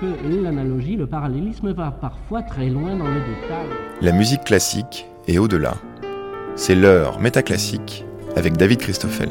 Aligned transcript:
que 0.00 0.42
l'analogie, 0.42 0.96
le 0.96 1.06
parallélisme 1.06 1.72
va 1.72 1.90
parfois 1.90 2.42
très 2.42 2.68
loin 2.68 2.96
dans 2.96 3.08
le 3.08 3.20
détail. 3.20 3.68
La 4.00 4.12
musique 4.12 4.44
classique 4.44 5.06
est 5.26 5.38
au-delà. 5.38 5.74
C'est 6.56 6.74
l'heure 6.74 7.20
métaclassique 7.20 8.04
avec 8.36 8.56
David 8.56 8.78
Christoffel. 8.78 9.30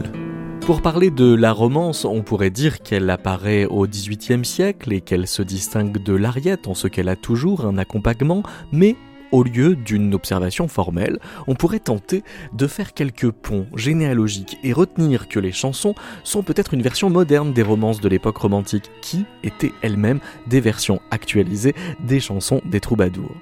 Pour 0.66 0.82
parler 0.82 1.12
de 1.12 1.34
la 1.34 1.52
romance, 1.52 2.06
on 2.06 2.22
pourrait 2.22 2.50
dire 2.50 2.82
qu'elle 2.82 3.10
apparaît 3.10 3.66
au 3.66 3.86
XVIIIe 3.86 4.46
siècle 4.46 4.94
et 4.94 5.02
qu'elle 5.02 5.28
se 5.28 5.42
distingue 5.42 6.02
de 6.02 6.14
l'ariette 6.14 6.68
en 6.68 6.74
ce 6.74 6.88
qu'elle 6.88 7.10
a 7.10 7.18
toujours 7.18 7.66
un 7.66 7.78
accompagnement, 7.78 8.44
mais 8.72 8.96
au 9.34 9.44
lieu 9.44 9.76
d'une 9.76 10.14
observation 10.14 10.68
formelle, 10.68 11.20
on 11.48 11.56
pourrait 11.56 11.80
tenter 11.80 12.24
de 12.54 12.68
faire 12.68 12.94
quelques 12.94 13.32
ponts 13.32 13.66
généalogiques 13.76 14.60
et 14.64 14.74
retenir 14.74 15.28
que 15.28 15.40
les 15.40 15.52
chansons 15.52 15.96
sont 16.24 16.44
peut-être 16.44 16.76
une 16.76 16.84
version 16.84 17.10
moderne 17.10 17.52
des 17.52 17.64
romances 17.64 18.00
de 18.00 18.08
l'époque 18.08 18.38
romantique, 18.38 18.92
qui 19.02 19.26
étaient 19.44 19.74
elles-mêmes 19.82 20.20
des 20.46 20.62
versions 20.62 21.02
actualisées 21.10 21.74
des 22.00 22.20
chansons 22.20 22.62
des 22.64 22.80
troubadours. 22.80 23.36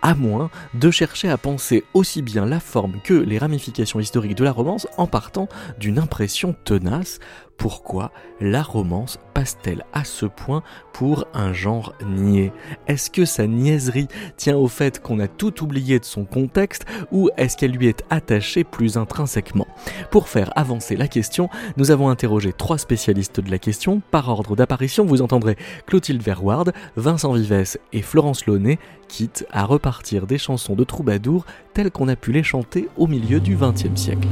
À 0.00 0.14
moins 0.14 0.50
de 0.72 0.90
chercher 0.90 1.28
à 1.28 1.36
penser 1.36 1.84
aussi 1.92 2.22
bien 2.22 2.46
la 2.46 2.58
forme 2.58 2.94
que 3.04 3.12
les 3.12 3.36
ramifications 3.36 4.00
historiques 4.00 4.36
de 4.36 4.44
la 4.44 4.52
romance 4.52 4.88
en 4.96 5.06
partant 5.06 5.48
d'une 5.78 5.98
impression 5.98 6.56
tenace 6.64 7.20
pourquoi 7.56 8.10
la 8.40 8.62
romance 8.62 9.18
passe-t-elle 9.32 9.84
à 9.92 10.04
ce 10.04 10.26
point 10.26 10.62
pour 10.92 11.26
un 11.34 11.52
genre 11.52 11.94
niais? 12.06 12.52
Est-ce 12.88 13.10
que 13.10 13.24
sa 13.24 13.46
niaiserie 13.46 14.08
tient 14.36 14.56
au 14.56 14.68
fait 14.68 15.00
qu'on 15.00 15.18
a 15.20 15.28
tout 15.28 15.62
oublié 15.62 15.98
de 15.98 16.04
son 16.04 16.24
contexte 16.24 16.84
ou 17.10 17.30
est-ce 17.36 17.56
qu'elle 17.56 17.72
lui 17.72 17.86
est 17.86 18.04
attachée 18.10 18.64
plus 18.64 18.96
intrinsèquement? 18.96 19.66
Pour 20.10 20.28
faire 20.28 20.52
avancer 20.56 20.96
la 20.96 21.08
question, 21.08 21.48
nous 21.76 21.90
avons 21.90 22.08
interrogé 22.08 22.52
trois 22.52 22.78
spécialistes 22.78 23.40
de 23.40 23.50
la 23.50 23.58
question. 23.58 24.02
Par 24.10 24.28
ordre 24.28 24.56
d'apparition, 24.56 25.04
vous 25.04 25.22
entendrez 25.22 25.56
Clotilde 25.86 26.22
Verward, 26.22 26.72
Vincent 26.96 27.32
Vives 27.32 27.78
et 27.92 28.02
Florence 28.02 28.46
Launay, 28.46 28.78
quitte 29.08 29.46
à 29.50 29.64
repartir 29.64 30.26
des 30.26 30.38
chansons 30.38 30.74
de 30.74 30.84
troubadour 30.84 31.46
telles 31.72 31.90
qu'on 31.90 32.08
a 32.08 32.16
pu 32.16 32.32
les 32.32 32.42
chanter 32.42 32.88
au 32.96 33.06
milieu 33.06 33.40
du 33.40 33.56
XXe 33.56 33.94
siècle. 33.94 34.28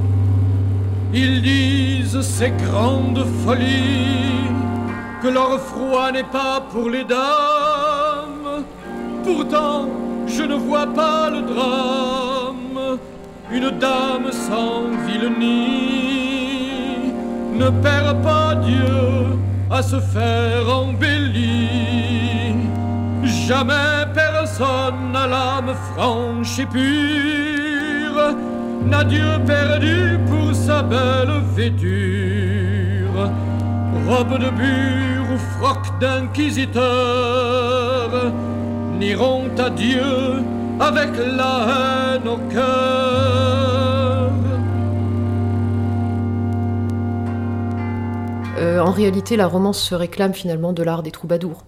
Ils 1.14 1.42
disent 1.42 2.22
ces 2.22 2.50
grandes 2.50 3.24
folies 3.44 4.48
que 5.22 5.28
leur 5.28 5.60
froid 5.60 6.10
n'est 6.10 6.24
pas 6.24 6.62
pour 6.70 6.88
les 6.88 7.04
dames. 7.04 8.64
Pourtant, 9.22 9.88
je 10.26 10.42
ne 10.42 10.54
vois 10.54 10.86
pas 10.86 11.28
le 11.28 11.42
drame. 11.42 12.98
Une 13.52 13.70
dame 13.78 14.32
sans 14.32 14.84
vilenie 15.06 15.52
ne 17.54 17.68
perd 17.68 18.22
pas 18.22 18.54
Dieu 18.54 19.38
à 19.70 19.82
se 19.82 20.00
faire 20.00 20.66
embellir. 20.74 22.54
Jamais 23.22 24.06
personne 24.14 25.12
n'a 25.12 25.26
l'âme 25.26 25.74
franche 25.92 26.58
et 26.58 26.66
pure 26.66 28.34
n'a 28.86 29.04
Dieu 29.04 29.38
perdu 29.46 30.18
pour 30.26 30.54
sa 30.54 30.82
belle 30.82 31.40
vêture, 31.54 33.30
robe 34.08 34.38
de 34.38 34.50
bure 34.50 35.26
ou 35.32 35.38
froc 35.58 35.98
d'inquisiteur, 36.00 36.82
n'iront 38.98 39.50
à 39.58 39.70
Dieu 39.70 40.42
avec 40.80 41.10
la 41.16 42.16
haine 42.16 42.28
au 42.28 42.38
cœur. 42.52 44.32
Euh, 48.58 48.78
en 48.80 48.90
réalité, 48.90 49.36
la 49.36 49.46
romance 49.46 49.80
se 49.80 49.94
réclame 49.94 50.34
finalement 50.34 50.72
de 50.72 50.82
l'art 50.82 51.02
des 51.02 51.10
troubadours. 51.10 51.64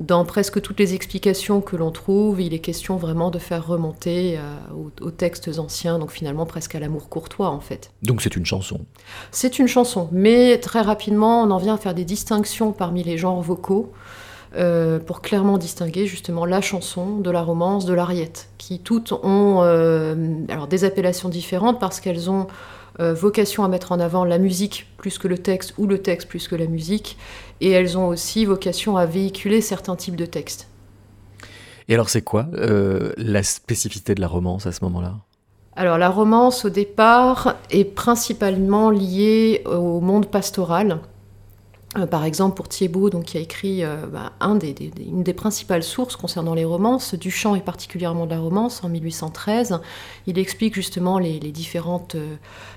Dans 0.00 0.24
presque 0.24 0.62
toutes 0.62 0.80
les 0.80 0.94
explications 0.94 1.60
que 1.60 1.76
l'on 1.76 1.90
trouve, 1.90 2.40
il 2.40 2.54
est 2.54 2.60
question 2.60 2.96
vraiment 2.96 3.30
de 3.30 3.38
faire 3.38 3.66
remonter 3.66 4.38
euh, 4.38 4.80
aux, 5.02 5.10
textes 5.10 5.58
anciens, 5.58 5.98
donc 5.98 6.10
finalement 6.10 6.46
presque 6.46 6.74
à 6.74 6.80
l'amour 6.80 7.10
courtois 7.10 7.50
en 7.50 7.60
fait. 7.60 7.90
Donc 8.02 8.22
c'est 8.22 8.34
une 8.34 8.46
chanson 8.46 8.80
C'est 9.30 9.58
une 9.58 9.68
chanson, 9.68 10.08
mais 10.10 10.56
très 10.56 10.80
rapidement 10.80 11.42
on 11.42 11.50
en 11.50 11.58
vient 11.58 11.74
à 11.74 11.76
faire 11.76 11.92
des 11.92 12.06
distinctions 12.06 12.72
parmi 12.72 13.04
les 13.04 13.18
genres 13.18 13.42
vocaux 13.42 13.92
euh, 14.56 14.98
pour 15.00 15.20
clairement 15.20 15.58
distinguer 15.58 16.06
justement 16.06 16.46
la 16.46 16.62
chanson 16.62 17.18
de 17.18 17.30
la 17.30 17.42
romance, 17.42 17.84
de 17.84 17.92
l'ariette, 17.92 18.48
qui 18.56 18.78
toutes 18.78 19.12
ont 19.12 19.58
euh, 19.60 20.14
alors 20.48 20.66
des 20.66 20.84
appellations 20.84 21.28
différentes 21.28 21.78
parce 21.78 22.00
qu'elles 22.00 22.30
ont 22.30 22.46
vocation 22.98 23.64
à 23.64 23.68
mettre 23.68 23.92
en 23.92 24.00
avant 24.00 24.26
la 24.26 24.36
musique 24.36 24.86
plus 24.98 25.16
que 25.16 25.26
le 25.26 25.38
texte 25.38 25.72
ou 25.78 25.86
le 25.86 26.02
texte 26.02 26.28
plus 26.28 26.48
que 26.48 26.54
la 26.54 26.66
musique 26.66 27.16
et 27.60 27.70
elles 27.70 27.98
ont 27.98 28.08
aussi 28.08 28.44
vocation 28.44 28.96
à 28.96 29.06
véhiculer 29.06 29.60
certains 29.60 29.96
types 29.96 30.16
de 30.16 30.26
textes. 30.26 30.68
Et 31.88 31.94
alors 31.94 32.08
c'est 32.08 32.22
quoi 32.22 32.46
euh, 32.54 33.12
la 33.16 33.42
spécificité 33.42 34.14
de 34.14 34.20
la 34.20 34.28
romance 34.28 34.66
à 34.66 34.72
ce 34.72 34.84
moment-là? 34.84 35.16
Alors 35.74 35.98
la 35.98 36.08
romance 36.08 36.64
au 36.64 36.70
départ 36.70 37.56
est 37.70 37.84
principalement 37.84 38.90
liée 38.90 39.62
au 39.66 40.00
monde 40.00 40.26
pastoral. 40.26 41.00
Euh, 41.98 42.06
par 42.06 42.24
exemple 42.24 42.54
pour 42.54 42.68
Thiebaud, 42.68 43.10
donc, 43.10 43.24
qui 43.24 43.36
a 43.36 43.40
écrit 43.40 43.82
euh, 43.82 44.06
bah, 44.06 44.34
un 44.38 44.54
des, 44.54 44.92
une 45.00 45.24
des 45.24 45.34
principales 45.34 45.82
sources 45.82 46.14
concernant 46.14 46.54
les 46.54 46.64
romances, 46.64 47.16
du 47.16 47.32
chant 47.32 47.56
et 47.56 47.60
particulièrement 47.60 48.26
de 48.26 48.30
la 48.30 48.38
romance 48.38 48.84
en 48.84 48.88
1813, 48.88 49.80
il 50.28 50.38
explique 50.38 50.76
justement 50.76 51.18
les, 51.18 51.40
différentes, 51.40 52.14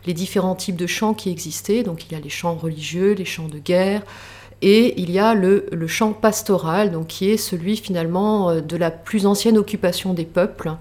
les 0.08 0.14
différents 0.14 0.56
types 0.56 0.76
de 0.76 0.88
chants 0.88 1.14
qui 1.14 1.30
existaient. 1.30 1.84
Donc 1.84 2.08
il 2.08 2.14
y 2.14 2.16
a 2.16 2.20
les 2.20 2.30
chants 2.30 2.56
religieux, 2.56 3.14
les 3.14 3.26
chants 3.26 3.50
de 3.50 3.60
guerre, 3.60 4.02
et 4.66 5.00
il 5.00 5.12
y 5.12 5.20
a 5.20 5.36
le, 5.36 5.68
chant 5.88 6.14
pastoral, 6.14 6.92
donc 6.92 7.08
qui 7.08 7.30
est 7.30 7.38
celui 7.38 7.76
finalement 7.76 8.50
euh, 8.50 8.62
de 8.62 8.78
la 8.78 8.92
plus 8.92 9.26
ancienne 9.26 9.58
occupation 9.58 10.14
des 10.14 10.24
peuples, 10.24 10.72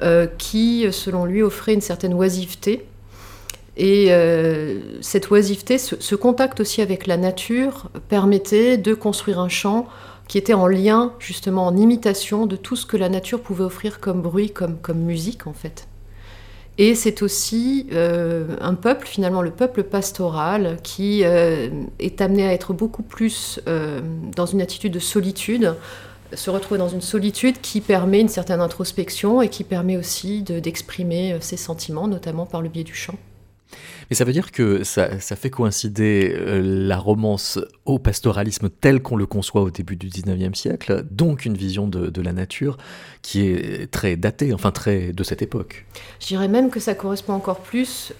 euh, 0.00 0.28
qui, 0.38 0.86
selon 0.92 1.24
lui, 1.24 1.42
offrait 1.42 1.74
une 1.74 1.80
certaine 1.80 2.14
oisiveté. 2.14 2.86
Et 3.76 4.06
euh, 4.10 4.80
cette 5.00 5.28
oisiveté, 5.32 5.76
ce, 5.76 6.14
contact 6.14 6.60
aussi 6.60 6.82
avec 6.82 7.08
la 7.08 7.16
nature, 7.16 7.90
permettait 8.08 8.78
de 8.78 8.94
construire 8.94 9.40
un 9.40 9.48
chant 9.48 9.88
qui 10.28 10.38
était 10.38 10.54
en 10.54 10.68
lien, 10.68 11.12
justement, 11.18 11.66
en 11.66 11.76
imitation 11.76 12.46
de 12.46 12.54
tout 12.54 12.76
ce 12.76 12.86
que 12.86 12.96
la 12.96 13.08
nature 13.08 13.40
pouvait 13.40 13.64
offrir 13.64 13.98
comme 13.98 14.22
bruit, 14.22 14.50
comme 14.50 14.98
musique, 14.98 15.48
en 15.48 15.52
fait. 15.52 15.88
Et 16.78 16.94
c'est 16.94 17.22
aussi 17.22 17.86
euh, 17.92 18.56
un 18.60 18.74
peuple, 18.74 19.06
finalement 19.06 19.40
le 19.40 19.50
peuple 19.50 19.82
pastoral, 19.82 20.76
qui 20.82 21.24
euh, 21.24 21.70
est 21.98 22.20
amené 22.20 22.46
à 22.46 22.52
être 22.52 22.74
beaucoup 22.74 23.02
plus 23.02 23.60
euh, 23.66 24.00
dans 24.34 24.46
une 24.46 24.60
attitude 24.60 24.92
de 24.92 24.98
solitude, 24.98 25.74
se 26.34 26.50
retrouver 26.50 26.78
dans 26.78 26.88
une 26.88 27.00
solitude 27.00 27.60
qui 27.62 27.80
permet 27.80 28.20
une 28.20 28.28
certaine 28.28 28.60
introspection 28.60 29.40
et 29.40 29.48
qui 29.48 29.64
permet 29.64 29.96
aussi 29.96 30.42
d'exprimer 30.42 31.36
ses 31.40 31.56
sentiments, 31.56 32.08
notamment 32.08 32.44
par 32.44 32.60
le 32.60 32.68
biais 32.68 32.84
du 32.84 32.94
chant. 32.94 33.14
Mais 34.10 34.16
ça 34.16 34.24
veut 34.24 34.32
dire 34.32 34.52
que 34.52 34.84
ça, 34.84 35.08
fait 35.18 35.50
coïncider 35.50 36.34
euh, 36.34 36.60
la 36.62 36.96
romance 36.96 37.58
au 37.84 37.98
pastoralisme 37.98 38.68
tel 38.68 39.02
qu'on 39.02 39.16
le 39.16 39.26
conçoit 39.26 39.62
au 39.62 39.70
début 39.70 39.96
du 39.96 40.08
19e 40.08 40.54
siècle, 40.54 41.04
donc 41.10 41.44
une 41.44 41.56
vision 41.56 41.86
de, 41.88 42.20
la 42.20 42.32
nature 42.32 42.78
qui 43.22 43.46
est 43.46 43.90
très 43.90 44.16
datée, 44.16 44.52
enfin 44.54 44.70
très 44.70 45.12
de 45.12 45.22
cette 45.22 45.42
époque. 45.42 45.86
Je 46.20 46.28
dirais 46.28 46.48
même 46.48 46.70
que 46.70 46.80
ça 46.80 46.94
correspond 46.94 47.34
encore 47.34 47.60
plus 47.60 48.12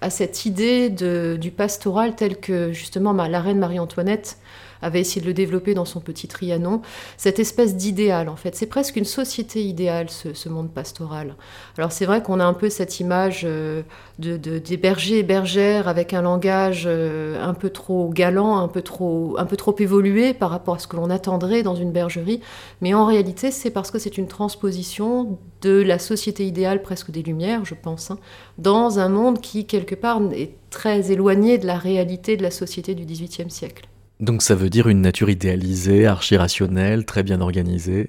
à 0.00 0.10
cette 0.10 0.46
idée 0.46 0.90
du 0.90 1.50
pastoral 1.50 2.14
tel 2.14 2.38
que 2.38 2.72
justement 2.72 3.12
la 3.12 3.40
reine 3.40 3.58
Marie-Antoinette 3.58 4.38
avait 4.82 5.00
essayé 5.00 5.20
de 5.20 5.26
le 5.26 5.34
développer 5.34 5.74
dans 5.74 5.84
son 5.84 6.00
petit 6.00 6.28
Trianon, 6.28 6.82
cette 7.16 7.38
espèce 7.38 7.76
d'idéal 7.76 8.28
en 8.28 8.36
fait. 8.36 8.54
C'est 8.54 8.66
presque 8.66 8.96
une 8.96 9.04
société 9.04 9.62
idéale 9.64 10.08
ce, 10.10 10.48
monde 10.48 10.70
pastoral. 10.70 11.34
Alors 11.76 11.92
c'est 11.92 12.06
vrai 12.06 12.22
qu'on 12.22 12.38
a 12.38 12.44
un 12.44 12.54
peu 12.54 12.70
cette 12.70 13.00
image 13.00 13.42
euh, 13.44 13.82
de, 14.18 14.36
des 14.36 14.76
bergers 14.76 15.18
et 15.18 15.22
bergères 15.22 15.88
avec 15.88 16.14
un 16.14 16.22
langage 16.22 16.84
euh, 16.86 17.42
un 17.42 17.54
peu 17.54 17.70
trop 17.70 18.10
galant, 18.10 18.58
un 18.58 18.68
peu 18.68 18.82
trop, 18.82 19.36
un 19.38 19.44
peu 19.44 19.56
trop 19.56 19.74
évolué 19.78 20.34
par 20.34 20.50
rapport 20.50 20.76
à 20.76 20.78
ce 20.78 20.86
que 20.86 20.96
l'on 20.96 21.10
attendrait 21.10 21.62
dans 21.62 21.74
une 21.74 21.92
bergerie, 21.92 22.40
mais 22.80 22.94
en 22.94 23.06
réalité 23.06 23.50
c'est 23.50 23.70
parce 23.70 23.90
que 23.90 23.98
c'est 23.98 24.18
une 24.18 24.28
transposition 24.28 25.38
de 25.62 25.82
la 25.82 25.98
société 25.98 26.46
idéale 26.46 26.82
presque 26.82 27.10
des 27.10 27.22
Lumières, 27.22 27.64
je 27.64 27.74
pense, 27.74 28.10
hein, 28.10 28.18
dans 28.58 28.98
un 28.98 29.08
monde 29.08 29.40
qui 29.40 29.66
quelque 29.66 29.94
part 29.94 30.20
est 30.32 30.54
très 30.70 31.10
éloigné 31.10 31.58
de 31.58 31.66
la 31.66 31.76
réalité 31.76 32.36
de 32.36 32.42
la 32.42 32.50
société 32.50 32.94
du 32.94 33.04
XVIIIe 33.04 33.50
siècle. 33.50 33.88
Donc 34.20 34.42
ça 34.42 34.54
veut 34.54 34.70
dire 34.70 34.88
une 34.88 35.02
nature 35.02 35.28
idéalisée, 35.28 36.06
archi-rationnelle, 36.06 37.04
très 37.04 37.22
bien 37.22 37.42
organisée 37.42 38.08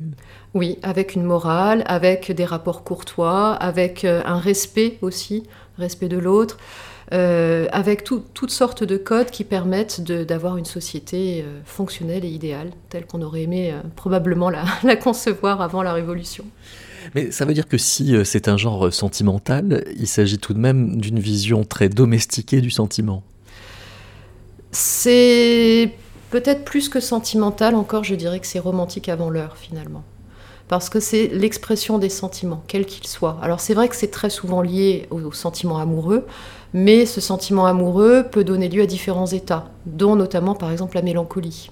Oui, 0.54 0.80
avec 0.82 1.16
une 1.16 1.24
morale, 1.24 1.84
avec 1.86 2.32
des 2.32 2.46
rapports 2.46 2.86
courtois, 2.86 3.54
avec 3.54 4.06
euh, 4.06 4.22
un 4.26 4.40
respect 4.40 5.00
aussi, 5.02 5.44
respect 5.78 6.08
de 6.08 6.18
l'autre, 6.18 6.58
euh, 7.12 7.68
avec 7.72 8.06
toutes 8.06 8.52
sortes 8.52 8.86
de 8.86 8.96
codes 8.96 9.32
qui 9.32 9.44
permettent 9.44 10.02
d'avoir 10.02 10.56
une 10.56 10.66
société 10.66 11.42
euh, 11.42 11.60
fonctionnelle 11.66 12.24
et 12.24 12.30
idéale, 12.30 12.70
telle 12.88 13.06
qu'on 13.06 13.22
aurait 13.22 13.42
aimé 13.42 13.74
probablement 13.98 14.50
la, 14.50 14.64
la, 14.84 14.96
concevoir 14.96 15.62
avant 15.62 15.84
la 15.84 15.92
Révolution. 15.92 16.46
Mais 17.16 17.32
ça 17.32 17.44
veut 17.44 17.54
dire 17.54 17.68
que 17.68 17.78
si 17.78 18.16
c'est 18.24 18.48
un 18.48 18.58
genre 18.58 18.94
sentimental, 18.94 19.84
il 19.98 20.08
s'agit 20.08 20.38
tout 20.38 20.54
de 20.54 20.60
même 20.60 21.00
d'une 21.00 21.20
vision 21.20 21.66
très 21.66 21.90
domestiquée 21.90 22.62
du 22.62 22.70
sentiment 22.70 23.24
c'est 24.78 25.92
Peut-être 26.30 26.66
plus 26.66 26.90
que 26.90 27.00
sentimental, 27.00 27.76
encore 27.76 28.04
je 28.04 28.16
dirais 28.16 28.40
que 28.40 28.48
c'est 28.48 28.60
romantique 28.60 29.08
avant 29.08 29.30
l'heure 29.30 29.56
finalement. 29.56 30.04
Parce 30.68 30.90
que 30.90 31.00
c'est 31.00 31.28
l'expression 31.28 31.98
des 31.98 32.10
sentiments, 32.10 32.62
quels 32.68 32.86
qu'ils 32.86 33.08
soient. 33.08 33.40
Alors 33.42 33.62
c'est 33.62 33.74
vrai 33.74 33.88
que 33.88 33.96
c'est 33.96 34.12
très 34.12 34.30
souvent 34.30 34.62
lié 34.62 35.08
au, 35.10 35.32
sentiment 35.32 35.78
amoureux, 35.78 36.26
mais 36.74 37.06
ce 37.06 37.22
sentiment 37.22 37.66
amoureux 37.66 38.26
peut 38.30 38.44
donner 38.44 38.68
lieu 38.68 38.82
à 38.82 38.86
différents 38.86 39.28
états, 39.28 39.70
dont 39.86 40.18
notamment 40.18 40.54
par 40.54 40.70
exemple 40.72 40.98
la 40.98 41.02
mélancolie. 41.02 41.72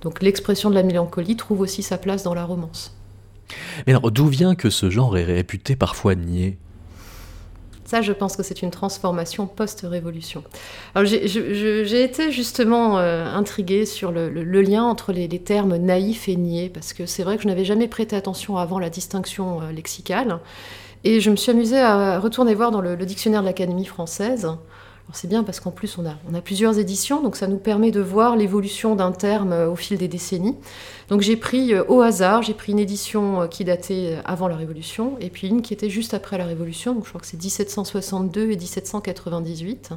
Donc 0.00 0.20
l'expression 0.20 0.68
de 0.68 0.74
la 0.74 0.82
mélancolie 0.82 1.36
trouve 1.36 1.60
aussi 1.60 1.84
sa 1.84 1.96
place 1.96 2.24
dans 2.24 2.34
la 2.34 2.44
romance. 2.44 2.92
Mais 3.86 3.92
alors 3.92 4.10
d'où 4.10 4.26
vient 4.26 4.56
que 4.56 4.70
ce 4.70 4.90
genre 4.90 5.16
est 5.16 5.24
réputé 5.24 5.76
parfois 5.76 6.16
niais 6.16 6.58
ça, 7.86 8.02
je 8.02 8.12
pense 8.12 8.36
que 8.36 8.42
c'est 8.42 8.62
une 8.62 8.70
transformation 8.70 9.46
post-révolution. 9.46 10.42
Alors, 10.94 11.06
j'ai 11.06 12.02
été 12.02 12.32
justement 12.32 12.98
euh, 12.98 13.24
intriguée 13.26 13.86
sur 13.86 14.10
le, 14.10 14.28
lien 14.60 14.82
entre 14.82 15.12
les, 15.12 15.28
termes 15.38 15.76
naïf 15.76 16.28
et 16.28 16.36
niais, 16.36 16.68
parce 16.68 16.92
que 16.92 17.06
c'est 17.06 17.22
vrai 17.22 17.36
que 17.36 17.42
je 17.42 17.48
n'avais 17.48 17.64
jamais 17.64 17.88
prêté 17.88 18.16
attention 18.16 18.56
avant 18.56 18.78
la 18.78 18.90
distinction 18.90 19.62
euh, 19.62 19.72
lexicale. 19.72 20.40
Et 21.04 21.20
je 21.20 21.30
me 21.30 21.36
suis 21.36 21.52
amusée 21.52 21.78
à 21.78 22.18
retourner 22.18 22.54
voir 22.54 22.72
dans 22.72 22.80
le 22.80 22.96
dictionnaire 22.96 23.42
de 23.42 23.46
l'Académie 23.46 23.84
française 23.84 24.48
c'est 25.12 25.28
bien 25.28 25.44
parce 25.44 25.60
qu'en 25.60 25.70
plus 25.70 25.98
on 25.98 26.04
a, 26.04 26.40
plusieurs 26.40 26.78
éditions, 26.78 27.22
donc 27.22 27.36
ça 27.36 27.46
nous 27.46 27.58
permet 27.58 27.90
de 27.90 28.00
voir 28.00 28.36
l'évolution 28.36 28.96
d'un 28.96 29.12
terme 29.12 29.52
euh, 29.52 29.70
au 29.70 29.76
fil 29.76 29.96
des 29.98 30.08
décennies. 30.08 30.56
Donc 31.08 31.20
j'ai 31.20 31.36
pris 31.36 31.72
euh, 31.72 31.84
au 31.88 32.00
hasard, 32.00 32.42
j'ai 32.42 32.54
pris 32.54 32.72
une 32.72 32.78
édition 32.78 33.42
euh, 33.42 33.46
qui 33.46 33.64
datait 33.64 34.18
avant 34.24 34.48
la 34.48 34.56
Révolution, 34.56 35.16
et 35.20 35.30
puis 35.30 35.48
une 35.48 35.62
qui 35.62 35.72
était 35.72 35.90
juste 35.90 36.12
après 36.12 36.38
la 36.38 36.44
Révolution, 36.44 36.94
donc 36.94 37.04
je 37.04 37.10
crois 37.10 37.20
que 37.20 37.26
c'est 37.26 37.40
1762 37.40 38.50
et 38.50 38.56
1798. 38.56 39.90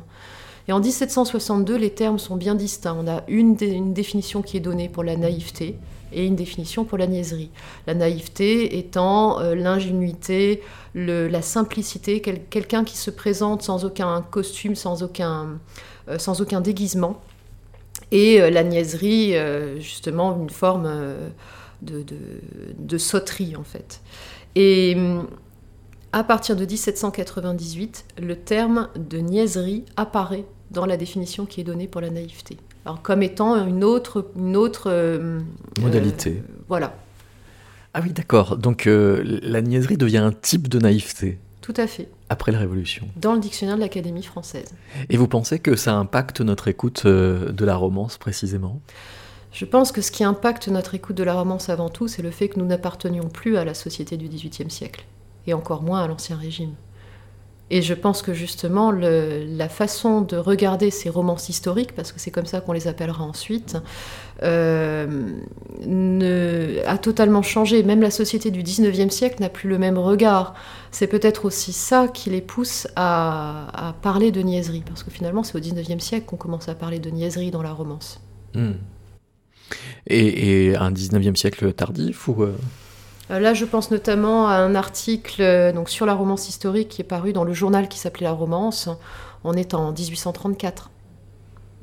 Et 0.68 0.72
en 0.72 0.80
1762, 0.80 1.76
les 1.76 1.90
termes 1.90 2.20
sont 2.20 2.36
bien 2.36 2.54
distincts. 2.54 2.96
On 3.00 3.08
a 3.08 3.24
une 3.28 3.56
définition 3.56 4.44
qui 4.44 4.58
est 4.58 4.60
donnée 4.60 4.88
pour 4.88 5.04
la 5.04 5.16
naïveté, 5.16 5.80
et 6.14 6.26
une 6.26 6.36
définition 6.36 6.86
pour 6.86 6.98
la 6.98 7.08
niaiserie. 7.08 7.50
La 7.88 7.94
naïveté 7.94 8.78
étant 8.78 9.40
euh, 9.40 9.56
l'ingénuité, 9.56 10.62
la 10.96 11.42
simplicité, 11.42 12.22
quelqu'un 12.22 12.84
qui 12.84 12.98
se 12.98 13.12
présente 13.12 13.62
sans 13.62 13.86
aucun 13.86 14.22
costume, 14.22 14.76
sans 14.76 15.04
aucun, 15.04 15.60
euh, 16.08 16.18
sans 16.18 16.42
aucun 16.42 16.62
déguisement. 16.62 17.22
Et 18.12 18.42
euh, 18.42 18.50
la 18.50 18.64
niaiserie, 18.64 19.36
justement, 19.80 20.38
une 20.40 20.50
forme 20.50 20.90
de, 21.82 22.04
de, 22.78 22.98
sauterie, 22.98 23.56
en 23.56 23.64
fait. 23.64 24.02
Et 24.56 24.98
à 26.12 26.24
partir 26.24 26.56
de 26.56 26.66
1798, 26.66 28.06
le 28.20 28.36
terme 28.36 28.90
de 28.96 29.20
niaiserie 29.20 29.86
apparaît 29.96 30.46
dans 30.72 30.86
la 30.86 30.98
définition 30.98 31.46
qui 31.46 31.62
est 31.62 31.64
donnée 31.64 31.88
pour 31.88 32.02
la 32.02 32.10
naïveté 32.10 32.58
comme 33.04 33.24
étant 33.24 33.56
une 33.68 33.84
autre, 33.84 34.32
une 34.36 34.58
autre 34.58 34.90
euh, 34.90 35.40
modalité. 35.80 36.42
Euh, 36.44 36.64
voilà. 36.68 36.96
Ah 37.94 38.02
oui, 38.04 38.12
d'accord. 38.12 38.58
Donc 38.58 38.88
euh, 38.88 39.22
la 39.42 39.62
niaiserie 39.62 39.98
devient 39.98 40.18
un 40.18 40.32
type 40.32 40.68
de 40.68 40.80
naïveté. 40.80 41.40
Tout 41.62 41.74
à 41.78 41.88
fait. 41.88 42.10
Après 42.30 42.52
la 42.52 42.60
Révolution. 42.60 43.08
Dans 43.16 43.34
le 43.34 43.40
dictionnaire 43.40 43.76
de 43.76 43.82
l'Académie 43.82 44.24
française. 44.24 44.74
Et 45.10 45.18
vous 45.18 45.28
pensez 45.28 45.60
que 45.60 45.76
ça 45.76 45.94
impacte 45.96 46.42
notre 46.42 46.68
écoute 46.68 47.06
de 47.06 47.66
la 47.66 47.76
romance 47.76 48.18
précisément? 48.18 48.82
Je 49.52 49.66
pense 49.66 49.92
que 49.92 50.02
ce 50.02 50.12
qui 50.12 50.24
impacte 50.24 50.68
notre 50.68 50.96
écoute 50.96 51.16
de 51.16 51.24
la 51.24 51.34
romance 51.34 51.70
avant 51.70 51.90
tout, 51.90 52.08
c'est 52.08 52.22
le 52.22 52.32
fait 52.32 52.50
que 52.50 52.60
nous 52.60 52.66
n'appartenions 52.66 53.30
plus 53.30 53.58
à 53.58 53.66
la 53.66 53.74
société 53.74 54.16
du 54.16 54.28
XVIIIe 54.28 54.70
siècle, 54.70 55.06
et 55.48 55.54
encore 55.54 55.82
moins 55.82 56.02
à 56.02 56.08
l'Ancien 56.08 56.38
Régime. 56.38 56.74
Et 57.72 57.84
je 57.84 57.94
pense 57.94 58.24
que 58.24 58.34
justement, 58.34 58.92
la 58.92 59.70
façon 59.70 60.22
de 60.22 60.38
regarder 60.38 60.90
ces 60.90 61.10
romances 61.10 61.50
historiques, 61.50 61.94
parce 61.94 62.12
que 62.12 62.20
c'est 62.20 62.32
comme 62.32 62.48
ça 62.48 62.62
qu'on 62.62 62.72
les 62.72 62.88
appellera 62.88 63.24
ensuite, 63.24 63.78
euh, 64.42 65.34
a 66.88 66.98
totalement 66.98 67.44
changé. 67.44 67.84
Même 67.84 68.02
la 68.02 68.10
société 68.10 68.50
du 68.50 68.64
19e 68.64 69.12
siècle 69.12 69.42
n'a 69.42 69.50
plus 69.50 69.70
le 69.70 69.78
même 69.78 70.00
regard. 70.00 70.56
C'est 70.90 71.08
peut-être 71.08 71.46
aussi 71.46 71.72
ça 71.72 72.08
qui 72.08 72.32
les 72.32 72.42
pousse 72.42 72.88
à, 72.96 73.94
parler 74.02 74.32
de 74.32 74.42
niaiserie, 74.42 74.84
parce 74.86 75.04
que 75.04 75.12
finalement, 75.12 75.44
c'est 75.44 75.56
au 75.56 75.62
19e 75.62 76.00
siècle 76.00 76.26
qu'on 76.26 76.38
commence 76.38 76.70
à 76.70 76.76
parler 76.76 76.98
de 76.98 77.12
niaiserie 77.12 77.52
dans 77.52 77.62
la 77.62 77.72
romance. 77.72 78.20
Hmm. 78.56 78.74
Et, 80.08 80.76
un 80.76 80.92
19e 80.92 81.36
siècle 81.36 81.72
tardif 81.74 82.28
ou 82.28 82.42
euh, 82.42 82.58
là, 83.30 83.54
je 83.54 83.66
pense 83.66 83.92
notamment 83.92 84.48
à 84.48 84.56
un 84.56 84.74
article 84.74 85.42
euh, 85.42 85.72
donc, 85.72 85.90
sur 85.90 86.06
la 86.06 86.16
romance 86.16 86.50
historique 86.50 86.90
qui 86.90 87.02
est 87.02 87.06
paru 87.06 87.34
dans 87.34 87.44
le 87.44 87.54
journal 87.54 87.88
qui 87.88 88.00
s'appelait 88.00 88.26
La 88.26 88.32
Romance. 88.32 88.90
On 89.44 89.54
est 89.54 89.74
en 89.74 89.92
1834. 89.92 90.90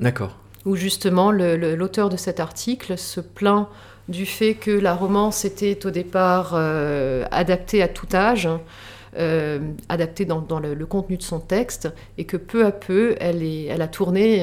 D'accord. 0.00 0.36
Où 0.64 0.74
justement, 0.74 1.30
l'auteur 1.30 2.08
de 2.08 2.16
cet 2.16 2.40
article 2.40 2.98
se 2.98 3.20
plaint 3.20 3.68
du 4.08 4.26
fait 4.26 4.54
que 4.54 4.70
la 4.70 4.94
romance 4.94 5.44
était 5.44 5.86
au 5.86 5.90
départ 5.90 6.52
euh, 6.54 7.24
adaptée 7.30 7.82
à 7.82 7.88
tout 7.88 8.08
âge. 8.12 8.48
adaptée 9.88 10.24
dans, 10.24 10.60
le, 10.60 10.86
contenu 10.86 11.16
de 11.16 11.22
son 11.22 11.38
texte 11.38 11.88
et 12.18 12.24
que 12.24 12.36
peu 12.36 12.66
à 12.66 12.72
peu 12.72 13.14
elle, 13.20 13.42
est, 13.42 13.64
elle, 13.66 13.80
a, 13.80 13.88
tourné, 13.88 14.38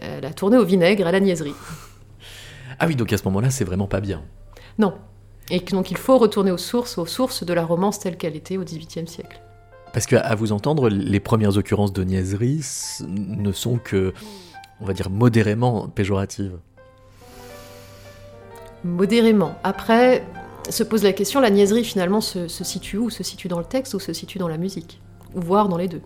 elle 0.00 0.24
a 0.24 0.32
tourné 0.32 0.56
au 0.56 0.64
vinaigre, 0.64 1.06
à 1.06 1.12
la 1.12 1.20
niaiserie. 1.20 1.54
Ah 2.78 2.86
oui, 2.86 2.94
donc 2.94 3.12
à 3.12 3.18
ce 3.18 3.24
moment-là, 3.24 3.50
c'est 3.50 3.64
vraiment 3.64 3.88
pas 3.88 4.00
bien. 4.00 4.22
Non, 4.78 4.94
et 5.50 5.60
donc 5.60 5.90
il 5.90 5.96
faut 5.96 6.18
retourner 6.18 6.50
aux 6.50 6.58
sources, 6.58 6.98
aux 6.98 7.06
sources 7.06 7.44
de 7.44 7.52
la 7.52 7.64
romance 7.64 7.98
telle 7.98 8.16
qu'elle 8.16 8.36
était 8.36 8.56
au 8.56 8.64
XVIIIe 8.64 9.08
siècle. 9.08 9.40
Parce 9.92 10.06
qu'à 10.06 10.34
vous 10.34 10.52
entendre, 10.52 10.88
les 10.88 11.20
premières 11.20 11.56
occurrences 11.56 11.92
de 11.92 12.04
niaiserie 12.04 12.64
ne 13.08 13.52
sont 13.52 13.78
que, 13.78 14.12
on 14.80 14.84
va 14.84 14.92
dire, 14.92 15.08
modérément 15.08 15.88
péjoratives. 15.88 16.58
Modérément. 18.84 19.54
Après, 19.64 20.24
se 20.68 20.82
pose 20.82 21.02
la 21.02 21.12
question, 21.12 21.40
la 21.40 21.50
niaiserie 21.50 21.84
finalement 21.84 22.20
se, 22.20 22.48
se 22.48 22.64
situe 22.64 22.98
où? 22.98 23.10
Se 23.10 23.22
situe 23.22 23.48
dans 23.48 23.58
le 23.58 23.64
texte 23.64 23.94
ou 23.94 23.98
se 23.98 24.12
situe 24.12 24.38
dans 24.38 24.48
la 24.48 24.58
musique? 24.58 25.00
Ou 25.34 25.40
voire 25.40 25.68
dans 25.68 25.78
les 25.78 25.88
deux? 25.88 26.02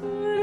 through. 0.00 0.39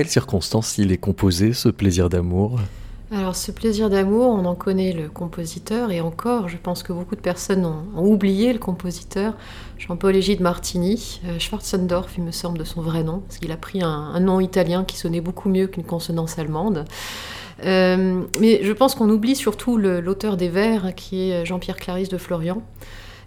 Quelles 0.00 0.08
circonstances 0.08 0.78
il 0.78 0.92
est 0.92 0.96
composé, 0.96 1.52
ce 1.52 1.68
plaisir 1.68 2.08
d'amour? 2.08 2.58
Alors 3.12 3.36
ce 3.36 3.52
plaisir 3.52 3.90
d'amour, 3.90 4.28
on 4.30 4.46
en 4.46 4.54
connaît 4.54 4.94
le 4.94 5.10
compositeur 5.10 5.90
et 5.90 6.00
encore, 6.00 6.48
je 6.48 6.56
pense 6.56 6.82
que 6.82 6.94
beaucoup 6.94 7.16
de 7.16 7.20
personnes 7.20 7.66
ont, 7.66 8.06
oublié 8.06 8.54
le 8.54 8.58
compositeur, 8.58 9.34
Jean-Paul 9.76 10.16
Égide 10.16 10.40
Martini, 10.40 11.20
euh, 11.26 11.38
Schwarzendorf 11.38 12.16
il 12.16 12.24
me 12.24 12.30
semble 12.30 12.56
de 12.56 12.64
son 12.64 12.80
vrai 12.80 13.04
nom, 13.04 13.18
parce 13.18 13.36
qu'il 13.36 13.52
a 13.52 13.58
pris 13.58 13.82
un, 13.82 14.18
nom 14.20 14.40
italien 14.40 14.84
qui 14.84 14.96
sonnait 14.96 15.20
beaucoup 15.20 15.50
mieux 15.50 15.66
qu'une 15.66 15.84
consonance 15.84 16.38
allemande. 16.38 16.86
Euh, 17.66 18.22
mais 18.40 18.60
je 18.62 18.72
pense 18.72 18.94
qu'on 18.94 19.10
oublie 19.10 19.36
surtout 19.36 19.76
l'auteur 19.76 20.38
des 20.38 20.48
vers, 20.48 20.94
qui 20.94 21.28
est 21.28 21.44
Jean-Pierre 21.44 21.76
Clarisse 21.76 22.08
de 22.08 22.16
Florian. 22.16 22.62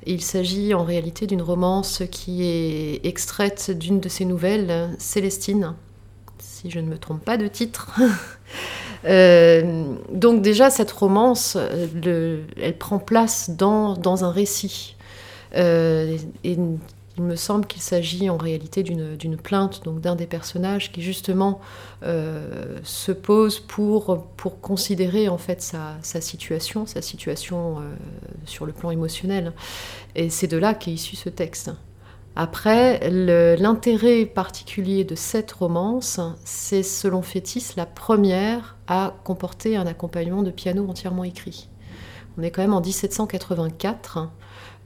il 0.07 0.23
s'agit 0.23 0.73
en 0.73 0.85
réalité 0.85 1.27
d'une 1.27 1.43
romance 1.43 2.01
qui 2.09 2.43
est 2.43 3.05
extraite 3.05 3.69
d'une 3.69 3.99
de 3.99 4.09
ses 4.09 4.25
nouvelles, 4.25 4.89
Célestine, 4.97 5.75
si 6.63 6.72
je 6.72 6.79
ne 6.79 6.88
me 6.88 6.98
trompe 6.98 7.24
pas 7.24 7.38
de 7.38 7.48
titre. 7.48 7.91
Euh, 9.05 9.96
donc 10.13 10.41
déjà, 10.41 10.70
cette 10.70 10.93
romance, 10.93 11.58
elle 11.58 12.77
prend 12.79 13.00
place 13.00 13.50
dans, 13.50 14.24
un 14.24 14.32
récit. 14.32 14.96
Euh, 15.55 16.17
et 16.46 16.53
il 16.53 17.22
me 17.22 17.36
semble 17.36 17.67
qu'il 17.67 17.82
s'agit 17.82 18.29
en 18.29 18.38
réalité 18.38 18.82
d'une 18.82 19.36
plainte 19.36 19.84
donc 19.84 20.00
d'un 20.00 20.15
des 20.15 20.25
personnages 20.25 20.93
qui 20.93 21.01
justement 21.01 21.60
euh, 22.03 22.79
se 22.84 23.12
pose 23.12 23.60
pour, 23.60 24.25
pour 24.38 24.62
considérer 24.62 25.27
en 25.27 25.38
fait 25.38 25.62
sa, 25.62 26.00
situation, 26.01 26.86
sa 26.86 27.01
situation 27.01 27.82
sur 28.46 28.65
le 28.65 28.72
plan 28.72 28.89
émotionnel. 28.89 29.51
Et 30.15 30.29
c'est 30.29 30.48
de 30.48 30.55
là 30.55 30.74
qu'est 30.74 30.91
issu 30.91 31.17
ce 31.17 31.27
texte. 31.27 31.72
Après, 32.35 33.11
l'intérêt 33.11 34.25
particulier 34.25 35.03
de 35.03 35.13
cette 35.13 35.51
romance, 35.51 36.19
c'est 36.43 36.81
selon 36.81 37.21
Fétis 37.21 37.73
la 37.77 37.85
première 37.85 38.77
à 38.87 39.13
comporter 39.23 39.77
un 39.77 39.85
accompagnement 39.85 40.41
de 40.41 40.49
piano 40.49 40.87
entièrement 40.89 41.23
écrit. 41.23 41.69
On 42.37 42.41
est 42.41 42.49
quand 42.49 42.63
même 42.63 42.73
en 42.73 42.81
1784. 42.81 44.29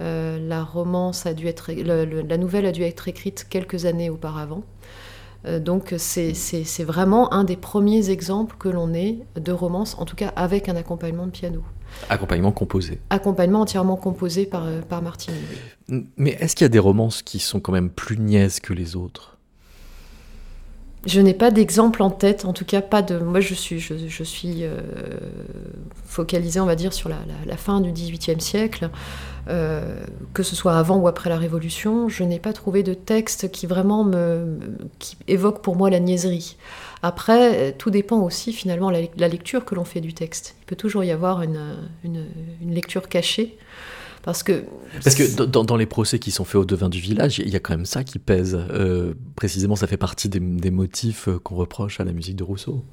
Euh, 0.02 0.38
la 0.40 2.38
nouvelle 2.38 2.66
a 2.66 2.72
dû 2.74 2.84
être 2.84 3.08
écrite 3.08 3.48
quelques 3.50 3.86
années 3.86 4.10
auparavant. 4.10 4.64
Euh, 5.46 5.60
donc 5.60 5.94
c'est 5.98 6.84
vraiment 6.84 7.34
un 7.34 7.46
des 7.46 7.56
premiers 7.56 8.10
exemples 8.10 8.58
que 8.60 8.68
l'on 8.68 8.94
ait 8.94 9.20
de 9.36 9.52
romance, 9.54 9.96
en 10.00 10.06
tout 10.06 10.18
cas 10.18 10.34
avec 10.36 10.68
un 10.68 10.76
accompagnement 10.76 11.26
de 11.26 11.32
piano. 11.32 11.64
Accompagnement 12.10 12.52
composé. 12.52 13.00
Accompagnement 13.10 13.62
entièrement 13.62 13.96
composé 13.96 14.46
par, 14.46 14.66
euh, 14.66 14.82
par 14.82 15.02
Martine. 15.02 15.34
Mais 16.18 16.38
est-ce 16.40 16.56
qu'il 16.56 16.66
y 16.66 16.66
a 16.66 16.70
des 16.70 16.80
romances 16.80 17.22
qui 17.22 17.40
sont 17.40 17.60
quand 17.60 17.72
même 17.72 17.90
plus 17.90 18.18
niaises 18.18 18.60
que 18.60 18.74
les 18.74 18.96
autres? 18.96 19.38
Je 21.08 21.22
n'ai 21.22 21.34
pas 21.34 21.52
d'exemple 21.52 22.04
en 22.04 22.10
tête, 22.10 22.44
en 22.44 22.52
tout 22.52 22.66
cas 22.66 22.82
pas 22.82 23.02
de. 23.02 23.18
Moi, 23.18 23.40
je 23.40 23.54
suis, 23.54 23.80
je, 23.80 24.24
suis 24.24 24.64
euh, 24.64 24.82
focalisée, 26.06 26.60
on 26.60 26.66
va 26.66 26.76
dire, 26.76 26.92
sur 26.92 27.08
la, 27.08 27.58
fin 27.58 27.80
du 27.80 27.94
XVIIIe 27.94 28.42
siècle, 28.42 28.90
euh, 29.48 30.04
que 30.34 30.44
ce 30.44 30.54
soit 30.54 30.78
avant 30.78 30.98
ou 30.98 31.08
après 31.08 31.30
la 31.30 31.38
Révolution. 31.38 32.10
Je 32.10 32.26
n'ai 32.26 32.40
pas 32.40 32.52
trouvé 32.52 32.84
de 32.84 32.94
texte 32.94 33.52
qui 33.52 33.68
vraiment 33.68 34.04
me, 34.04 34.60
qui 35.00 35.16
évoque 35.30 35.62
pour 35.62 35.78
moi 35.78 35.90
la 35.90 36.02
niaiserie. 36.02 36.58
Après, 37.04 37.74
tout 37.74 37.90
dépend 37.90 38.20
aussi 38.20 38.54
finalement 38.54 38.92
de 38.92 39.08
la, 39.18 39.28
lecture 39.28 39.66
que 39.66 39.76
l'on 39.76 39.86
fait 39.86 40.02
du 40.02 40.14
texte. 40.14 40.56
Il 40.62 40.66
peut 40.66 40.76
toujours 40.76 41.04
y 41.04 41.12
avoir 41.12 41.42
une, 41.42 41.78
une, 42.04 42.26
lecture 42.62 43.08
cachée. 43.08 43.58
Parce 44.24 44.44
que, 44.44 44.64
Parce 45.04 45.16
que 45.16 45.44
dans, 45.44 45.78
les 45.78 45.86
procès 45.86 46.20
qui 46.20 46.32
sont 46.32 46.44
faits 46.44 46.56
aux 46.56 46.66
devins 46.66 46.90
du 46.90 47.00
village, 47.00 47.40
il 47.40 47.50
y 47.50 47.56
a 47.56 47.60
quand 47.60 47.74
même 47.74 47.86
ça 47.86 48.04
qui 48.04 48.20
pèse. 48.20 48.60
Euh, 48.72 49.14
précisément, 49.36 49.76
ça 49.76 49.88
fait 49.88 49.98
partie 49.98 50.28
des, 50.28 50.40
des 50.40 50.72
motifs 50.72 51.30
qu'on 51.44 51.56
reproche 51.56 52.00
à 52.00 52.04
la 52.04 52.12
musique 52.12 52.36
de 52.36 52.44
Rousseau. 52.44 52.84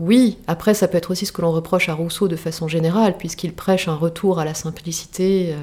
Oui, 0.00 0.38
après 0.46 0.72
ça 0.72 0.88
peut 0.88 0.96
être 0.96 1.10
aussi 1.10 1.26
ce 1.26 1.32
que 1.32 1.42
l'on 1.42 1.52
reproche 1.52 1.90
à 1.90 1.94
Rousseau 1.94 2.26
de 2.26 2.36
façon 2.36 2.68
générale, 2.68 3.18
puisqu'il 3.18 3.52
prêche 3.52 3.86
un 3.86 3.94
retour 3.94 4.38
à 4.38 4.46
la 4.46 4.54
simplicité, 4.54 5.52
euh, 5.52 5.56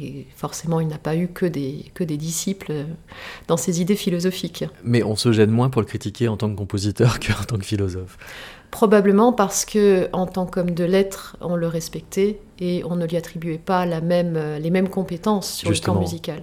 et 0.00 0.26
forcément 0.34 0.80
il 0.80 0.88
n'a 0.88 0.98
pas 0.98 1.16
eu 1.16 1.28
que 1.28 1.46
des, 1.46 1.86
que 1.94 2.04
des 2.04 2.16
disciples 2.16 2.86
dans 3.46 3.56
ses 3.56 3.80
idées 3.80 3.96
philosophiques. 3.96 4.64
Mais 4.84 5.02
on 5.02 5.16
se 5.16 5.32
gêne 5.32 5.50
moins 5.50 5.70
pour 5.70 5.82
le 5.82 5.86
critiquer 5.86 6.28
en 6.28 6.36
tant 6.36 6.50
que 6.50 6.56
compositeur 6.56 7.20
qu'en 7.20 7.44
tant 7.44 7.58
que 7.58 7.64
philosophe. 7.64 8.18
Probablement 8.70 9.32
parce 9.32 9.64
que 9.64 10.08
en 10.12 10.26
tant 10.26 10.44
qu'homme 10.44 10.72
de 10.72 10.84
lettres, 10.84 11.36
on 11.40 11.56
le 11.56 11.66
respectait 11.66 12.40
et 12.58 12.82
on 12.84 12.96
ne 12.96 13.06
lui 13.06 13.16
attribuait 13.16 13.56
pas 13.56 13.86
la 13.86 14.02
même, 14.02 14.38
les 14.60 14.70
mêmes 14.70 14.90
compétences 14.90 15.50
sur 15.50 15.70
le 15.70 15.80
plan 15.80 15.98
musical. 15.98 16.42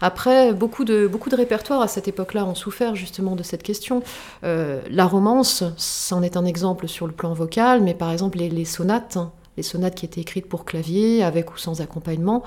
Après, 0.00 0.52
beaucoup 0.52 0.84
de, 0.84 1.06
beaucoup 1.06 1.30
de 1.30 1.36
répertoires 1.36 1.80
à 1.80 1.88
cette 1.88 2.08
époque-là 2.08 2.44
ont 2.44 2.54
souffert 2.54 2.94
justement 2.94 3.36
de 3.36 3.42
cette 3.42 3.62
question. 3.62 4.02
Euh, 4.44 4.80
la 4.90 5.06
romance, 5.06 5.64
c'en 5.76 6.22
est 6.22 6.36
un 6.36 6.44
exemple 6.44 6.88
sur 6.88 7.06
le 7.06 7.12
plan 7.12 7.32
vocal, 7.32 7.82
mais 7.82 7.94
par 7.94 8.12
exemple 8.12 8.38
les, 8.38 8.50
les 8.50 8.64
sonates, 8.64 9.18
les 9.56 9.62
sonates 9.62 9.94
qui 9.94 10.04
étaient 10.04 10.20
écrites 10.20 10.48
pour 10.48 10.64
clavier, 10.64 11.22
avec 11.22 11.52
ou 11.54 11.58
sans 11.58 11.80
accompagnement, 11.80 12.42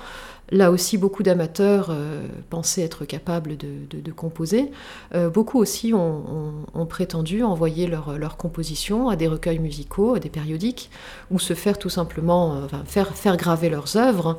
Là 0.52 0.72
aussi, 0.72 0.98
beaucoup 0.98 1.22
d'amateurs 1.22 1.90
euh, 1.92 2.26
pensaient 2.50 2.82
être 2.82 3.06
capables 3.06 3.56
de, 3.56 4.12
composer. 4.12 4.72
Euh, 5.14 5.30
beaucoup 5.30 5.60
aussi 5.60 5.94
ont, 5.94 6.66
prétendu 6.90 7.44
envoyer 7.44 7.86
leur, 7.86 8.18
leur, 8.18 8.36
composition 8.36 9.10
à 9.10 9.16
des 9.16 9.28
recueils 9.28 9.60
musicaux, 9.60 10.16
à 10.16 10.20
des 10.20 10.30
périodiques, 10.30 10.90
ou 11.30 11.38
se 11.38 11.54
faire 11.54 11.78
tout 11.78 11.90
simplement 11.90 12.56
euh, 12.56 12.68
faire, 12.86 13.38
graver 13.38 13.70
leurs 13.70 13.96
œuvres, 13.96 14.38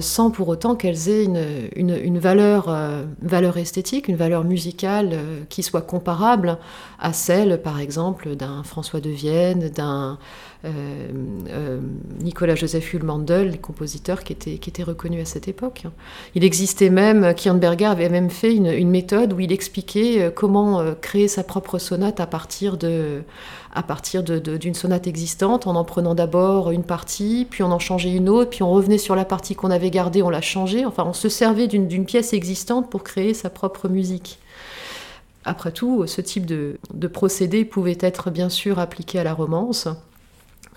sans 0.00 0.30
pour 0.30 0.48
autant 0.48 0.74
qu'elles 0.74 1.08
aient 1.08 1.24
une, 1.24 2.18
valeur, 2.18 3.56
esthétique, 3.56 4.08
une 4.08 4.16
valeur 4.16 4.44
musicale 4.44 5.18
qui 5.48 5.62
soit 5.62 5.82
comparable 5.82 6.58
à 7.00 7.12
celle, 7.12 7.62
par 7.62 7.80
exemple, 7.80 8.36
d'un 8.36 8.62
François 8.62 9.00
de 9.00 9.10
Vienne, 9.10 9.70
d'un 9.70 10.18
Nicolas 12.20 12.54
Joseph 12.54 12.92
Hulmandel, 12.92 13.50
les 13.50 13.58
compositeurs 13.58 14.24
qui 14.24 14.32
étaient, 14.32 14.58
qui 14.58 14.82
reconnus 14.82 15.22
à 15.22 15.24
cette 15.24 15.37
époque. 15.46 15.84
Il 16.34 16.42
existait 16.42 16.90
même, 16.90 17.34
Kirnberger 17.34 17.84
avait 17.84 18.08
même 18.08 18.30
fait 18.30 18.52
une, 18.54 18.90
méthode 18.90 19.32
où 19.32 19.40
il 19.40 19.52
expliquait 19.52 20.22
euh, 20.22 20.30
comment 20.30 20.80
euh, 20.80 20.94
créer 21.00 21.28
sa 21.28 21.44
propre 21.44 21.78
sonate 21.78 22.18
à 22.18 22.26
partir 22.26 22.76
de 22.76 23.22
à 23.74 23.82
partir 23.82 24.24
d'une 24.24 24.74
sonate 24.74 25.06
existante, 25.06 25.66
en 25.66 25.76
en 25.76 25.84
prenant 25.84 26.14
d'abord 26.14 26.72
une 26.72 26.82
partie, 26.82 27.46
puis 27.48 27.62
on 27.62 27.70
en 27.70 27.78
changeait 27.78 28.10
une 28.10 28.28
autre, 28.28 28.50
puis 28.50 28.62
on 28.64 28.72
revenait 28.72 28.98
sur 28.98 29.14
la 29.14 29.24
partie 29.26 29.54
qu'on 29.54 29.70
avait 29.70 29.90
gardée, 29.90 30.22
on 30.22 30.30
la 30.30 30.40
changeait. 30.40 30.84
Enfin, 30.84 31.04
on 31.06 31.12
se 31.12 31.28
servait 31.28 31.68
d'une 31.68 32.04
pièce 32.06 32.32
existante 32.32 32.90
pour 32.90 33.04
créer 33.04 33.34
sa 33.34 33.50
propre 33.50 33.88
musique. 33.88 34.40
Après 35.44 35.70
tout, 35.70 36.06
ce 36.06 36.20
type 36.20 36.46
de, 36.46 36.78
de 36.92 37.06
procédé 37.06 37.64
pouvait 37.64 37.98
être 38.00 38.30
bien 38.30 38.48
sûr 38.48 38.78
appliqué 38.78 39.18
à 39.20 39.24
la 39.24 39.34
romance. 39.34 39.86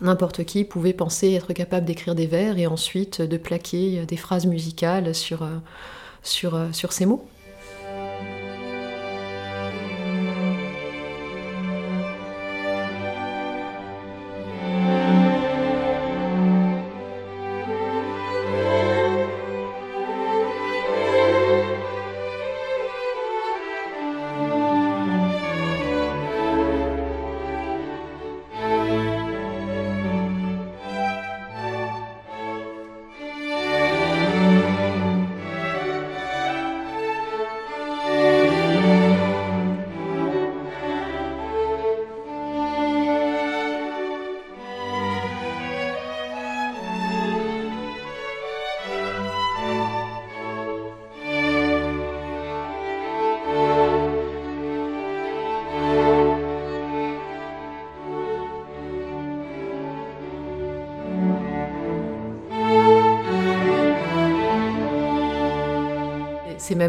N'importe 0.02 0.46
qui 0.46 0.64
pouvait 0.64 0.94
penser 0.94 1.34
être 1.34 1.54
capable 1.54 1.86
d'écrire 1.86 2.16
des 2.16 2.26
vers 2.26 2.58
et 2.58 2.66
ensuite 2.66 3.22
de 3.22 3.38
plaquer 3.38 4.04
des 4.08 4.18
phrases 4.18 4.48
musicales 4.48 5.14
sur, 5.14 5.44
euh, 5.44 5.58
sur, 6.24 6.56
euh, 6.56 6.72
sur 6.72 6.92
ces 6.92 7.06
mots. 7.06 7.24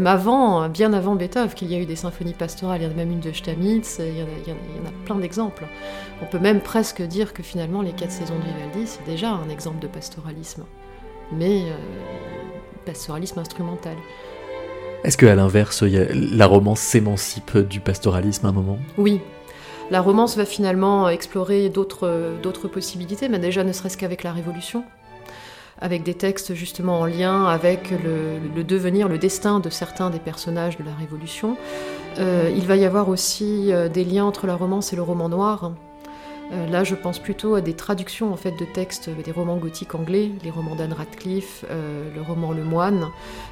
Même 0.03 0.13
avant, 0.13 0.67
bien 0.67 0.91
avant 0.91 1.15
Beethoven, 1.15 1.49
qu'il 1.53 1.71
y 1.71 1.75
a 1.75 1.79
eu 1.79 1.85
des 1.85 1.95
symphonies 1.95 2.33
pastorales. 2.33 2.81
Il 2.81 2.83
y 2.83 2.87
en 2.87 2.91
a 2.91 2.95
même 2.95 3.11
une 3.11 3.21
de 3.21 3.31
Stamitz, 3.31 3.99
il 3.99 4.17
y 4.17 4.21
en 4.21 4.25
a, 4.25 4.29
il 4.45 4.49
y 4.49 4.51
en 4.51 4.89
a 4.89 5.05
plein 5.05 5.15
d'exemples. 5.15 5.65
On 6.21 6.25
peut 6.25 6.39
même 6.39 6.59
presque 6.59 7.01
dire 7.01 7.31
que 7.31 7.41
finalement, 7.41 7.81
les 7.81 7.93
quatre 7.93 8.11
saisons 8.11 8.35
de 8.35 8.41
Vivaldi, 8.41 8.85
c'est 8.85 9.05
déjà 9.05 9.29
un 9.29 9.47
exemple 9.47 9.79
de 9.79 9.87
pastoralisme. 9.87 10.65
Mais 11.31 11.61
euh, 11.61 11.75
pastoralisme 12.85 13.39
instrumental. 13.39 13.95
Est-ce 15.05 15.17
qu'à 15.17 15.35
l'inverse, 15.35 15.83
la 15.83 16.47
romance 16.47 16.81
s'émancipe 16.81 17.57
du 17.57 17.79
pastoralisme 17.79 18.45
à 18.45 18.49
un 18.49 18.53
moment? 18.53 18.79
Oui, 18.97 19.21
la 19.89 20.01
romance 20.01 20.35
va 20.35 20.43
finalement 20.43 21.07
explorer 21.07 21.69
d'autres 21.69 22.67
possibilités, 22.67 23.29
mais 23.29 23.39
déjà 23.39 23.63
ne 23.63 23.71
serait-ce 23.71 23.97
qu'avec 23.97 24.23
la 24.23 24.33
Révolution, 24.33 24.83
avec 25.83 26.03
des 26.03 26.13
textes 26.13 26.55
justement 26.55 27.01
en 27.01 27.05
lien 27.05 27.45
avec 27.45 27.91
le, 27.91 28.63
devenir, 28.63 29.09
le 29.09 29.17
destin 29.17 29.59
de 29.59 29.69
certains 29.69 30.09
des 30.09 30.17
personnages 30.17 30.77
de 30.77 30.83
la 30.83 30.93
Révolution. 30.93 31.57
Euh, 32.19 32.49
il 32.55 32.65
va 32.65 32.77
y 32.77 32.85
avoir 32.85 33.09
aussi 33.09 33.73
euh, 33.73 33.89
des 33.89 34.05
liens 34.05 34.23
entre 34.23 34.47
la 34.47 34.55
romance 34.55 34.93
et 34.93 34.95
le 34.95 35.01
roman 35.01 35.27
noir. 35.27 35.73
Euh, 36.53 36.69
là, 36.69 36.85
je 36.85 36.95
pense 36.95 37.19
plutôt 37.19 37.55
à 37.55 37.61
des 37.61 37.73
traductions 37.73 38.31
en 38.31 38.37
fait 38.37 38.51
de 38.51 38.63
textes 38.63 39.09
des 39.09 39.31
romans 39.31 39.57
gothiques 39.57 39.93
anglais, 39.93 40.31
les 40.41 40.51
romans 40.51 40.75
d'Anne 40.75 40.93
Radcliffe, 40.93 41.65
le 41.69 42.21
roman 42.21 42.53
Le 42.53 42.63
Moine, 42.63 43.09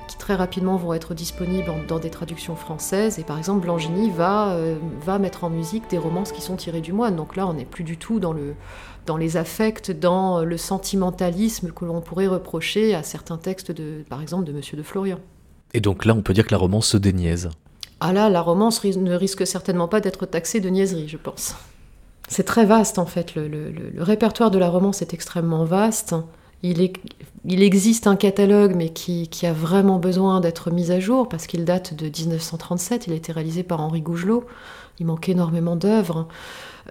qui 0.08 0.18
très 0.18 0.36
rapidement 0.36 0.78
vont 0.78 0.94
être 0.94 1.14
disponibles 1.14 1.70
dans 1.90 2.00
des 2.00 2.10
traductions 2.10 2.56
françaises. 2.56 3.20
Et 3.20 3.24
par 3.24 3.40
exemple, 3.40 3.62
Blangini 3.62 4.10
va, 4.10 4.56
va 5.04 5.20
mettre 5.20 5.44
en 5.44 5.50
musique 5.50 5.90
des 5.90 5.98
romances 5.98 6.32
qui 6.32 6.42
sont 6.42 6.56
tirées 6.56 6.82
du 6.82 6.94
Moine. 6.94 7.16
Donc 7.16 7.36
là, 7.36 7.48
on 7.48 7.54
n'est 7.54 7.66
plus 7.66 7.84
du 7.84 7.98
tout 7.98 8.20
dans, 8.20 8.34
le, 8.34 8.56
dans 9.12 9.18
les 9.18 9.36
affects, 9.36 9.92
dans 9.92 10.46
le 10.46 10.56
sentimentalisme 10.56 11.72
que 11.72 11.84
l'on 11.84 12.00
pourrait 12.00 12.28
reprocher 12.28 12.96
à 12.96 13.04
certains 13.04 13.36
textes, 13.36 13.70
de, 13.70 14.06
par 14.08 14.22
exemple, 14.22 14.46
de 14.46 14.54
Monsieur 14.54 14.78
de 14.78 14.84
Florian. 14.84 15.20
Et 15.74 15.82
donc 15.82 16.06
là, 16.06 16.14
on 16.16 16.22
peut 16.22 16.34
dire 16.34 16.48
que 16.48 16.54
la 16.54 16.58
romance 16.58 16.88
se 16.88 16.96
déniaise. 16.96 17.50
Ah 18.00 18.14
là, 18.14 18.30
la 18.30 18.40
romance 18.40 18.82
ne 18.86 19.14
risque 19.14 19.46
certainement 19.46 19.90
pas 19.90 20.00
d'être 20.00 20.26
taxée 20.26 20.62
de 20.62 20.70
niaiserie, 20.70 21.10
je 21.10 21.18
pense. 21.18 21.56
C'est 22.30 22.46
très 22.46 22.64
vaste 22.66 23.00
en 23.00 23.06
fait. 23.06 23.36
Le, 23.36 23.74
répertoire 23.98 24.50
de 24.50 24.58
la 24.58 24.70
romance 24.70 25.02
est 25.02 25.14
extrêmement 25.14 25.66
vaste. 25.66 26.16
Il, 26.64 26.80
existe 27.46 28.08
un 28.08 28.16
catalogue, 28.16 28.76
mais 28.78 28.92
qui, 28.92 29.28
a 29.46 29.52
vraiment 29.52 30.00
besoin 30.00 30.40
d'être 30.40 30.72
mis 30.72 30.90
à 30.90 31.02
jour 31.02 31.28
parce 31.28 31.48
qu'il 31.48 31.66
date 31.66 31.96
de 31.96 32.06
1937. 32.06 33.08
Il 33.08 33.14
a 33.14 33.18
été 33.18 33.34
réalisé 33.34 33.64
par 33.64 33.82
Henri 33.82 34.00
Gougelot. 34.00 34.46
Il 35.00 35.06
manque 35.06 35.28
énormément 35.28 35.76
d'œuvres. 35.76 36.30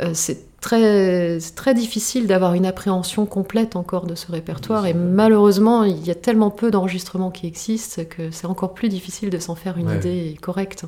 Euh, 0.01 0.11
c'est 0.15 0.59
très, 0.61 1.39
très 1.57 1.75
difficile 1.75 2.27
d'avoir 2.27 2.55
une 2.55 2.67
appréhension 2.67 3.27
complète 3.27 3.77
encore 3.77 4.07
de 4.07 4.15
ce 4.15 4.31
répertoire. 4.31 4.87
Et 4.87 4.95
malheureusement, 4.95 5.85
il 5.85 6.05
y 6.07 6.11
a 6.11 6.15
tellement 6.15 6.51
peu 6.51 6.71
d'enregistrements 6.71 7.31
qui 7.31 7.47
existent 7.47 8.03
que 8.09 8.31
c'est 8.31 8.47
encore 8.47 8.75
plus 8.75 8.89
difficile 8.89 9.31
de 9.31 9.39
s'en 9.39 9.55
faire 9.55 9.79
une 9.79 9.91
idée 9.91 10.37
correcte. 10.41 10.85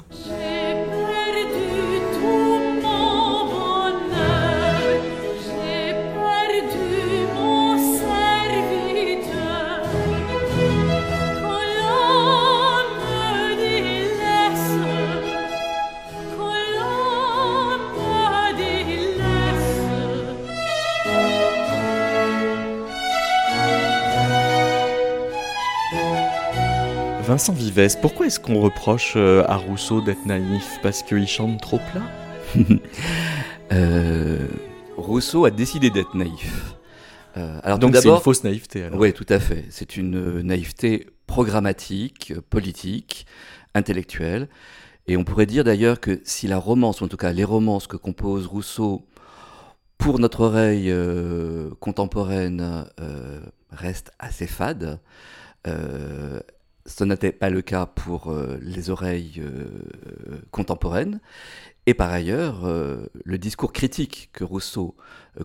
Vincent 27.33 27.55
Vives, 27.55 27.97
pourquoi 28.03 28.27
est-ce 28.27 28.39
qu'on 28.39 28.61
reproche 28.61 29.15
euh, 29.17 29.43
à 29.49 29.57
Rousseau 29.57 30.03
d'être 30.03 30.27
naïf? 30.27 30.79
Parce 30.83 31.03
qu'il 31.03 31.27
chante 31.27 31.63
trop 31.63 31.81
plat? 31.91 32.03
Euh, 33.73 34.49
Rousseau 34.99 35.47
a 35.47 35.51
décidé 35.51 35.89
d'être 35.89 36.15
naïf. 36.15 36.75
Euh, 37.39 37.59
alors 37.63 37.79
Donc 37.79 37.97
c'est 37.97 38.07
une 38.07 38.21
fausse 38.21 38.45
naïveté 38.45 38.87
Oui, 38.93 39.15
tout 39.15 39.25
à 39.31 39.41
fait. 39.41 39.65
C'est 39.71 39.97
une 39.97 40.43
naïveté 40.43 41.07
programmatique, 41.27 42.35
politique, 42.51 43.25
intellectuelle. 43.75 44.51
Et 45.07 45.17
on 45.17 45.25
pourrait 45.25 45.47
dire 45.47 45.65
d'ailleurs 45.65 46.01
que 46.01 46.21
si 46.25 46.49
la 46.49 46.59
romance, 46.59 47.01
ou 47.01 47.07
en 47.07 47.09
tout 47.09 47.17
cas 47.17 47.33
les 47.33 47.45
romances 47.45 47.87
que 47.87 47.97
compose 47.97 48.47
Rousseau 48.47 49.07
pour 49.97 50.19
notre 50.19 50.43
oreille 50.43 50.95
contemporaine 51.81 52.85
restent 53.71 54.13
assez 54.19 54.47
fades, 54.47 55.01
ce 56.87 57.05
n'était 57.05 57.33
pas 57.33 57.51
le 57.51 57.63
cas 57.63 57.87
pour 57.87 58.31
euh, 58.31 58.59
les 58.61 58.91
oreilles 58.91 59.41
euh, 59.41 60.41
contemporaines. 60.51 61.21
Et 61.87 61.95
par 61.95 62.11
ailleurs, 62.11 62.65
euh, 62.65 63.07
le 63.25 63.39
discours 63.39 63.73
critique 63.73 64.31
que 64.33 64.45
Rousseau 64.45 64.97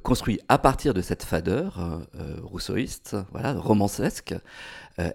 construit 0.03 0.39
à 0.49 0.57
partir 0.57 0.93
de 0.93 1.01
cette 1.01 1.23
fadeur 1.23 2.05
rousseauiste, 2.43 3.15
voilà, 3.31 3.53
romancesque, 3.53 4.35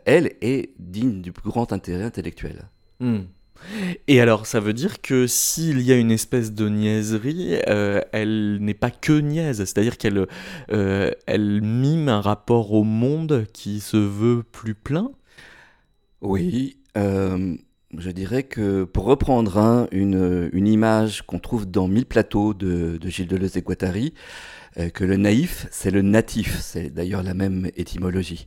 elle 0.04 0.32
est 0.40 0.70
digne 0.78 1.20
du 1.20 1.30
plus 1.30 1.50
grand 1.50 1.72
intérêt 1.72 2.02
intellectuel. 2.02 2.64
Hmm. 2.98 3.24
Et 4.08 4.20
alors, 4.20 4.46
ça 4.46 4.58
veut 4.58 4.72
dire 4.72 5.00
que 5.00 5.28
s'il 5.28 5.82
y 5.82 5.92
a 5.92 5.96
une 5.96 6.10
espèce 6.10 6.52
de 6.52 6.68
niaiserie, 6.68 7.52
elle 7.66 8.58
n'est 8.60 8.74
pas 8.74 8.90
que 8.90 9.12
niaise, 9.12 9.58
c'est-à-dire 9.58 9.98
qu'elle 9.98 10.26
elle 10.68 11.60
mime 11.60 12.08
un 12.08 12.20
rapport 12.22 12.72
au 12.72 12.82
monde 12.82 13.44
qui 13.52 13.78
se 13.78 13.98
veut 13.98 14.42
plus 14.42 14.74
plein 14.74 15.12
oui, 16.22 16.76
euh, 16.96 17.56
je 17.98 18.10
dirais 18.12 18.44
que 18.44 18.84
pour 18.84 19.04
reprendre 19.04 19.58
hein, 19.58 19.88
une, 19.90 20.52
image 20.54 21.22
qu'on 21.22 21.40
trouve 21.40 21.66
dans 21.66 21.88
Mille 21.88 22.06
plateaux 22.06 22.54
de, 22.54 22.98
Gilles 23.06 23.26
Deleuze 23.26 23.56
et 23.56 23.62
Guattari, 23.62 24.14
euh, 24.78 24.88
que 24.88 25.02
le 25.02 25.16
naïf, 25.16 25.66
c'est 25.72 25.90
le 25.90 26.00
natif, 26.00 26.60
c'est 26.60 26.90
d'ailleurs 26.90 27.24
la 27.24 27.34
même 27.34 27.70
étymologie. 27.76 28.46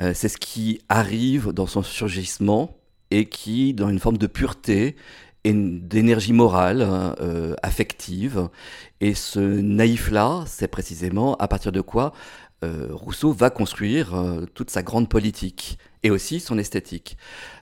Euh, 0.00 0.12
c'est 0.14 0.28
ce 0.28 0.38
qui 0.38 0.80
arrive 0.88 1.48
dans 1.52 1.66
son 1.66 1.82
surgissement 1.82 2.78
et 3.10 3.28
qui, 3.28 3.74
dans 3.74 3.88
une 3.88 3.98
forme 3.98 4.18
de 4.18 4.28
pureté 4.28 4.94
et 5.42 5.52
d'énergie 5.52 6.32
morale, 6.32 6.82
hein, 6.82 7.16
affective. 7.62 8.50
Et 9.00 9.14
ce 9.14 9.40
naïf-là, 9.40 10.44
c'est 10.46 10.68
précisément 10.68 11.34
à 11.36 11.48
partir 11.48 11.72
de 11.72 11.80
quoi 11.80 12.12
Rousseau 12.62 13.32
va 13.32 13.48
construire 13.48 14.12
toute 14.52 14.68
sa 14.68 14.82
grande 14.82 15.08
politique 15.08 15.78
et 16.02 16.10
aussi 16.10 16.40
son 16.40 16.58
esthétique, 16.58 17.16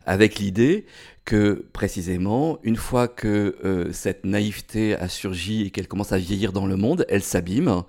avec 0.06 0.38
l'idée 0.38 0.86
que 1.24 1.66
précisément, 1.72 2.58
une 2.62 2.76
fois 2.76 3.08
que 3.08 3.56
euh, 3.64 3.92
cette 3.92 4.24
naïveté 4.24 4.94
a 4.94 5.08
surgi 5.08 5.66
et 5.66 5.70
qu'elle 5.70 5.88
commence 5.88 6.12
à 6.12 6.18
vieillir 6.18 6.52
dans 6.52 6.66
le 6.66 6.76
monde, 6.76 7.04
elle 7.08 7.22
s'abîme 7.22 7.82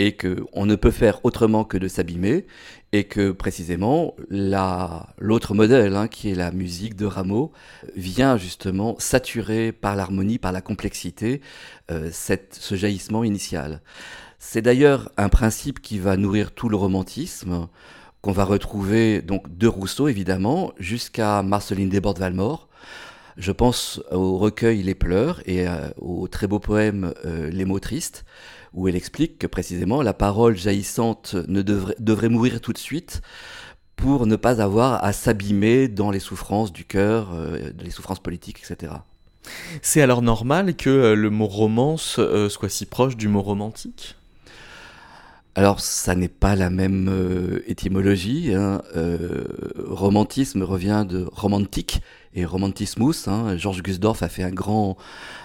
et 0.00 0.16
qu'on 0.16 0.64
ne 0.64 0.76
peut 0.76 0.90
faire 0.90 1.22
autrement 1.26 1.62
que 1.64 1.76
de 1.76 1.86
s'abîmer, 1.86 2.46
et 2.92 3.04
que 3.04 3.32
précisément 3.32 4.16
l'autre 4.30 5.52
modèle, 5.52 5.94
hein, 5.94 6.08
qui 6.08 6.30
est 6.30 6.34
la 6.34 6.52
musique 6.52 6.96
de 6.96 7.04
Rameau, 7.04 7.52
vient 7.96 8.38
justement 8.38 8.96
saturer 8.98 9.72
par 9.72 9.96
l'harmonie, 9.96 10.38
par 10.38 10.52
la 10.52 10.62
complexité, 10.62 11.42
euh, 11.90 12.08
cette, 12.12 12.56
ce 12.58 12.76
jaillissement 12.76 13.24
initial. 13.24 13.82
C'est 14.38 14.62
d'ailleurs 14.62 15.12
un 15.18 15.28
principe 15.28 15.80
qui 15.80 15.98
va 15.98 16.16
nourrir 16.16 16.52
tout 16.52 16.70
le 16.70 16.76
romantisme 16.76 17.68
qu'on 18.22 18.32
va 18.32 18.44
retrouver 18.44 19.22
donc 19.22 19.56
de 19.56 19.66
Rousseau 19.66 20.08
évidemment 20.08 20.72
jusqu'à 20.78 21.42
Marceline 21.42 21.88
Desbordes-Valmore. 21.88 22.68
Je 23.36 23.52
pense 23.52 24.02
au 24.10 24.36
recueil 24.36 24.82
Les 24.82 24.94
Pleurs 24.94 25.40
et 25.46 25.66
euh, 25.66 25.88
au 25.98 26.28
très 26.28 26.46
beau 26.46 26.58
poème 26.58 27.14
euh, 27.24 27.48
Les 27.50 27.64
mots 27.64 27.80
tristes, 27.80 28.24
où 28.74 28.88
elle 28.88 28.96
explique 28.96 29.38
que 29.38 29.46
précisément 29.46 30.02
la 30.02 30.12
parole 30.12 30.56
jaillissante 30.56 31.34
ne 31.48 31.62
devrait, 31.62 31.94
devrait 31.98 32.28
mourir 32.28 32.60
tout 32.60 32.72
de 32.72 32.78
suite 32.78 33.22
pour 33.96 34.26
ne 34.26 34.36
pas 34.36 34.60
avoir 34.60 35.02
à 35.04 35.12
s'abîmer 35.12 35.88
dans 35.88 36.10
les 36.10 36.20
souffrances 36.20 36.72
du 36.72 36.84
cœur, 36.84 37.30
euh, 37.32 37.70
les 37.78 37.90
souffrances 37.90 38.20
politiques, 38.20 38.60
etc. 38.62 38.92
C'est 39.80 40.02
alors 40.02 40.20
normal 40.20 40.76
que 40.76 41.14
le 41.14 41.30
mot 41.30 41.46
romance 41.46 42.20
soit 42.50 42.68
si 42.68 42.84
proche 42.84 43.16
du 43.16 43.28
mot 43.28 43.40
romantique? 43.40 44.16
Alors, 45.56 45.80
ça 45.80 46.14
n'est 46.14 46.28
pas 46.28 46.54
la 46.54 46.70
même 46.70 47.08
euh, 47.08 47.60
étymologie. 47.66 48.54
Hein. 48.54 48.82
Euh, 48.94 49.44
romantisme 49.78 50.62
revient 50.62 51.04
de 51.08 51.26
romantique 51.32 52.02
et 52.34 52.44
romantismus. 52.44 53.26
Hein. 53.26 53.56
Georges 53.56 53.82
Gusdorf 53.82 54.22
a 54.22 54.28
fait 54.28 54.44
un 54.44 54.52
grand, 54.52 54.96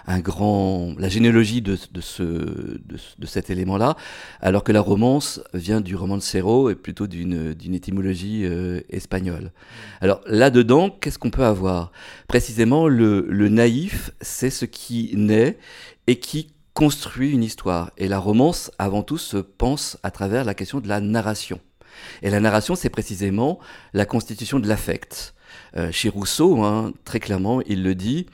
un 0.05 0.19
grand, 0.19 0.93
la 0.99 1.09
généalogie 1.09 1.63
de, 1.63 1.75
de, 1.91 2.01
ce, 2.01 2.23
de, 2.23 3.25
cet 3.25 3.49
élément-là, 3.49 3.95
alors 4.41 4.63
que 4.63 4.71
la 4.71 4.81
romance 4.81 5.41
vient 5.55 5.81
du 5.81 5.95
romancero 5.95 6.69
et 6.69 6.75
plutôt 6.75 7.07
d'une, 7.07 7.55
d'une 7.55 7.73
étymologie 7.73 8.45
euh, 8.45 8.81
espagnole. 8.89 9.51
Alors 10.01 10.21
là-dedans, 10.27 10.91
qu'est-ce 10.91 11.17
qu'on 11.17 11.31
peut 11.31 11.45
avoir? 11.45 11.91
Précisément, 12.27 12.87
le, 12.87 13.25
le 13.27 13.49
naïf, 13.49 14.11
c'est 14.21 14.51
ce 14.51 14.65
qui 14.65 15.13
naît 15.15 15.57
et 16.05 16.19
qui 16.19 16.54
construit 16.75 17.31
une 17.31 17.43
histoire. 17.43 17.91
Et 17.97 18.07
la 18.07 18.19
romance, 18.19 18.69
avant 18.77 19.01
tout, 19.01 19.17
se 19.17 19.37
pense 19.37 19.97
à 20.03 20.11
travers 20.11 20.43
la 20.43 20.53
question 20.53 20.81
de 20.81 20.87
la 20.87 20.99
narration. 20.99 21.59
Et 22.21 22.29
la 22.29 22.41
narration, 22.41 22.75
c'est 22.75 22.89
précisément 22.89 23.59
la 23.93 24.05
constitution 24.05 24.59
de 24.59 24.67
l'affect. 24.67 25.33
Euh, 25.77 25.91
chez 25.91 26.09
Rousseau, 26.09 26.61
hein, 26.63 26.93
très 27.05 27.21
clairement, 27.21 27.61
il 27.61 27.81
le 27.81 27.95
dit, 27.95 28.27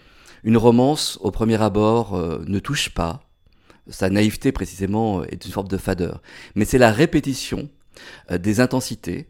une 0.43 0.57
romance 0.57 1.19
au 1.21 1.29
premier 1.29 1.61
abord 1.61 2.15
euh, 2.15 2.43
ne 2.47 2.57
touche 2.57 2.89
pas. 2.89 3.21
Sa 3.87 4.09
naïveté 4.09 4.51
précisément 4.51 5.23
est 5.23 5.45
une 5.45 5.51
forme 5.51 5.67
de 5.67 5.77
fadeur. 5.77 6.21
Mais 6.55 6.65
c'est 6.65 6.79
la 6.79 6.91
répétition 6.91 7.69
des 8.31 8.59
intensités 8.59 9.27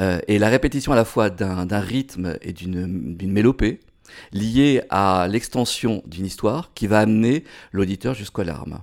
et 0.00 0.38
la 0.38 0.48
répétition 0.48 0.92
à 0.92 0.96
la 0.96 1.04
fois 1.04 1.30
d'un 1.30 1.80
rythme 1.80 2.36
et 2.40 2.52
d'une 2.52 3.16
mélopée 3.30 3.80
liée 4.32 4.82
à 4.90 5.26
l'extension 5.28 6.02
d'une 6.06 6.26
histoire 6.26 6.72
qui 6.74 6.86
va 6.86 7.00
amener 7.00 7.44
l'auditeur 7.72 8.14
jusqu'aux 8.14 8.42
larmes. 8.42 8.82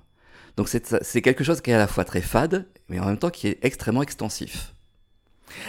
Donc 0.56 0.70
c'est 0.70 1.22
quelque 1.22 1.44
chose 1.44 1.62
qui 1.62 1.72
est 1.72 1.76
à 1.76 1.78
la 1.78 1.88
fois 1.88 2.04
très 2.04 2.22
fade, 2.22 2.66
mais 2.90 3.00
en 3.00 3.06
même 3.06 3.20
temps 3.20 3.30
qui 3.30 3.48
est 3.48 3.60
extrêmement 3.62 4.02
extensif. 4.02 4.74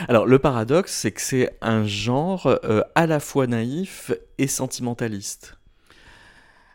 Alors 0.08 0.26
le 0.26 0.38
paradoxe, 0.38 0.92
c'est 0.92 1.12
que 1.12 1.20
c'est 1.20 1.56
un 1.60 1.84
genre 1.84 2.46
euh, 2.46 2.82
à 2.94 3.06
la 3.06 3.20
fois 3.20 3.46
naïf 3.46 4.12
et 4.38 4.46
sentimentaliste. 4.46 5.56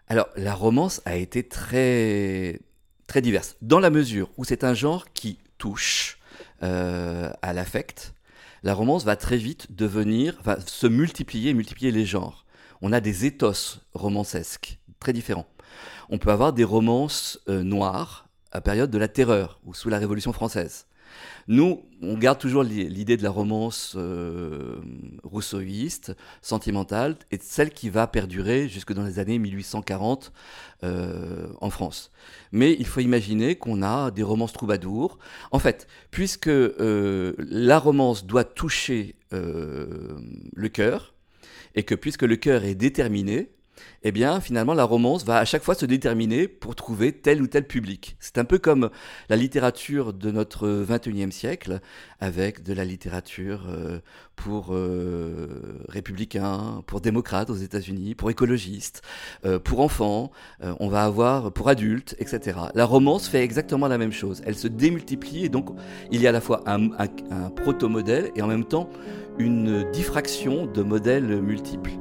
Alors 0.08 0.28
la 0.36 0.54
romance 0.54 1.02
a 1.06 1.15
été 1.15 1.43
très 1.43 2.60
très 3.08 3.22
diverse, 3.22 3.58
dans 3.62 3.80
la 3.80 3.89
mesure 3.89 4.30
où 4.38 4.46
c'est 4.46 4.63
un 4.63 4.74
genre 4.74 5.06
qui 5.13 5.39
touche 5.58 6.17
euh, 6.62 7.32
à 7.41 7.54
l'affect. 7.54 8.13
La 8.63 8.74
romance 8.74 9.04
va 9.04 9.15
très 9.15 9.38
vite 9.38 9.76
devenir, 9.76 10.39
va 10.43 10.58
se 10.65 10.88
multiplier, 10.88 11.54
multiplier 11.54 11.91
les 11.91 12.06
genres. 12.06 12.43
On 12.86 12.91
a 12.91 13.00
des 13.00 13.26
éthos 13.26 13.80
romancesques 13.93 14.78
très 15.00 15.13
différents. 15.13 15.48
On 16.10 16.17
peut 16.17 16.32
avoir 16.32 16.52
des 16.52 16.65
romances 16.65 17.39
euh, 17.48 17.63
noires 17.63 18.28
à 18.52 18.60
période 18.60 18.91
de 18.91 18.98
la 18.98 19.08
terreur 19.08 19.62
ou 19.63 19.74
sous 19.74 19.88
la 19.88 19.98
Révolution 19.98 20.34
française. 20.34 20.86
Nous, 21.48 21.82
on 22.02 22.17
garde 22.17 22.39
toujours 22.39 22.63
l'idée 22.63 23.15
de 23.15 23.24
la 23.24 23.30
romance 23.30 23.93
euh, 23.96 24.82
rousseauiste, 25.24 26.13
sentimentale, 26.41 27.15
et 27.32 27.38
celle 27.41 27.69
qui 27.69 27.89
va 27.89 28.06
perdurer 28.06 28.67
jusque 28.67 28.91
dans 28.91 29.06
les 29.06 29.17
années 29.17 29.39
1840 29.39 30.34
euh, 30.84 31.48
en 31.62 31.69
France. 31.69 32.12
Mais 32.52 32.76
il 32.78 32.86
faut 32.86 33.00
imaginer 33.00 33.56
qu'on 33.56 33.82
a 33.82 34.12
des 34.12 34.24
romances 34.24 34.52
troubadours. 34.52 35.19
En 35.52 35.60
fait, 35.60 35.88
puisque 36.12 36.50
la 36.50 37.80
romance 37.80 38.26
doit 38.26 38.43
toucher 38.43 39.15
le 39.32 40.67
cœur, 40.67 41.13
et 41.76 41.84
que 41.84 41.96
puisque 41.96 42.24
le 42.24 42.36
cœur 42.36 42.64
est 42.64 42.76
déterminé, 42.76 43.53
eh 44.04 44.12
bien, 44.12 44.41
finalement, 44.41 44.74
la 44.74 44.84
romance 44.84 45.24
va 45.24 45.38
à 45.38 45.46
chaque 45.46 45.63
fois 45.63 45.76
se 45.76 45.86
déterminer 45.86 46.48
pour 46.48 46.76
trouver 46.76 47.13
tel 47.13 47.41
ou 47.41 47.48
tel 47.48 47.65
public. 47.65 48.17
C'est 48.19 48.38
un 48.38 48.43
peu 48.43 48.58
comme 48.58 48.89
la 49.30 49.38
littérature 49.38 50.12
de 50.13 50.30
notre 50.30 50.67
21e 50.67 51.32
siècle, 51.32 51.80
avec 52.19 52.63
de 52.63 52.74
la 52.74 52.84
littérature 52.84 53.65
euh, 53.69 54.00
pour 54.36 54.69
euh, 54.72 55.84
républicains, 55.88 56.84
pour 56.86 57.00
démocrates 57.00 57.50
aux 57.50 57.56
États-Unis, 57.56 58.15
pour 58.15 58.30
écologistes, 58.30 59.02
euh, 59.46 59.60
pour 59.60 59.80
enfants, 59.80 60.32
on 60.80 60.88
va 60.88 61.04
avoir 61.04 61.52
pour 61.52 61.69
adultes, 61.69 62.15
etc. 62.19 62.58
La 62.74 62.86
romance 62.86 63.28
fait 63.28 63.43
exactement 63.43 63.88
la 63.88 63.98
même 63.98 64.12
chose. 64.12 64.41
Elle 64.46 64.56
se 64.56 64.67
démultiplie 64.67 65.46
et 65.46 65.50
donc 65.50 65.69
il 66.12 66.22
y 66.22 66.28
a 66.28 66.30
à 66.30 66.34
la 66.34 66.41
fois 66.41 66.63
un, 66.65 66.91
un 67.00 67.50
proto-modèle 67.50 68.32
et 68.36 68.41
en 68.41 68.48
même 68.48 68.65
temps 68.65 68.89
une 69.38 69.89
diffraction 69.91 70.65
de 70.65 70.84
modèles 70.84 71.41
multiples. 71.41 71.91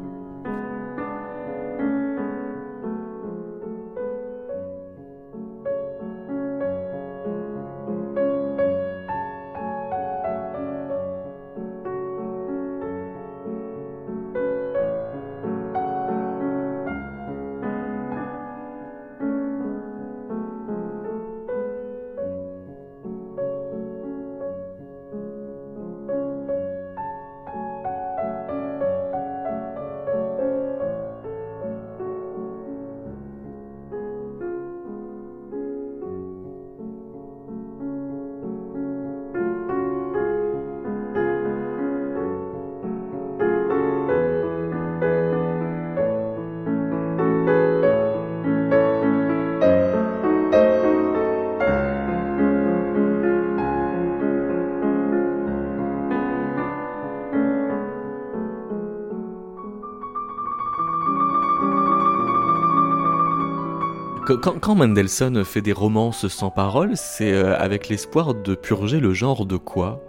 Quand, 64.24 64.76
Mendelssohn 64.76 65.44
fait 65.44 65.62
des 65.62 65.72
romances 65.72 66.28
sans 66.28 66.50
parole, 66.50 66.92
c'est 66.96 67.32
euh, 67.32 67.56
avec 67.58 67.88
l'espoir 67.88 68.34
de 68.34 68.54
purger 68.54 69.00
le 69.00 69.12
genre 69.12 69.46
de 69.46 69.56
quoi? 69.56 70.00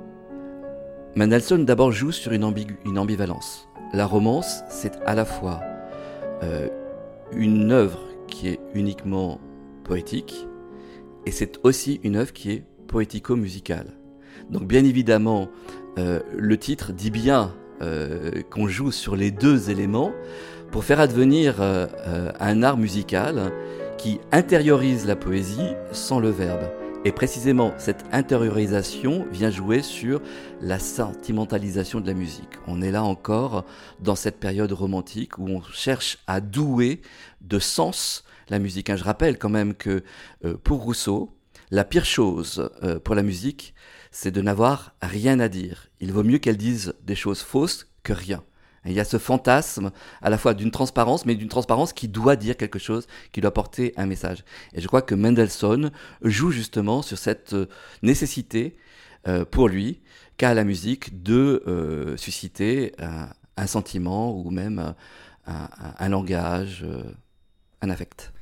Mendelssohn 1.16 1.66
d'abord 1.66 1.92
joue 1.92 2.12
sur 2.12 2.32
une, 2.32 2.44
ambivalence. 2.44 3.68
La 3.92 4.06
romance, 4.06 4.62
c'est 4.70 5.02
à 5.08 5.16
la 5.16 5.26
fois 5.26 5.62
euh, 6.44 6.68
une 7.36 7.72
œuvre 7.72 8.00
qui 8.28 8.50
est 8.50 8.60
uniquement 8.76 9.40
poétique, 9.84 10.48
et 11.26 11.32
c'est 11.32 11.60
aussi 11.64 12.00
une 12.04 12.16
œuvre 12.16 12.34
qui 12.34 12.52
est 12.52 12.64
poético-musicale. 12.88 13.98
Donc 14.52 14.66
bien 14.66 14.86
évidemment, 14.86 15.50
euh, 15.98 16.20
le 16.38 16.58
titre 16.58 16.94
dit 16.94 17.12
bien 17.12 17.56
qu'on 18.50 18.70
joue 18.70 18.94
sur 18.94 19.18
les 19.18 19.30
deux 19.30 19.70
éléments 19.70 20.14
pour 20.72 20.86
faire 20.86 21.02
advenir 21.02 21.60
un 21.60 22.64
art 22.64 22.78
musical 22.78 23.52
qui 23.98 24.20
intériorise 24.32 25.06
la 25.06 25.16
poésie 25.16 25.74
sans 25.92 26.20
le 26.20 26.30
verbe. 26.30 26.70
Et 27.06 27.12
précisément, 27.12 27.74
cette 27.78 28.06
intériorisation 28.14 29.28
vient 29.32 29.50
jouer 29.50 29.82
sur 29.82 30.22
la 30.62 30.80
sentimentalisation 30.80 32.00
de 32.00 32.08
la 32.08 32.14
musique. 32.14 32.60
On 32.66 32.82
est 32.82 32.92
là 32.92 33.04
encore 33.04 33.66
dans 34.00 34.16
cette 34.16 34.40
période 34.40 34.72
romantique 34.72 35.38
où 35.38 35.50
on 35.50 35.62
cherche 35.62 36.20
à 36.28 36.40
douer 36.40 37.02
de 37.42 37.60
sens 37.60 38.24
la 38.50 38.60
musique. 38.60 38.90
Hein, 38.90 38.96
je 38.96 39.04
rappelle 39.04 39.38
quand 39.38 39.50
même 39.50 39.74
que 39.74 40.04
euh, 40.46 40.56
pour 40.64 40.82
Rousseau, 40.82 41.30
la 41.72 41.84
pire 41.84 42.06
chose 42.06 42.70
euh, 42.84 43.00
pour 43.00 43.16
la 43.16 43.24
musique, 43.24 43.74
c'est 44.12 44.32
de 44.32 44.42
n'avoir 44.42 44.94
rien 45.02 45.40
à 45.40 45.50
dire. 45.50 45.90
Il 46.00 46.14
vaut 46.14 46.24
mieux 46.24 46.38
qu'elle 46.38 46.58
dise 46.58 46.94
des 47.04 47.16
choses 47.16 47.42
fausses 47.42 47.88
que 48.04 48.14
rien 48.14 48.44
il 48.86 48.94
y 48.94 49.00
a 49.00 49.06
ce 49.06 49.18
fantasme 49.18 49.92
à 50.22 50.30
la 50.30 50.38
fois 50.38 50.54
d'une 50.54 50.72
transparence, 50.72 51.26
mais 51.26 51.36
d'une 51.36 51.50
transparence 51.50 51.94
qui 51.94 52.08
doit 52.08 52.36
dire 52.36 52.58
quelque 52.58 52.80
chose, 52.80 53.08
qui 53.32 53.42
doit 53.42 53.54
porter 53.54 53.94
un 53.98 54.06
message. 54.06 54.44
Et 54.74 54.82
je 54.82 54.88
crois 54.88 55.02
que 55.02 55.16
Mendelssohn 55.16 55.92
joue 56.22 56.52
justement 56.52 57.02
sur 57.02 57.18
cette 57.18 57.54
euh, 57.54 57.68
nécessité 58.02 58.78
euh, 59.28 59.46
pour 59.46 59.70
lui, 59.70 60.02
qu'a 60.38 60.54
la 60.54 60.64
musique, 60.64 61.24
de 61.24 61.64
euh, 61.68 62.18
susciter 62.18 62.94
un, 62.98 63.68
sentiment 63.68 64.36
ou 64.36 64.50
même 64.50 64.94
un 65.46 66.10
langage, 66.10 66.86
un 67.82 67.90
affect. 67.90 68.34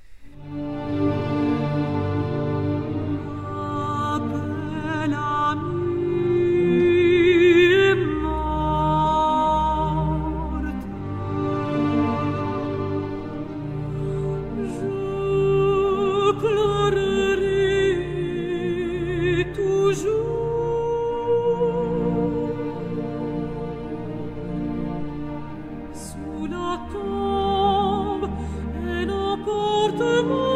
porte 29.45 30.23
moi 30.29 30.50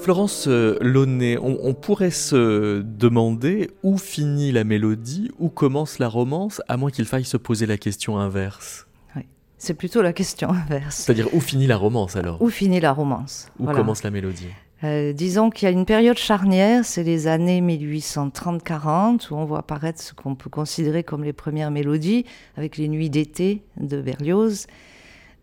Florence 0.00 0.46
euh, 0.48 0.78
Launay, 0.80 1.36
on, 1.38 1.74
pourrait 1.74 2.10
se 2.10 2.80
demander 2.80 3.70
où 3.82 3.98
finit 3.98 4.50
la 4.50 4.64
mélodie, 4.64 5.30
où 5.38 5.50
commence 5.50 5.98
la 5.98 6.08
romance, 6.08 6.62
à 6.68 6.78
moins 6.78 6.90
qu'il 6.90 7.04
faille 7.04 7.24
se 7.24 7.36
poser 7.36 7.66
la 7.66 7.76
question 7.76 8.18
inverse. 8.18 8.86
Oui, 9.14 9.26
c'est 9.58 9.74
plutôt 9.74 10.00
la 10.00 10.14
question 10.14 10.48
inverse. 10.50 10.96
C'est-à-dire 10.96 11.28
où 11.34 11.40
finit 11.40 11.66
la 11.66 11.76
romance 11.76 12.16
alors? 12.16 12.40
Où 12.40 12.48
finit 12.48 12.80
la 12.80 12.92
romance 12.92 13.48
Où 13.58 13.66
commence 13.66 14.02
la 14.02 14.10
mélodie? 14.10 14.48
Euh, 14.84 15.12
disons 15.12 15.50
qu'il 15.50 15.66
y 15.66 15.68
a 15.68 15.72
une 15.72 15.84
période 15.84 16.16
charnière, 16.16 16.86
c'est 16.86 17.02
les 17.02 17.26
années 17.26 17.60
1830-40, 17.60 19.30
où 19.30 19.34
on 19.34 19.44
voit 19.44 19.58
apparaître 19.58 20.00
ce 20.00 20.14
qu'on 20.14 20.34
peut 20.34 20.48
considérer 20.48 21.04
comme 21.04 21.24
les 21.24 21.34
premières 21.34 21.70
mélodies, 21.70 22.24
avec 22.56 22.78
les 22.78 22.88
nuits 22.88 23.10
d'été 23.10 23.62
de 23.76 24.00
Berlioz. 24.00 24.66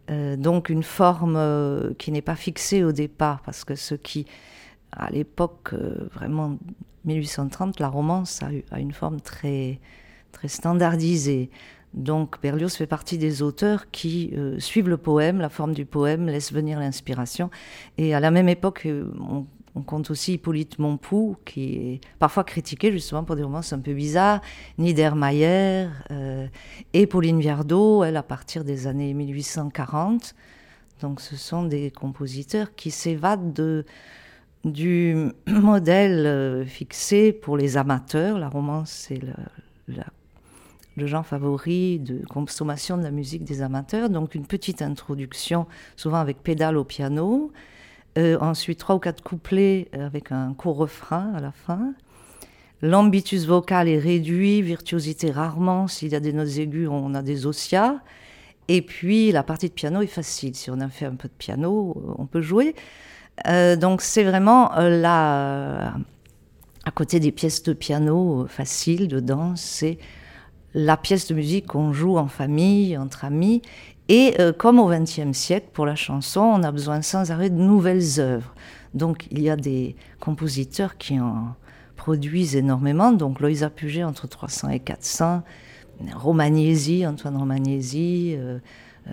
Euh, 0.09 0.35
donc 0.35 0.69
une 0.69 0.83
forme 0.83 1.35
euh, 1.35 1.93
qui 1.97 2.11
n'est 2.11 2.21
pas 2.21 2.35
fixée 2.35 2.83
au 2.83 2.91
départ, 2.91 3.41
parce 3.41 3.63
que 3.63 3.75
ce 3.75 3.95
qui, 3.95 4.25
à 4.91 5.09
l'époque, 5.09 5.73
vraiment 6.13 6.57
1830, 7.05 7.79
la 7.79 7.89
romance 7.89 8.41
a, 8.43 8.51
eu, 8.51 8.63
une 8.77 8.93
forme 8.93 9.19
très, 9.21 9.79
très 10.31 10.47
standardisée. 10.47 11.49
Donc 11.93 12.39
Berlioz 12.41 12.75
fait 12.75 12.87
partie 12.87 13.17
des 13.17 13.41
auteurs 13.41 13.89
qui 13.91 14.31
euh, 14.37 14.59
suivent 14.59 14.89
le 14.89 14.97
poème, 14.97 15.39
la 15.39 15.49
forme 15.49 15.73
du 15.73 15.85
poème, 15.85 16.27
laissent 16.27 16.53
venir 16.53 16.79
l'inspiration. 16.79 17.49
Et 17.97 18.13
à 18.13 18.19
la 18.19 18.29
même 18.29 18.49
époque, 18.49 18.83
euh, 18.85 19.09
on, 19.77 19.81
compte 19.81 20.09
aussi 20.11 20.33
Hippolyte 20.33 20.79
Montpoux, 20.79 21.37
qui 21.45 21.75
est 21.75 22.01
parfois 22.19 22.43
critiqué 22.43 22.91
justement 22.91 23.23
pour 23.23 23.35
des 23.35 23.43
romances 23.43 23.73
un 23.73 23.79
peu 23.79 23.93
bizarres, 23.93 24.41
Niedermayer 24.77 25.87
euh, 26.11 26.47
et 26.93 27.07
Pauline 27.07 27.39
Viardot, 27.39 28.03
elle, 28.03 28.17
à 28.17 28.23
partir 28.23 28.63
des 28.63 28.87
années 28.87 29.13
1840. 29.13 30.35
Donc 31.01 31.21
ce 31.21 31.35
sont 31.35 31.63
des 31.63 31.91
compositeurs 31.91 32.75
qui 32.75 32.91
s'évadent 32.91 33.53
de, 33.53 33.85
du 34.65 35.29
modèle 35.47 36.65
fixé 36.67 37.31
pour 37.31 37.57
les 37.57 37.77
amateurs. 37.77 38.39
La 38.39 38.49
romance, 38.49 38.91
c'est 38.91 39.19
le 40.97 41.05
genre 41.05 41.25
favori 41.25 41.99
de 41.99 42.25
consommation 42.25 42.97
de 42.97 43.03
la 43.03 43.11
musique 43.11 43.43
des 43.43 43.61
amateurs. 43.61 44.09
Donc 44.09 44.33
une 44.33 44.47
petite 44.47 44.81
introduction, 44.81 45.67
souvent 45.95 46.17
avec 46.17 46.41
pédale 46.41 46.77
au 46.77 46.83
piano. 46.83 47.51
Euh, 48.17 48.37
ensuite, 48.41 48.79
trois 48.79 48.95
ou 48.95 48.99
quatre 48.99 49.21
couplets 49.21 49.89
avec 49.93 50.31
un 50.31 50.53
court 50.53 50.77
refrain 50.77 51.33
à 51.35 51.39
la 51.39 51.51
fin. 51.51 51.93
L'ambitus 52.81 53.45
vocal 53.45 53.87
est 53.87 53.97
réduit, 53.97 54.61
virtuosité 54.61 55.31
rarement. 55.31 55.87
S'il 55.87 56.09
y 56.09 56.15
a 56.15 56.19
des 56.19 56.33
notes 56.33 56.57
aiguës, 56.57 56.89
on 56.91 57.13
a 57.15 57.21
des 57.21 57.45
osias. 57.45 57.95
Et 58.67 58.81
puis 58.81 59.31
la 59.31 59.43
partie 59.43 59.69
de 59.69 59.73
piano 59.73 60.01
est 60.01 60.07
facile. 60.07 60.55
Si 60.55 60.69
on 60.69 60.79
a 60.79 60.89
fait 60.89 61.05
un 61.05 61.15
peu 61.15 61.27
de 61.27 61.33
piano, 61.33 62.15
on 62.17 62.25
peut 62.25 62.41
jouer. 62.41 62.75
Euh, 63.47 63.75
donc 63.75 64.01
c'est 64.01 64.23
vraiment 64.23 64.75
euh, 64.77 65.01
là, 65.01 65.93
à 66.85 66.91
côté 66.91 67.19
des 67.19 67.31
pièces 67.31 67.63
de 67.63 67.73
piano 67.73 68.45
faciles 68.47 69.07
de 69.07 69.19
danse, 69.19 69.61
c'est 69.61 69.99
la 70.73 70.97
pièce 70.97 71.27
de 71.27 71.35
musique 71.35 71.67
qu'on 71.67 71.93
joue 71.93 72.17
en 72.17 72.27
famille, 72.27 72.97
entre 72.97 73.25
amis. 73.25 73.61
Et 74.09 74.35
euh, 74.39 74.53
comme 74.53 74.79
au 74.79 74.87
XXe 74.87 75.37
siècle, 75.37 75.67
pour 75.73 75.85
la 75.85 75.95
chanson, 75.95 76.41
on 76.41 76.63
a 76.63 76.71
besoin 76.71 77.01
sans 77.01 77.31
arrêt 77.31 77.49
de 77.49 77.55
nouvelles 77.55 78.19
œuvres. 78.19 78.53
Donc 78.93 79.27
il 79.31 79.41
y 79.41 79.49
a 79.49 79.57
des 79.57 79.95
compositeurs 80.19 80.97
qui 80.97 81.19
en 81.19 81.55
produisent 81.97 82.55
énormément. 82.55 83.11
Donc 83.11 83.41
Loïsa 83.41 83.69
Puget 83.69 84.03
entre 84.03 84.27
300 84.27 84.69
et 84.69 84.79
400, 84.79 85.43
Romagnesi, 86.15 87.05
Antoine 87.05 87.35
Romagnesi, 87.37 88.35
euh, 88.37 88.59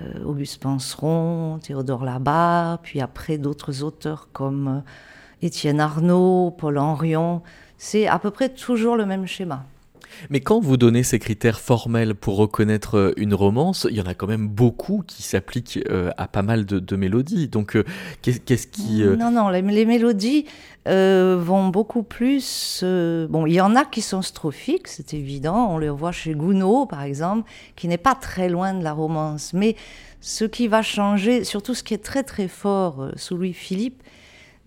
euh, 0.00 0.24
Auguste 0.24 0.62
Penseron, 0.62 1.58
Théodore 1.60 2.04
Labarre, 2.04 2.78
puis 2.78 3.00
après 3.00 3.36
d'autres 3.38 3.82
auteurs 3.82 4.28
comme 4.32 4.82
Étienne 5.42 5.80
Arnaud, 5.80 6.54
Paul 6.56 6.78
Henrion. 6.78 7.42
C'est 7.78 8.06
à 8.06 8.20
peu 8.20 8.30
près 8.30 8.48
toujours 8.48 8.96
le 8.96 9.06
même 9.06 9.26
schéma. 9.26 9.64
Mais 10.30 10.40
quand 10.40 10.60
vous 10.60 10.76
donnez 10.76 11.02
ces 11.02 11.18
critères 11.18 11.60
formels 11.60 12.14
pour 12.14 12.36
reconnaître 12.36 12.96
euh, 12.96 13.12
une 13.16 13.34
romance, 13.34 13.86
il 13.90 13.96
y 13.96 14.00
en 14.00 14.06
a 14.06 14.14
quand 14.14 14.26
même 14.26 14.48
beaucoup 14.48 15.02
qui 15.06 15.22
s'appliquent 15.22 15.80
euh, 15.90 16.10
à 16.16 16.28
pas 16.28 16.42
mal 16.42 16.64
de, 16.64 16.96
mélodies. 16.96 17.48
Donc, 17.48 17.76
euh, 17.76 17.84
qu'est-ce 18.22 18.66
qui... 18.66 19.02
Non, 19.02 19.30
non, 19.30 19.48
les, 19.48 19.62
mélodies 19.62 20.46
vont 20.86 21.68
beaucoup 21.68 22.02
plus... 22.02 22.82
bon, 22.82 23.46
il 23.46 23.54
y 23.54 23.60
en 23.60 23.74
a 23.74 23.84
qui 23.84 24.00
sont 24.00 24.22
strophiques, 24.22 24.88
c'est 24.88 25.14
évident. 25.14 25.68
On 25.70 25.78
les 25.78 25.90
voit 25.90 26.12
chez 26.12 26.34
Gounod, 26.34 26.88
par 26.88 27.02
exemple, 27.02 27.50
qui 27.76 27.88
n'est 27.88 27.98
pas 27.98 28.14
très 28.14 28.48
loin 28.48 28.74
de 28.74 28.84
la 28.84 28.92
romance. 28.92 29.52
Mais 29.54 29.76
ce 30.20 30.44
qui 30.44 30.68
va 30.68 30.82
changer, 30.82 31.44
surtout 31.44 31.74
ce 31.74 31.82
qui 31.82 31.94
est 31.94 32.04
très 32.04 32.22
très 32.22 32.48
fort 32.48 33.10
sous 33.16 33.36
Louis-Philippe, 33.36 34.02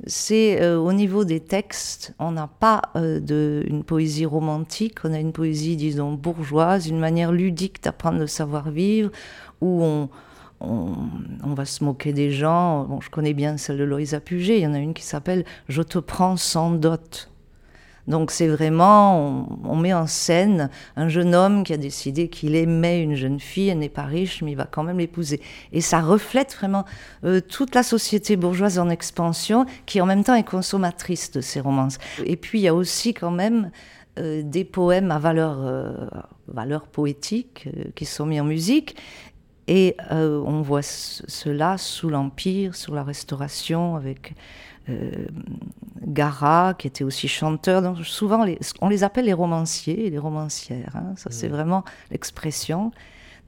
c'est 0.05 0.61
euh, 0.61 0.77
au 0.77 0.93
niveau 0.93 1.25
des 1.25 1.39
textes, 1.39 2.13
on 2.19 2.31
n'a 2.31 2.47
pas 2.47 2.81
euh, 2.95 3.63
une 3.65 3.83
poésie 3.83 4.25
romantique, 4.25 4.99
on 5.03 5.13
a 5.13 5.19
une 5.19 5.33
poésie, 5.33 5.75
disons, 5.75 6.13
bourgeoise, 6.13 6.87
une 6.87 6.99
manière 6.99 7.31
ludique 7.31 7.83
d'apprendre 7.83 8.19
le 8.19 8.27
savoir-vivre, 8.27 9.09
où 9.61 9.83
on, 9.83 10.09
on, 10.59 11.53
va 11.55 11.65
se 11.65 11.83
moquer 11.83 12.13
des 12.13 12.31
gens. 12.31 12.85
Bon, 12.85 13.01
je 13.01 13.09
connais 13.09 13.33
bien 13.33 13.57
celle 13.57 13.77
de 13.77 13.83
Loïsa 13.83 14.19
Puget, 14.19 14.57
il 14.57 14.63
y 14.63 14.67
en 14.67 14.75
a 14.75 14.79
une 14.79 14.93
qui 14.93 15.03
s'appelle 15.03 15.45
Je 15.67 15.81
te 15.81 15.97
prends 15.97 16.37
sans 16.37 16.71
dot. 16.71 17.29
Donc 18.07 18.31
c'est 18.31 18.47
vraiment, 18.47 19.47
on, 19.63 19.75
met 19.75 19.93
en 19.93 20.07
scène 20.07 20.69
un 20.95 21.09
jeune 21.09 21.35
homme 21.35 21.63
qui 21.63 21.73
a 21.73 21.77
décidé 21.77 22.29
qu'il 22.29 22.55
aimait 22.55 23.01
une 23.01 23.15
jeune 23.15 23.39
fille, 23.39 23.67
elle 23.67 23.79
n'est 23.79 23.89
pas 23.89 24.05
riche, 24.05 24.41
mais 24.41 24.51
il 24.51 24.57
va 24.57 24.65
quand 24.65 24.83
même 24.83 24.99
l'épouser. 24.99 25.41
Et 25.73 25.81
ça 25.81 25.99
reflète 25.99 26.55
vraiment 26.55 26.85
euh, 27.25 27.41
toute 27.41 27.75
la 27.75 27.83
société 27.83 28.37
bourgeoise 28.37 28.79
en 28.79 28.89
expansion, 28.89 29.65
qui 29.85 29.99
en 29.99 30.05
même 30.05 30.23
temps 30.23 30.35
est 30.35 30.47
consommatrice 30.47 31.31
de 31.31 31.41
ces 31.41 31.59
romances. 31.59 31.97
Et 32.25 32.37
puis 32.37 32.59
il 32.59 32.63
y 32.63 32.69
a 32.69 32.73
aussi 32.73 33.13
quand 33.13 33.31
même 33.31 33.71
euh, 34.19 34.41
des 34.41 34.63
poèmes 34.63 35.11
à 35.11 35.19
valeur, 35.19 35.57
euh, 35.59 35.91
valeur 36.47 36.87
poétique 36.87 37.67
qui 37.95 38.05
sont 38.05 38.25
mis 38.25 38.39
en 38.39 38.45
musique. 38.45 38.95
Et 39.69 39.97
on 40.09 40.61
voit 40.61 40.81
cela 40.81 41.77
sous 41.77 42.09
l'Empire, 42.09 42.73
sous 42.73 42.93
la 42.93 43.03
Restauration, 43.03 43.97
avec 43.97 44.33
Gara, 46.05 46.73
qui 46.77 46.87
était 46.87 47.03
aussi 47.03 47.27
chanteur. 47.27 47.81
Donc 47.81 47.99
souvent, 48.05 48.45
on 48.81 48.89
les 48.89 49.03
appelle 49.03 49.25
les 49.25 49.33
romanciers 49.33 50.07
et 50.07 50.09
les 50.09 50.17
romancières. 50.17 50.95
Hein. 50.95 51.13
Ça, 51.15 51.29
c'est 51.31 51.47
vraiment 51.47 51.83
l'expression. 52.11 52.91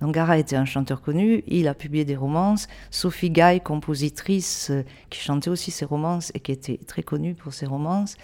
Donc 0.01 0.13
Gara 0.13 0.37
était 0.37 0.55
un 0.55 0.65
chanteur 0.65 1.01
connu, 1.01 1.43
il 1.47 1.67
a 1.67 1.73
publié 1.73 2.05
des 2.05 2.15
romances. 2.15 2.67
Sophie 2.89 3.29
Gaille, 3.29 3.61
compositrice, 3.61 4.69
euh, 4.71 4.83
qui 5.09 5.19
chantait 5.19 5.49
aussi 5.49 5.71
ses 5.71 5.85
romances 5.85 6.31
et 6.33 6.39
qui 6.39 6.53
était 6.53 6.79
très 6.87 7.03
connue 7.03 7.33
pour 7.33 7.53
ses 7.53 7.65
romances. 7.65 8.15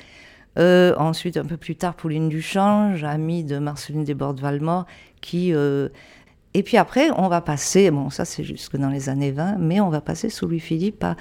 Euh, 0.58 0.96
ensuite, 0.98 1.36
un 1.36 1.44
peu 1.44 1.58
plus 1.58 1.76
tard, 1.76 1.96
Pauline 1.96 2.30
Duchange, 2.30 3.04
amie 3.04 3.44
de 3.44 3.58
Marceline 3.60 4.06
Desbordes-Valmort, 4.06 4.86
qui... 5.20 5.52
et 5.52 6.64
puis 6.64 6.78
après, 6.78 7.10
on 7.18 7.28
va 7.28 7.42
passer, 7.42 7.92
bon 7.92 8.10
ça 8.10 8.24
c'est 8.24 8.46
jusque 8.46 8.78
dans 8.78 8.90
les 8.90 9.10
années 9.10 9.32
20, 9.32 9.58
mais 9.58 9.82
on 9.82 9.90
va 9.90 10.00
passer 10.00 10.30
sous 10.30 10.48
Louis-Philippe 10.48 11.04
à 11.04 11.18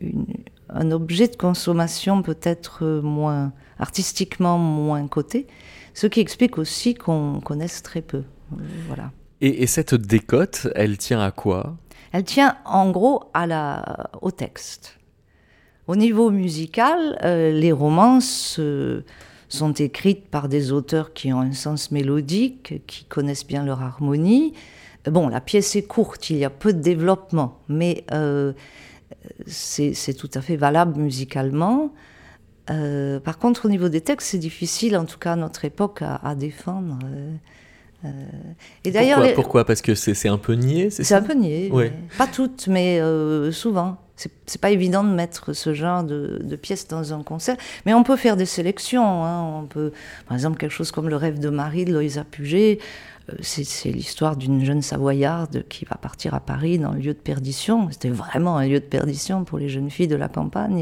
une, 0.00 0.26
un 0.68 0.90
objet 0.90 1.28
de 1.28 1.36
consommation 1.36 2.22
peut-être 2.22 2.84
moins 3.02 3.52
artistiquement 3.78 4.58
moins 4.58 5.06
coté, 5.06 5.46
ce 5.94 6.06
qui 6.06 6.20
explique 6.20 6.58
aussi 6.58 6.94
qu'on 6.94 7.40
connaisse 7.40 7.82
très 7.82 8.02
peu. 8.02 8.22
Voilà. 8.86 9.10
Et, 9.40 9.66
cette 9.66 9.94
décote, 9.94 10.68
elle 10.74 10.96
tient 10.96 11.20
à 11.20 11.30
quoi? 11.30 11.76
Elle 12.12 12.24
tient 12.24 12.56
en 12.64 12.90
gros 12.90 13.24
à 13.34 13.46
la, 13.46 14.10
au 14.22 14.30
texte. 14.30 14.98
Au 15.86 15.96
niveau 15.96 16.30
musical, 16.30 17.18
euh, 17.22 17.52
les 17.52 17.70
romances 17.70 18.56
euh, 18.58 19.04
sont 19.48 19.72
écrites 19.72 20.26
par 20.28 20.48
des 20.48 20.72
auteurs 20.72 21.12
qui 21.12 21.32
ont 21.32 21.40
un 21.40 21.52
sens 21.52 21.90
mélodique, 21.90 22.82
qui 22.86 23.04
connaissent 23.04 23.46
bien 23.46 23.64
leur 23.64 23.82
harmonie. 23.82 24.54
Bon, 25.04 25.28
la 25.28 25.40
pièce 25.40 25.76
est 25.76 25.86
courte, 25.86 26.30
il 26.30 26.38
y 26.38 26.44
a 26.44 26.50
peu 26.50 26.72
de 26.72 26.80
développement, 26.80 27.60
mais 27.68 28.04
euh, 28.12 28.52
c'est 29.46 30.14
tout 30.14 30.30
à 30.34 30.40
fait 30.40 30.56
valable 30.56 30.98
musicalement. 31.00 31.92
Euh, 32.70 33.20
par 33.20 33.38
contre, 33.38 33.66
au 33.66 33.68
niveau 33.68 33.88
des 33.88 34.00
textes, 34.00 34.28
c'est 34.30 34.38
difficile, 34.38 34.96
en 34.96 35.04
tout 35.04 35.18
cas 35.18 35.32
à 35.32 35.36
notre 35.36 35.64
époque, 35.64 36.02
à, 36.02 36.34
défendre. 36.34 36.98
Euh, 37.04 37.34
euh, 38.04 38.08
et 38.84 38.90
d'ailleurs, 38.90 39.18
pourquoi, 39.18 39.34
pourquoi, 39.34 39.64
Parce 39.64 39.82
que 39.82 39.94
c'est 39.94 40.28
un 40.28 40.38
peu 40.38 40.54
niais, 40.54 40.90
c'est 40.90 41.14
un 41.14 41.22
peu 41.22 41.34
niais. 41.34 41.70
Pas 42.18 42.26
toutes, 42.26 42.66
mais 42.68 43.00
souvent. 43.52 43.98
C'est 44.46 44.60
pas 44.62 44.70
évident 44.70 45.04
de 45.04 45.10
mettre 45.10 45.52
ce 45.52 45.74
genre 45.74 46.02
de, 46.02 46.56
pièces 46.56 46.88
dans 46.88 47.12
un 47.12 47.22
concert, 47.22 47.56
mais 47.84 47.92
on 47.92 48.02
peut 48.02 48.16
faire 48.16 48.36
des 48.36 48.46
sélections. 48.46 49.24
Hein. 49.24 49.60
On 49.62 49.66
peut, 49.66 49.92
par 50.26 50.36
exemple, 50.36 50.56
quelque 50.56 50.72
chose 50.72 50.90
comme 50.90 51.08
Le 51.08 51.16
rêve 51.16 51.38
de 51.38 51.50
Marie 51.50 51.84
de 51.84 51.92
Loïsa 51.92 52.24
Puget. 52.24 52.78
C'est 53.40 53.90
l'histoire 53.90 54.36
d'une 54.36 54.64
jeune 54.64 54.82
Savoyarde 54.82 55.64
qui 55.68 55.84
va 55.84 55.96
partir 55.96 56.34
à 56.34 56.40
Paris 56.40 56.78
dans 56.78 56.92
le 56.92 57.00
lieu 57.00 57.14
de 57.14 57.18
perdition. 57.18 57.88
C'était 57.90 58.10
vraiment 58.10 58.56
un 58.56 58.66
lieu 58.66 58.78
de 58.78 58.84
perdition 58.84 59.44
pour 59.44 59.58
les 59.58 59.68
jeunes 59.68 59.90
filles 59.90 60.08
de 60.08 60.16
la 60.16 60.28
campagne. 60.28 60.78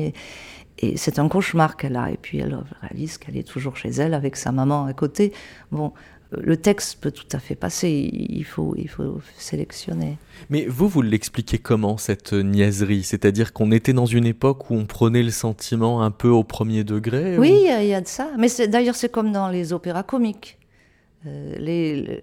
Et, 0.78 0.96
c'est 0.96 1.18
un 1.18 1.28
cauchemar 1.28 1.76
qu'elle 1.76 1.96
a. 1.96 2.10
Et 2.10 2.18
puis 2.20 2.38
elle 2.38 2.58
réalise 2.82 3.16
qu'elle 3.16 3.38
est 3.38 3.48
toujours 3.48 3.76
chez 3.76 3.90
elle 3.90 4.12
avec 4.12 4.36
sa 4.36 4.52
maman 4.52 4.84
à 4.84 4.92
côté. 4.92 5.32
Bon, 5.72 5.92
le 6.38 6.56
texte 6.56 6.98
peut 7.00 7.10
tout 7.10 7.28
à 7.32 7.38
fait 7.38 7.54
passer, 7.54 8.10
il 8.12 8.44
faut, 8.44 8.74
il 8.76 8.88
faut 8.88 9.20
sélectionner. 9.38 10.18
Mais 10.50 10.66
vous, 10.66 10.88
vous 10.88 11.02
l'expliquez 11.02 11.58
comment, 11.58 11.96
cette 11.96 12.32
niaiserie? 12.32 13.04
C'est-à-dire 13.04 13.52
qu'on 13.52 13.70
était 13.72 13.92
dans 13.92 14.06
une 14.06 14.26
époque 14.26 14.70
où 14.70 14.74
on 14.74 14.84
prenait 14.84 15.22
le 15.22 15.30
sentiment 15.30 16.02
un 16.02 16.10
peu 16.10 16.28
au 16.28 16.44
premier 16.44 16.84
degré 16.84 17.38
Oui, 17.38 17.66
il 17.80 17.86
y, 17.86 17.94
a 17.94 18.00
de 18.00 18.08
ça. 18.08 18.28
Mais 18.38 18.48
d'ailleurs, 18.68 18.96
c'est 18.96 19.10
comme 19.10 19.32
dans 19.32 19.48
les 19.48 19.72
opéras 19.72 20.02
comiques. 20.02 20.58
Euh, 21.26 21.54
les, 21.58 22.20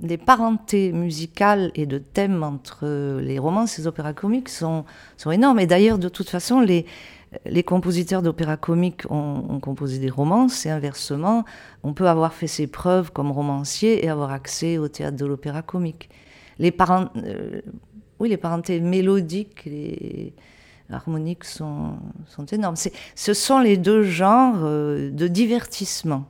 les 0.00 0.18
parentés 0.18 0.92
musicales 0.92 1.70
et 1.74 1.86
de 1.86 1.98
thèmes 1.98 2.42
entre 2.42 3.20
les 3.20 3.38
romances 3.38 3.78
et 3.78 3.82
les 3.82 3.88
opéras 3.88 4.12
comiques 4.12 4.48
sont, 4.48 4.84
sont 5.16 5.30
énormes. 5.30 5.60
Et 5.60 5.66
d'ailleurs, 5.66 5.98
de 5.98 6.08
toute 6.08 6.28
façon, 6.28 6.60
les, 6.60 6.86
les 7.46 7.62
compositeurs 7.62 8.22
d'opéra 8.22 8.56
comique 8.56 9.02
ont, 9.10 9.58
composé 9.60 9.98
des 9.98 10.10
romances 10.10 10.66
et 10.66 10.70
inversement, 10.70 11.44
on 11.82 11.94
peut 11.94 12.08
avoir 12.08 12.34
fait 12.34 12.46
ses 12.46 12.66
preuves 12.66 13.12
comme 13.12 13.30
romancier 13.30 14.04
et 14.04 14.08
avoir 14.08 14.32
accès 14.32 14.78
au 14.78 14.88
théâtre 14.88 15.16
de 15.16 15.26
l'opéra 15.26 15.62
comique. 15.62 16.10
Les 16.58 16.70
parents, 16.70 17.08
euh, 17.16 17.62
oui, 18.18 18.28
les 18.28 18.36
parentés 18.36 18.80
mélodiques 18.80 19.66
et 19.66 20.34
harmoniques 20.90 21.44
sont, 21.44 21.94
sont 22.26 22.44
énormes. 22.46 22.76
Ce 23.14 23.34
sont 23.34 23.58
les 23.58 23.76
deux 23.78 24.02
genres 24.02 24.60
euh, 24.62 25.10
de 25.10 25.26
divertissement. 25.26 26.26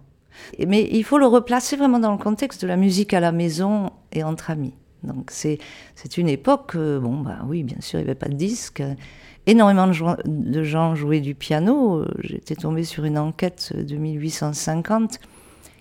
Mais 0.67 0.89
il 0.91 1.05
faut 1.05 1.19
le 1.19 1.27
replacer 1.27 1.77
vraiment 1.77 1.99
dans 1.99 2.13
le 2.13 2.19
contexte 2.19 2.63
de 2.63 2.67
la 2.67 2.77
musique 2.77 3.15
à 3.15 3.21
la 3.21 3.33
maison 3.33 3.91
et 4.13 4.23
entre 4.23 4.51
amis. 4.51 4.75
Donc 5.03 5.31
c'est 5.31 5.59
une 6.17 6.29
époque, 6.29 6.77
bon 6.77 7.19
bah 7.21 7.39
oui, 7.49 7.65
bien 7.65 7.81
sûr, 7.81 7.99
il 7.99 8.05
n'y 8.05 8.11
avait 8.11 8.19
pas 8.19 8.29
de 8.29 8.35
disque 8.35 8.83
énormément 9.47 9.89
de, 9.89 10.63
gens 10.63 10.95
jouaient 10.95 11.21
du 11.21 11.35
piano. 11.35 12.05
J'étais 12.21 12.55
tombée 12.55 12.85
sur 12.85 13.05
une 13.05 13.19
enquête 13.19 13.73
de 13.77 13.97
1850 13.97 15.19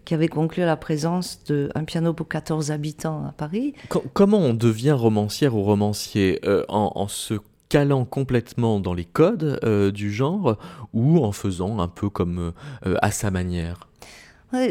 qui 0.05 0.13
avait 0.13 0.27
conclu 0.27 0.63
à 0.63 0.65
la 0.65 0.77
présence 0.77 1.43
d'un 1.45 1.83
piano 1.83 2.13
pour 2.13 2.27
14 2.27 2.71
habitants 2.71 3.25
à 3.27 3.31
Paris. 3.33 3.73
comment 4.13 4.39
on 4.39 4.53
devient 4.53 4.91
romancière 4.91 5.55
ou 5.55 5.61
romancier 5.63 6.39
euh, 6.45 6.65
en, 6.69 7.07
se 7.07 7.35
calant 7.69 8.05
complètement 8.05 8.79
dans 8.79 8.93
les 8.93 9.05
codes 9.05 9.59
euh, 9.63 9.91
du 9.91 10.11
genre 10.11 10.57
ou 10.93 11.23
en 11.23 11.31
faisant 11.31 11.79
un 11.79 11.87
peu 11.87 12.09
comme 12.09 12.53
euh, 12.85 12.95
à 13.01 13.11
sa 13.11 13.29
manière? 13.29 13.90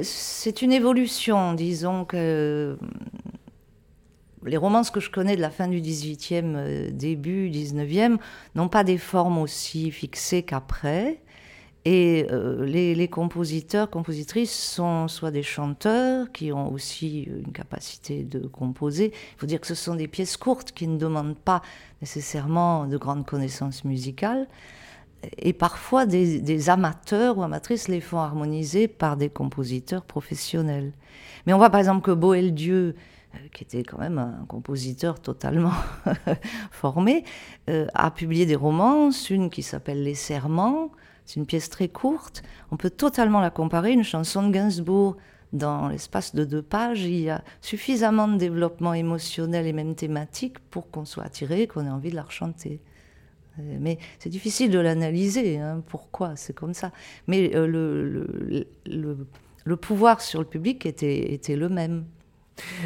C'est 0.02 0.62
une 0.62 0.72
évolution, 0.72 1.54
disons 1.54 2.04
que 2.04 2.76
les 4.44 4.56
romances 4.56 4.90
que 4.90 5.00
je 5.00 5.10
connais 5.10 5.36
de 5.36 5.40
la 5.40 5.50
fin 5.50 5.68
du 5.68 5.80
18e, 5.80 6.54
euh, 6.56 6.90
début 6.90 7.50
19e, 7.50 8.18
n'ont 8.54 8.68
pas 8.68 8.84
des 8.84 8.98
formes 8.98 9.38
aussi 9.38 9.90
fixées 9.90 10.42
qu'après. 10.42 11.20
Et 11.86 12.26
euh, 12.30 12.66
les, 12.66 13.08
compositeurs, 13.08 13.88
compositrices 13.88 14.52
sont 14.52 15.08
soit 15.08 15.30
des 15.30 15.42
chanteurs 15.42 16.30
qui 16.30 16.52
ont 16.52 16.70
aussi 16.70 17.22
une 17.22 17.52
capacité 17.52 18.22
de 18.22 18.40
composer. 18.40 19.12
Il 19.14 19.38
faut 19.38 19.46
dire 19.46 19.60
que 19.60 19.66
ce 19.66 19.74
sont 19.74 19.94
des 19.94 20.08
pièces 20.08 20.36
courtes 20.36 20.72
qui 20.72 20.86
ne 20.86 20.98
demandent 20.98 21.38
pas 21.38 21.62
nécessairement 22.02 22.86
de 22.86 22.98
grandes 22.98 23.24
connaissances 23.24 23.84
musicales. 23.84 24.46
Et 25.38 25.52
parfois, 25.52 26.06
des, 26.06 26.70
amateurs 26.70 27.37
ou 27.38 27.42
amatrices 27.42 27.88
les 27.88 28.00
font 28.00 28.18
harmoniser 28.18 28.88
par 28.88 29.16
des 29.16 29.28
compositeurs 29.28 30.04
professionnels. 30.04 30.92
Mais 31.46 31.52
on 31.52 31.59
voit 31.59 31.70
par 31.70 31.80
exemple 31.80 32.02
que 32.02 32.11
Boël-Dieu, 32.11 32.94
euh, 33.35 33.38
qui 33.52 33.64
était 33.64 33.83
quand 33.83 33.98
même 33.98 34.18
un 34.18 34.44
compositeur 34.48 35.20
totalement 35.20 35.72
formé, 36.70 37.24
euh, 37.68 37.87
a 37.94 38.11
publié 38.11 38.46
des 38.46 38.56
romances, 38.56 39.30
une 39.30 39.50
qui 39.50 39.62
s'appelle 39.62 40.02
Les 40.02 40.14
Serments, 40.14 40.90
c'est 41.26 41.38
une 41.38 41.46
pièce 41.46 41.68
très 41.68 41.88
courte, 41.88 42.42
on 42.70 42.76
peut 42.76 42.90
totalement 42.90 43.40
la 43.40 43.50
comparer, 43.50 43.92
une 43.92 44.04
chanson 44.04 44.46
de 44.46 44.52
Gainsbourg, 44.52 45.16
dans 45.52 45.88
l'espace 45.88 46.35
de 46.35 46.44
deux 46.44 46.62
pages, 46.62 47.02
il 47.02 47.20
y 47.20 47.30
a 47.30 47.42
suffisamment 47.61 48.28
de 48.28 48.37
développement 48.37 48.94
émotionnel 48.94 49.66
et 49.66 49.72
même 49.72 49.94
thématique 49.94 50.59
pour 50.70 50.90
qu'on 50.90 51.04
soit 51.04 51.24
attiré, 51.24 51.66
qu'on 51.66 51.87
ait 51.87 51.90
envie 51.90 52.11
de 52.11 52.16
la 52.16 52.22
rechanter. 52.22 52.80
Euh, 53.60 53.76
mais 53.80 53.98
c'est 54.18 54.30
difficile 54.30 54.70
de 54.70 54.78
l'analyser, 54.78 55.58
hein, 55.58 55.82
pourquoi 55.86 56.36
c'est 56.36 56.54
comme 56.54 56.74
ça. 56.74 56.92
Mais 57.26 57.48
le, 57.48 57.66
le, 57.66 58.66
le, 58.86 59.26
le, 59.64 59.76
pouvoir 59.76 60.20
sur 60.20 60.40
le 60.40 60.46
public 60.46 60.86
était, 60.86 61.32
était 61.32 61.56
le 61.56 61.68
même. 61.68 62.04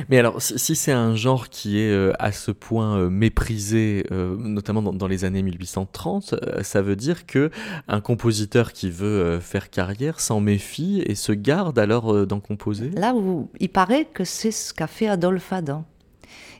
Mais 0.08 0.18
alors, 0.18 0.40
si, 0.40 0.74
c'est 0.74 0.92
un 0.92 1.14
genre 1.14 1.48
qui 1.48 1.78
est 1.78 1.90
euh, 1.90 2.12
à 2.18 2.32
ce 2.32 2.50
point 2.50 2.98
euh, 2.98 3.10
méprisé, 3.10 4.06
euh, 4.12 4.36
notamment 4.36 4.82
dans, 4.82 5.06
les 5.06 5.24
années 5.24 5.42
1830, 5.42 6.34
ça 6.62 6.82
veut 6.82 6.96
dire 6.96 7.26
que 7.26 7.50
un 7.88 8.00
compositeur 8.00 8.72
qui 8.72 8.90
veut 8.90 9.38
faire 9.40 9.70
carrière 9.70 10.20
s'en 10.20 10.40
méfie 10.40 11.02
et 11.06 11.14
se 11.14 11.32
garde 11.32 11.78
alors 11.78 12.26
d'en 12.26 12.40
composer? 12.40 12.90
Là 12.90 13.14
où 13.14 13.50
il 13.60 13.68
paraît 13.68 14.06
que 14.06 14.24
c'est 14.24 14.50
ce 14.50 14.72
qu'a 14.72 14.86
fait 14.86 15.08
Adolphe 15.08 15.52
Adam. 15.52 15.84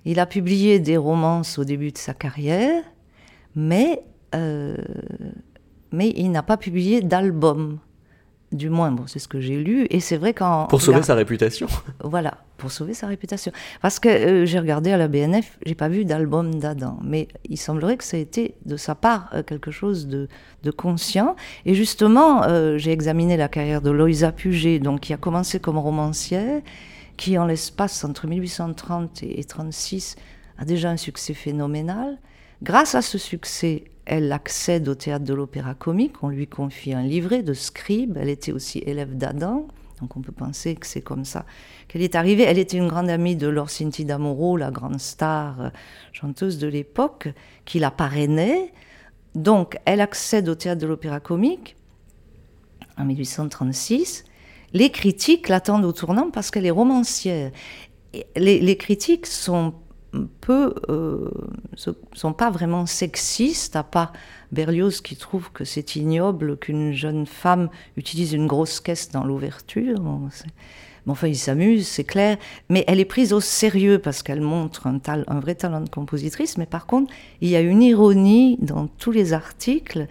Il 0.05 0.21
a 0.21 0.27
publié 0.27 0.79
des 0.81 0.99
romances 0.99 1.59
au 1.59 1.65
début 1.65 1.91
de 1.91 1.99
sa 1.99 2.13
carrière, 2.13 2.83
mais, 3.55 4.03
mais 5.93 6.11
il 6.17 6.31
n'a 6.31 6.43
pas 6.43 6.57
publié 6.57 7.01
d'album. 7.01 7.79
Du 8.55 8.71
moins, 8.71 8.93
bon, 8.93 9.03
c'est 9.09 9.19
ce 9.19 9.27
que 9.27 9.41
j'ai 9.41 9.57
lu. 9.57 9.89
Et 9.91 9.99
c'est 9.99 10.17
vrai 10.17 10.33
qu'en. 10.33 10.67
Pour 10.67 10.81
sauver 10.81 11.03
sa 11.03 11.17
réputation. 11.17 11.67
Voilà, 12.05 12.39
pour 12.57 12.71
sauver 12.71 12.95
sa 12.95 13.09
réputation. 13.09 13.51
Parce 13.83 13.99
que 13.99 14.09
euh, 14.09 14.47
j'ai 14.47 14.61
regardé 14.61 14.93
à 14.93 14.97
la 14.97 15.09
BNF, 15.09 15.59
j'ai 15.67 15.75
pas 15.75 15.89
vu 15.89 16.05
d'album 16.05 16.55
d'Adam. 16.61 17.01
Mais 17.03 17.27
il 17.49 17.57
semblerait 17.57 17.97
que 17.97 18.05
ça 18.05 18.17
a 18.17 18.21
été 18.21 18.55
de 18.65 18.77
sa 18.77 18.95
part 18.95 19.29
euh, 19.35 19.43
quelque 19.43 19.73
chose 19.73 20.07
de, 20.07 20.29
de 20.63 20.71
conscient. 20.71 21.35
Et 21.67 21.75
justement, 21.75 22.45
euh, 22.45 22.79
j'ai 22.79 22.93
examiné 22.93 23.37
la 23.37 23.49
carrière 23.49 23.83
de 23.83 23.91
Loïsa 23.91 24.31
Puget, 24.31 24.79
donc 24.79 25.01
qui 25.01 25.13
a 25.13 25.17
commencé 25.17 25.59
comme 25.59 25.79
romancière, 25.79 26.63
qui 27.17 27.37
en 27.39 27.47
l'espace 27.47 28.05
entre 28.05 28.29
1830 28.29 29.25
et 29.25 29.27
1836 29.27 30.15
a 30.59 30.65
déjà 30.65 30.91
un 30.91 30.97
succès 30.97 31.35
phénoménal. 31.35 32.19
Grâce 32.63 32.95
à 32.95 33.03
ce 33.03 33.19
succès, 33.19 33.85
elle 34.07 34.31
accède 34.33 34.89
au 34.89 34.95
théâtre 34.95 35.25
de 35.25 35.35
l'opéra 35.35 35.75
comique, 35.75 36.23
on 36.23 36.29
lui 36.29 36.47
confie 36.47 36.93
un 36.93 37.03
livret 37.03 37.43
de 37.43 37.55
scribe, 37.55 38.17
elle 38.19 38.29
était 38.29 38.53
aussi 38.53 38.79
élève 38.79 39.17
d'Adam, 39.17 39.67
donc 40.01 40.17
on 40.17 40.21
peut 40.21 40.33
penser 40.33 40.75
que 40.75 40.87
c'est 40.87 41.01
comme 41.01 41.25
ça 41.25 41.47
qu'elle 41.89 42.03
est 42.03 42.15
arrivée. 42.15 42.43
Elle 42.43 42.59
était 42.59 42.77
une 42.77 42.89
grande 42.89 43.09
amie 43.09 43.37
de 43.37 43.47
Laure 43.47 43.71
Cinti 43.71 44.05
d'Amoro, 44.05 44.57
la 44.57 44.71
grande 44.71 45.01
star 45.01 45.61
euh, 45.61 45.69
chanteuse 46.13 46.59
de 46.59 46.67
l'époque, 46.67 47.29
qui 47.65 47.79
la 47.79 47.91
parrainait. 47.91 48.73
Donc 49.35 49.79
elle 49.85 50.01
accède 50.01 50.49
au 50.49 50.55
théâtre 50.55 50.81
de 50.81 50.87
l'opéra 50.87 51.21
comique 51.21 51.77
en 52.99 53.05
1836. 53.05 54.25
Les 54.73 54.91
critiques 54.91 55.49
l'attendent 55.49 55.85
au 55.85 55.93
tournant 55.93 56.31
parce 56.31 56.51
qu'elle 56.51 56.67
est 56.67 56.71
romancière. 56.71 57.53
Les, 58.37 58.61
les 58.61 58.77
critiques 58.77 59.27
sont 59.27 59.75
peu, 60.41 60.75
euh, 60.89 61.31
sont 62.13 62.33
pas 62.33 62.51
vraiment 62.51 62.87
sexistes, 62.87 63.77
à 63.77 63.83
part 63.83 64.13
Berlioz 64.53 65.01
qui 65.01 65.17
trouve 65.17 65.51
que 65.53 65.65
c'est 65.65 65.97
ignoble 65.97 66.57
qu'une 66.57 66.93
jeune 66.93 67.27
femme 67.27 67.69
utilise 67.97 68.33
une 68.33 68.47
grosse 68.47 68.81
caisse 68.81 69.11
dans 69.11 69.25
l'ouverture. 69.25 70.01
Enfin, 71.07 71.29
il 71.29 71.37
s'amuse, 71.37 71.87
c'est 71.87 72.05
clair, 72.05 72.39
mais 72.71 72.85
elle 72.87 72.99
est 72.99 73.05
prise 73.05 73.33
au 73.33 73.41
sérieux 73.41 73.99
parce 73.99 74.23
qu'elle 74.23 74.41
montre 74.41 74.87
un, 74.87 74.99
un 75.07 75.41
vrai 75.41 75.55
talent 75.55 75.83
de 75.83 75.89
compositrice, 75.89 76.57
mais 76.57 76.67
par 76.67 76.87
contre, 76.87 77.13
il 77.43 77.51
y 77.51 77.57
a 77.57 77.61
une 77.61 77.83
ironie 77.83 78.57
dans 78.61 78.87
tous 78.87 79.11
les 79.11 79.35
articles 79.35 80.07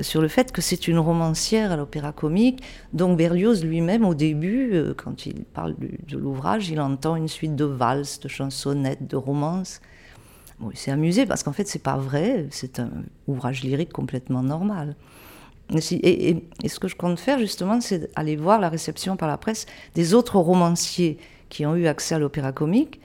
sur 0.00 0.20
le 0.20 0.28
fait 0.28 0.52
que 0.52 0.60
c'est 0.60 0.88
une 0.88 0.98
romancière 0.98 1.72
à 1.72 1.76
l'opéra 1.76 2.12
comique. 2.12 2.62
Donc 2.92 3.16
Berlioz 3.16 3.64
lui-même, 3.64 4.04
au 4.04 4.14
début, 4.14 4.74
euh, 4.74 4.94
quand 4.94 5.26
il 5.26 5.44
parle 5.44 5.74
de 6.06 6.18
l'ouvrage, 6.18 6.68
il 6.68 6.80
entend 6.80 7.16
une 7.16 7.28
suite 7.28 7.56
de 7.56 7.64
valses, 7.64 8.20
de 8.20 8.28
chansonnettes, 8.28 9.06
de 9.08 9.16
romances. 9.16 9.80
Bon, 10.58 10.70
il 10.70 10.76
s'est 10.76 10.90
amusé 10.90 11.26
parce 11.26 11.42
qu'en 11.42 11.52
fait, 11.52 11.68
c'est 11.68 11.82
pas 11.82 11.96
vrai. 11.96 12.46
C'est 12.50 12.80
un 12.80 12.90
ouvrage 13.26 13.62
lyrique 13.62 13.92
complètement 13.92 14.42
normal. 14.42 14.96
Et, 15.74 16.36
ce 16.66 16.78
que 16.78 16.88
je 16.88 16.96
compte 16.96 17.18
faire 17.18 17.38
justement, 17.38 17.80
c'est 17.80 18.10
aller 18.14 18.36
voir 18.36 18.60
la 18.60 18.68
réception 18.68 19.16
par 19.16 19.28
la 19.28 19.36
presse 19.36 19.66
des 19.94 20.14
autres 20.14 20.38
romanciers 20.38 21.18
qui 21.48 21.66
ont 21.66 21.76
eu 21.76 21.86
accès 21.86 22.14
à 22.14 22.18
l'opéra 22.18 22.52
comique 22.52 23.00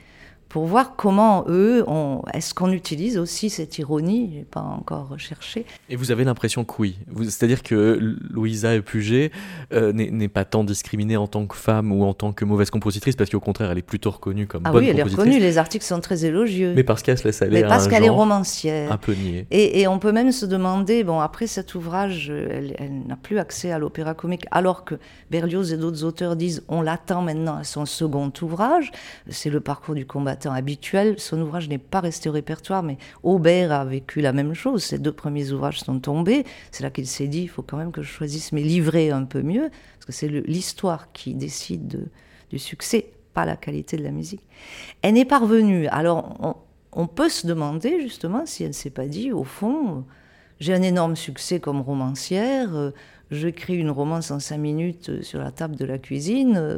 pour 0.51 0.65
voir 0.65 0.97
comment 0.97 1.45
eux, 1.47 1.85
est-ce 2.33 2.53
qu'on 2.53 2.73
utilise 2.73 3.17
aussi 3.17 3.49
cette 3.49 3.77
ironie 3.77 4.31
J'ai 4.33 4.43
pas 4.43 4.59
encore 4.59 5.07
recherché. 5.07 5.65
Et 5.87 5.95
vous 5.95 6.11
avez 6.11 6.25
l'impression 6.25 6.65
que 6.65 6.73
oui. 6.77 6.97
C'est-à-dire 7.23 7.63
que 7.63 7.97
Louisa 8.29 8.77
Puget 8.81 9.31
euh, 9.71 9.93
n'est 9.93 10.27
pas 10.27 10.43
tant 10.43 10.65
discriminée 10.65 11.15
en 11.15 11.27
tant 11.27 11.47
que 11.47 11.55
femme 11.55 11.93
ou 11.93 12.03
en 12.03 12.13
tant 12.13 12.33
que 12.33 12.43
mauvaise 12.43 12.69
compositrice, 12.69 13.15
parce 13.15 13.29
qu'au 13.29 13.39
contraire, 13.39 13.71
elle 13.71 13.77
est 13.77 13.81
plutôt 13.81 14.11
reconnue 14.11 14.45
comme 14.45 14.63
ah 14.65 14.73
bonne 14.73 14.83
oui, 14.83 14.89
elle 14.89 14.99
est 14.99 15.03
reconnue. 15.03 15.39
Les 15.39 15.57
articles 15.57 15.85
sont 15.85 16.01
très 16.01 16.25
élogieux. 16.25 16.73
Mais 16.75 16.83
parce 16.83 17.01
qu'elle 17.01 17.17
se 17.17 17.23
laisse 17.23 17.41
aller 17.41 17.61
Mais 17.61 17.65
parce 17.65 17.87
qu'elle 17.87 18.03
est 18.03 18.09
romancière. 18.09 18.91
Un 18.91 18.97
peu 18.97 19.13
niais. 19.13 19.47
Et, 19.51 19.79
et, 19.79 19.87
on 19.87 19.99
peut 19.99 20.11
même 20.11 20.33
se 20.33 20.45
demander, 20.45 21.05
bon, 21.05 21.21
après 21.21 21.47
cet 21.47 21.75
ouvrage, 21.75 22.29
elle, 22.29 22.75
elle 22.77 23.07
n'a 23.07 23.15
plus 23.15 23.39
accès 23.39 23.71
à 23.71 23.79
l'opéra 23.79 24.13
comique, 24.15 24.45
alors 24.51 24.83
que 24.83 24.95
Berlioz 25.29 25.71
et 25.71 25.77
d'autres 25.77 26.03
auteurs 26.03 26.35
disent 26.35 26.61
on 26.67 26.81
l'attend 26.81 27.21
maintenant 27.21 27.55
à 27.55 27.63
son 27.63 27.85
second 27.85 28.33
ouvrage. 28.41 28.91
C'est 29.29 29.49
le 29.49 29.61
parcours 29.61 29.95
du 29.95 30.05
combattant 30.05 30.40
habituel. 30.49 31.19
Son 31.19 31.39
ouvrage 31.41 31.69
n'est 31.69 31.77
pas 31.77 31.99
resté 31.99 32.29
au 32.29 32.31
répertoire, 32.31 32.83
mais 32.83 32.97
Aubert 33.23 33.71
a 33.71 33.85
vécu 33.85 34.21
la 34.21 34.33
même 34.33 34.53
chose. 34.53 34.83
Ses 34.83 34.97
deux 34.97 35.11
premiers 35.11 35.51
ouvrages 35.51 35.81
sont 35.81 35.99
tombés. 35.99 36.45
C'est 36.71 36.83
là 36.83 36.89
qu'il 36.89 37.07
s'est 37.07 37.27
dit, 37.27 37.43
il 37.43 37.49
faut 37.49 37.61
quand 37.61 37.77
même 37.77 37.91
que 37.91 38.01
je 38.01 38.09
choisisse 38.09 38.51
mes 38.51 38.63
livrets 38.63 39.11
un 39.11 39.25
peu 39.25 39.41
mieux, 39.41 39.69
parce 39.95 40.05
que 40.05 40.11
c'est 40.11 40.27
l'histoire 40.27 41.11
qui 41.11 41.33
décide 41.35 42.09
du 42.49 42.59
succès, 42.59 43.11
pas 43.33 43.45
la 43.45 43.55
qualité 43.55 43.97
de 43.97 44.03
la 44.03 44.11
musique. 44.11 44.41
Elle 45.01 45.13
n'est 45.13 45.25
pas 45.25 45.39
revenue. 45.39 45.87
Alors, 45.87 46.57
on, 46.91 47.07
peut 47.07 47.29
se 47.29 47.45
demander 47.47 48.01
justement 48.01 48.45
si 48.45 48.63
elle 48.63 48.69
ne 48.69 48.73
s'est 48.73 48.89
pas 48.89 49.05
dit, 49.05 49.31
au 49.31 49.43
fond, 49.43 50.05
j'ai 50.59 50.73
un 50.73 50.81
énorme 50.81 51.15
succès 51.15 51.59
comme 51.59 51.81
romancière, 51.81 52.91
euh, 53.31 53.35
j'écris 53.35 53.77
une 53.77 53.89
romance 53.89 54.31
en 54.31 54.39
cinq 54.39 54.57
minutes 54.57 55.09
euh, 55.09 55.21
sur 55.21 55.39
la 55.39 55.51
table 55.51 55.75
de 55.75 55.85
la 55.85 55.97
cuisine, 55.97 56.57
euh, 56.57 56.77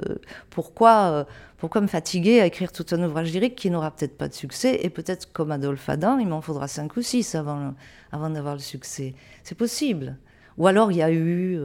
pourquoi, 0.49 1.25
pourquoi 1.57 1.81
me 1.81 1.87
fatiguer 1.87 2.41
à 2.41 2.45
écrire 2.45 2.71
tout 2.71 2.85
un 2.91 3.03
ouvrage 3.03 3.31
lyrique 3.31 3.55
qui 3.55 3.69
n'aura 3.69 3.91
peut-être 3.91 4.17
pas 4.17 4.27
de 4.27 4.33
succès 4.33 4.79
Et 4.81 4.89
peut-être 4.89 5.31
comme 5.31 5.51
Adolphe 5.51 5.89
Adam, 5.89 6.19
il 6.19 6.27
m'en 6.27 6.41
faudra 6.41 6.67
cinq 6.67 6.95
ou 6.97 7.01
six 7.01 7.35
avant, 7.35 7.73
d'avoir 8.11 8.55
le 8.55 8.61
succès. 8.61 9.13
C'est 9.43 9.57
possible. 9.57 10.17
Ou 10.57 10.67
alors 10.67 10.91
il 10.91 10.97
y 10.97 11.01
a 11.01 11.11
eu 11.11 11.59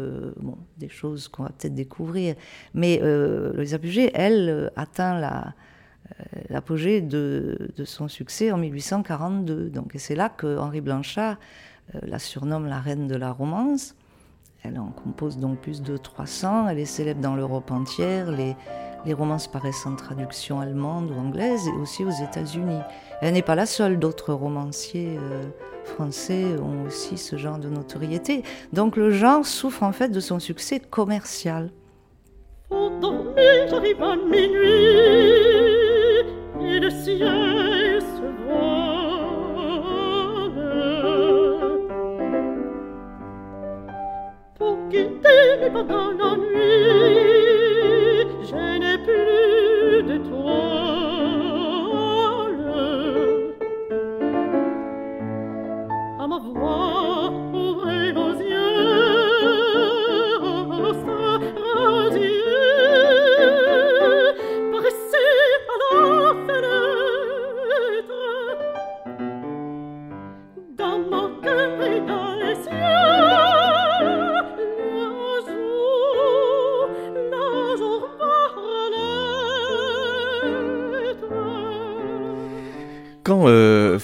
des 0.78 0.88
choses 0.88 1.28
qu'on 1.28 1.42
va 1.42 1.50
peut-être 1.50 1.74
découvrir. 1.74 2.36
Mais 2.72 3.00
euh, 3.02 3.52
Louisa 3.52 3.78
Puget, 3.78 4.10
elle, 4.14 4.72
atteint 4.76 5.20
la, 5.20 5.52
l'apogée 6.48 7.02
de, 7.02 7.70
son 7.84 8.08
succès 8.08 8.50
en 8.50 8.56
1842. 8.56 9.68
Donc, 9.68 9.92
c'est 9.96 10.14
là 10.14 10.30
que 10.30 10.56
Henri 10.56 10.80
Blanchard 10.80 11.36
euh, 11.94 11.98
la 12.02 12.18
surnomme 12.18 12.66
la 12.66 12.80
reine 12.80 13.06
de 13.06 13.16
la 13.16 13.32
romance. 13.32 13.94
Elle 14.62 14.78
en 14.78 14.90
compose 14.90 15.38
donc 15.38 15.58
plus 15.58 15.82
de 15.82 15.96
300. 15.96 16.68
Elle 16.68 16.78
est 16.78 16.84
célèbre 16.84 17.20
dans 17.20 17.36
l'Europe 17.36 17.70
entière. 17.70 18.30
Les, 18.30 18.56
les 19.06 19.12
romances 19.12 19.46
paraissent 19.46 19.86
en 19.86 19.94
traduction 19.94 20.60
allemande 20.60 21.10
ou 21.10 21.14
anglaise 21.18 21.66
et 21.68 21.80
aussi 21.80 22.04
aux 22.04 22.10
États-Unis. 22.10 22.80
Elle 23.20 23.34
n'est 23.34 23.42
pas 23.42 23.54
la 23.54 23.66
seule. 23.66 23.98
D'autres 23.98 24.32
romanciers 24.32 25.16
euh, 25.18 25.44
français 25.84 26.44
ont 26.58 26.86
aussi 26.86 27.16
ce 27.18 27.36
genre 27.36 27.58
de 27.58 27.68
notoriété. 27.68 28.42
Donc 28.72 28.96
le 28.96 29.10
genre 29.10 29.46
souffre 29.46 29.82
en 29.82 29.92
fait 29.92 30.08
de 30.08 30.20
son 30.20 30.38
succès 30.38 30.80
commercial. 30.80 31.70
j'arrive 32.70 34.02
à 34.02 34.16
minuit 34.16 34.68
et 36.60 36.80
le 36.80 36.90
ciel 36.90 37.67
quitter 45.18 45.70
pendant 45.72 46.10
la 46.12 46.36
nuit, 46.36 48.26
je 48.42 48.78
n'ai 48.78 48.98
plus 48.98 49.57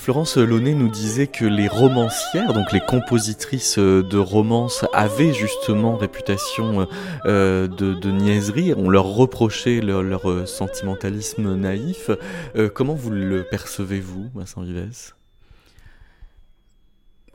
Florence 0.04 0.36
Launay 0.36 0.74
nous 0.74 0.90
disait 0.90 1.28
que 1.28 1.46
les 1.46 1.66
romancières, 1.66 2.52
donc 2.52 2.72
les 2.72 2.80
compositrices 2.80 3.78
euh, 3.78 4.02
de 4.02 4.18
romances, 4.18 4.84
avaient 4.92 5.32
justement 5.32 5.96
réputation 5.96 6.86
euh, 7.24 7.68
de, 7.68 8.10
niaiserie, 8.10 8.74
on 8.76 8.90
leur 8.90 9.06
reprochait 9.06 9.80
leur, 9.80 10.46
sentimentalisme 10.46 11.54
naïf, 11.54 12.10
comment 12.74 12.92
vous 12.92 13.08
le 13.08 13.44
percevez-vous, 13.44 14.28
Vincent 14.34 14.60
Vives? 14.60 15.14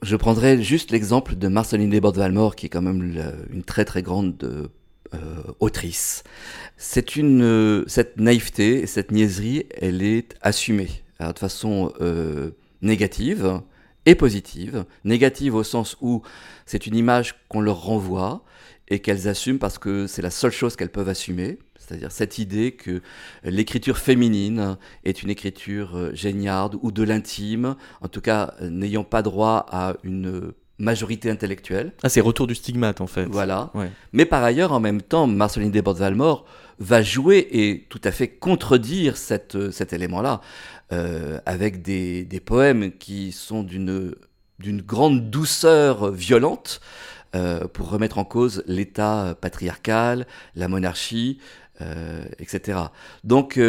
Je 0.04 0.16
prendrai 0.16 0.62
juste 0.62 0.92
l'exemple 0.92 1.38
de 1.38 1.48
Marceline 1.48 1.90
Desbordes-Valmore, 1.90 2.56
qui 2.56 2.68
est 2.68 2.70
quand 2.70 2.84
même 2.84 3.02
une 3.50 3.64
très 3.64 3.84
très 3.84 4.04
grande 4.04 4.70
autrice. 5.60 6.24
Cette 6.78 7.18
naïveté, 8.18 8.86
cette 8.86 9.12
niaiserie, 9.12 9.66
elle 9.76 10.04
est 10.04 10.36
assumée 10.44 11.02
de 11.20 11.40
façon 11.40 11.94
euh, 12.02 12.52
négative 12.82 13.62
et 14.06 14.16
positive. 14.16 14.86
Négative 15.04 15.56
au 15.56 15.64
sens 15.64 15.98
où 16.02 16.22
c'est 16.66 16.88
une 16.88 16.96
image 16.96 17.36
qu'on 17.50 17.62
leur 17.62 17.82
renvoie 17.82 18.44
et 18.88 19.00
qu'elles 19.00 19.28
assument 19.28 19.60
parce 19.60 19.78
que 19.78 20.08
c'est 20.08 20.22
la 20.22 20.32
seule 20.32 20.52
chose 20.52 20.76
qu'elles 20.76 20.92
peuvent 20.92 21.10
assumer. 21.10 21.60
C'est-à-dire 21.78 22.12
cette 22.12 22.38
idée 22.38 22.72
que 22.72 23.02
l'écriture 23.44 23.98
féminine 23.98 24.78
est 25.04 25.24
une 25.24 25.30
écriture 25.30 25.98
euh, 25.98 26.12
géniarde 26.14 26.78
ou 26.82 26.92
de 26.92 27.04
l'intime, 27.04 27.76
en 28.02 28.08
tout 28.08 28.22
cas 28.22 28.54
n'ayant 28.62 29.04
pas 29.04 29.22
droit 29.22 29.66
à 29.70 29.96
une 30.04 30.54
majorité 30.80 31.30
intellectuelle. 31.30 31.94
Ah, 32.04 32.10
c'est 32.10 32.22
retour 32.22 32.48
du 32.48 32.56
stigmate 32.56 33.02
en 33.02 33.08
fait. 33.08 33.26
Voilà. 33.26 33.72
Mais 34.14 34.26
par 34.26 34.44
ailleurs, 34.44 34.72
en 34.72 34.80
même 34.80 35.02
temps, 35.02 35.28
Marceline 35.28 35.72
Desbordes-Valmore 35.72 36.46
va 36.80 37.02
jouer 37.02 37.48
et 37.52 37.86
tout 37.90 38.02
à 38.04 38.12
fait 38.12 38.28
contredire 38.28 39.18
cette, 39.18 39.72
cet 39.72 39.94
élément-là. 39.94 40.42
Euh, 40.92 41.40
avec 41.46 41.84
des, 41.84 42.42
poèmes 42.44 42.92
qui 42.98 43.32
sont 43.32 43.62
d'une 43.62 44.16
grande 44.82 45.30
douceur 45.30 46.12
violente 46.12 46.82
euh, 47.36 47.68
pour 47.68 47.92
remettre 47.92 48.18
en 48.18 48.26
cause 48.26 48.64
l'État 48.66 49.38
patriarcal, 49.40 50.26
la 50.56 50.68
monarchie, 50.68 51.38
euh, 51.82 52.24
etc. 52.40 52.80
Donc, 53.24 53.60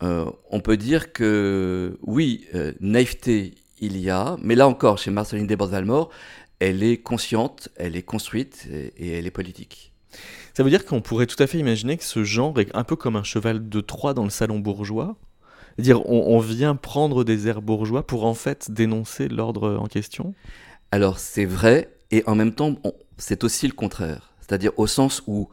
on 0.00 0.60
peut 0.60 0.76
dire 0.76 1.12
que 1.12 1.96
oui, 2.02 2.48
naïveté, 2.80 3.54
il 3.78 3.98
y 3.98 4.10
a, 4.10 4.36
mais 4.42 4.56
là 4.56 4.66
encore, 4.66 4.98
chez 4.98 5.12
Marceline 5.12 5.46
Desbordes-Valmore, 5.46 6.10
elle 6.58 6.82
est 6.82 6.96
consciente, 6.96 7.68
elle 7.76 7.94
est 7.94 8.02
construite 8.02 8.68
et 8.96 9.12
elle 9.12 9.26
est 9.28 9.32
politique. 9.32 9.91
Ça 10.54 10.62
veut 10.62 10.70
dire 10.70 10.84
qu'on 10.84 11.00
pourrait 11.00 11.26
tout 11.26 11.42
à 11.42 11.46
fait 11.46 11.58
imaginer 11.58 11.96
que 11.96 12.04
ce 12.04 12.24
genre 12.24 12.58
est 12.60 12.74
un 12.74 12.84
peu 12.84 12.96
comme 12.96 13.16
un 13.16 13.22
cheval 13.22 13.68
de 13.68 13.80
Troie 13.80 14.14
dans 14.14 14.24
le 14.24 14.30
salon 14.30 14.58
bourgeois, 14.58 15.16
dire 15.78 16.06
on, 16.06 16.38
vient 16.38 16.74
prendre 16.76 17.24
des 17.24 17.48
airs 17.48 17.62
bourgeois 17.62 18.06
pour 18.06 18.26
en 18.26 18.34
fait 18.34 18.70
dénoncer 18.70 19.28
l'ordre 19.28 19.76
en 19.78 19.86
question 19.86 20.34
Alors 20.90 21.18
c'est 21.18 21.46
vrai, 21.46 21.88
et 22.10 22.22
en 22.26 22.34
même 22.34 22.54
temps 22.54 22.74
c'est 23.16 23.44
aussi 23.44 23.66
le 23.66 23.72
contraire. 23.72 24.34
C'est-à-dire 24.40 24.72
au 24.76 24.86
sens 24.86 25.22
où 25.26 25.48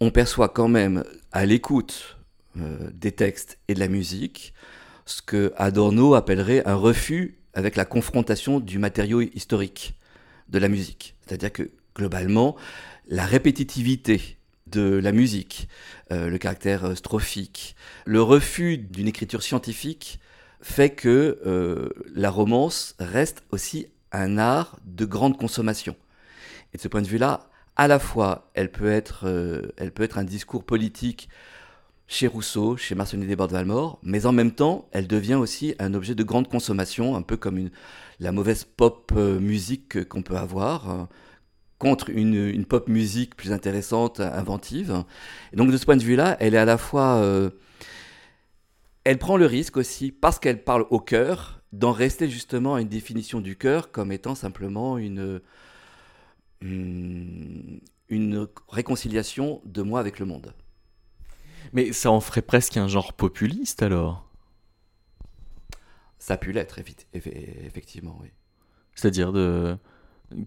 on 0.00 0.10
perçoit 0.10 0.48
quand 0.48 0.68
même 0.68 1.04
à 1.30 1.46
l'écoute 1.46 2.16
euh, 2.58 2.90
des 2.92 3.12
textes 3.12 3.58
et 3.68 3.74
de 3.74 3.80
la 3.80 3.88
musique 3.88 4.52
ce 5.06 5.22
que 5.22 5.52
Adorno 5.56 6.14
appellerait 6.14 6.66
un 6.66 6.74
refus 6.74 7.38
avec 7.54 7.76
la 7.76 7.84
confrontation 7.84 8.60
du 8.60 8.78
matériau 8.78 9.20
historique 9.20 9.94
de 10.48 10.58
la 10.58 10.68
musique. 10.68 11.14
C'est-à-dire 11.24 11.52
que 11.52 11.70
globalement, 11.94 12.56
la 13.08 13.24
répétitivité 13.24 14.36
de 14.66 14.98
la 14.98 15.12
musique, 15.12 15.68
euh, 16.12 16.28
le 16.28 16.38
caractère 16.38 16.84
euh, 16.84 16.94
strophique, 16.94 17.76
le 18.04 18.20
refus 18.20 18.78
d'une 18.78 19.08
écriture 19.08 19.42
scientifique 19.42 20.18
fait 20.60 20.90
que 20.90 21.38
euh, 21.46 21.90
la 22.14 22.30
romance 22.30 22.96
reste 22.98 23.44
aussi 23.50 23.86
un 24.10 24.38
art 24.38 24.78
de 24.84 25.04
grande 25.04 25.38
consommation. 25.38 25.94
Et 26.72 26.78
de 26.78 26.82
ce 26.82 26.88
point 26.88 27.02
de 27.02 27.06
vue-là, 27.06 27.48
à 27.76 27.86
la 27.86 27.98
fois, 27.98 28.50
elle 28.54 28.72
peut 28.72 28.90
être, 28.90 29.26
elle 29.76 29.92
peut 29.92 30.02
être 30.02 30.16
un 30.16 30.24
discours 30.24 30.64
politique 30.64 31.28
chez 32.08 32.26
Rousseau, 32.26 32.78
chez 32.78 32.94
Marceline 32.94 33.26
Desbordes-Valmore, 33.26 33.98
mais 34.02 34.24
en 34.24 34.32
même 34.32 34.52
temps, 34.52 34.88
elle 34.92 35.06
devient 35.06 35.34
aussi 35.34 35.74
un 35.78 35.92
objet 35.92 36.14
de 36.14 36.22
grande 36.22 36.48
consommation, 36.48 37.16
un 37.16 37.22
peu 37.22 37.36
comme 37.36 37.68
la 38.18 38.32
mauvaise 38.32 38.64
pop 38.64 39.12
musique 39.12 40.08
qu'on 40.08 40.22
peut 40.22 40.36
avoir 40.36 41.08
contre 41.78 42.10
une, 42.10 42.64
pop 42.64 42.88
musique 42.88 43.36
plus 43.36 43.52
intéressante, 43.52 44.20
inventive. 44.20 45.04
Et 45.52 45.56
donc 45.56 45.70
de 45.70 45.76
ce 45.76 45.84
point 45.84 45.96
de 45.96 46.02
vue-là, 46.02 46.36
elle 46.40 46.54
est 46.54 46.58
à 46.58 46.64
la 46.64 46.78
fois... 46.78 47.16
Euh, 47.16 47.50
elle 49.04 49.18
prend 49.18 49.36
le 49.36 49.46
risque 49.46 49.76
aussi, 49.76 50.10
parce 50.10 50.40
qu'elle 50.40 50.64
parle 50.64 50.84
au 50.90 50.98
cœur, 50.98 51.62
d'en 51.72 51.92
rester 51.92 52.28
justement 52.28 52.74
à 52.74 52.80
une 52.80 52.88
définition 52.88 53.40
du 53.40 53.56
cœur 53.56 53.92
comme 53.92 54.10
étant 54.10 54.34
simplement 54.34 54.98
une, 54.98 55.40
une, 56.60 57.80
une 58.08 58.48
réconciliation 58.68 59.60
de 59.64 59.82
moi 59.82 60.00
avec 60.00 60.18
le 60.18 60.26
monde. 60.26 60.54
Mais 61.72 61.92
ça 61.92 62.10
en 62.10 62.20
ferait 62.20 62.42
presque 62.42 62.76
un 62.76 62.88
genre 62.88 63.12
populiste 63.12 63.82
alors? 63.82 64.28
Ça 66.18 66.34
a 66.34 66.36
pu 66.36 66.50
l'être, 66.50 66.80
effectivement, 67.12 68.18
oui. 68.20 68.28
C'est-à-dire 68.94 69.32
de 69.32 69.76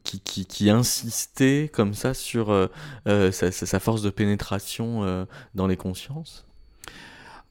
qui, 0.03 0.69
insistait 0.69 1.69
comme 1.71 1.93
ça 1.93 2.13
sur 2.13 2.51
euh, 2.51 2.67
euh, 3.07 3.31
sa, 3.31 3.79
force 3.79 4.01
de 4.01 4.09
pénétration 4.09 5.03
euh, 5.03 5.25
dans 5.55 5.67
les 5.67 5.77
consciences? 5.77 6.45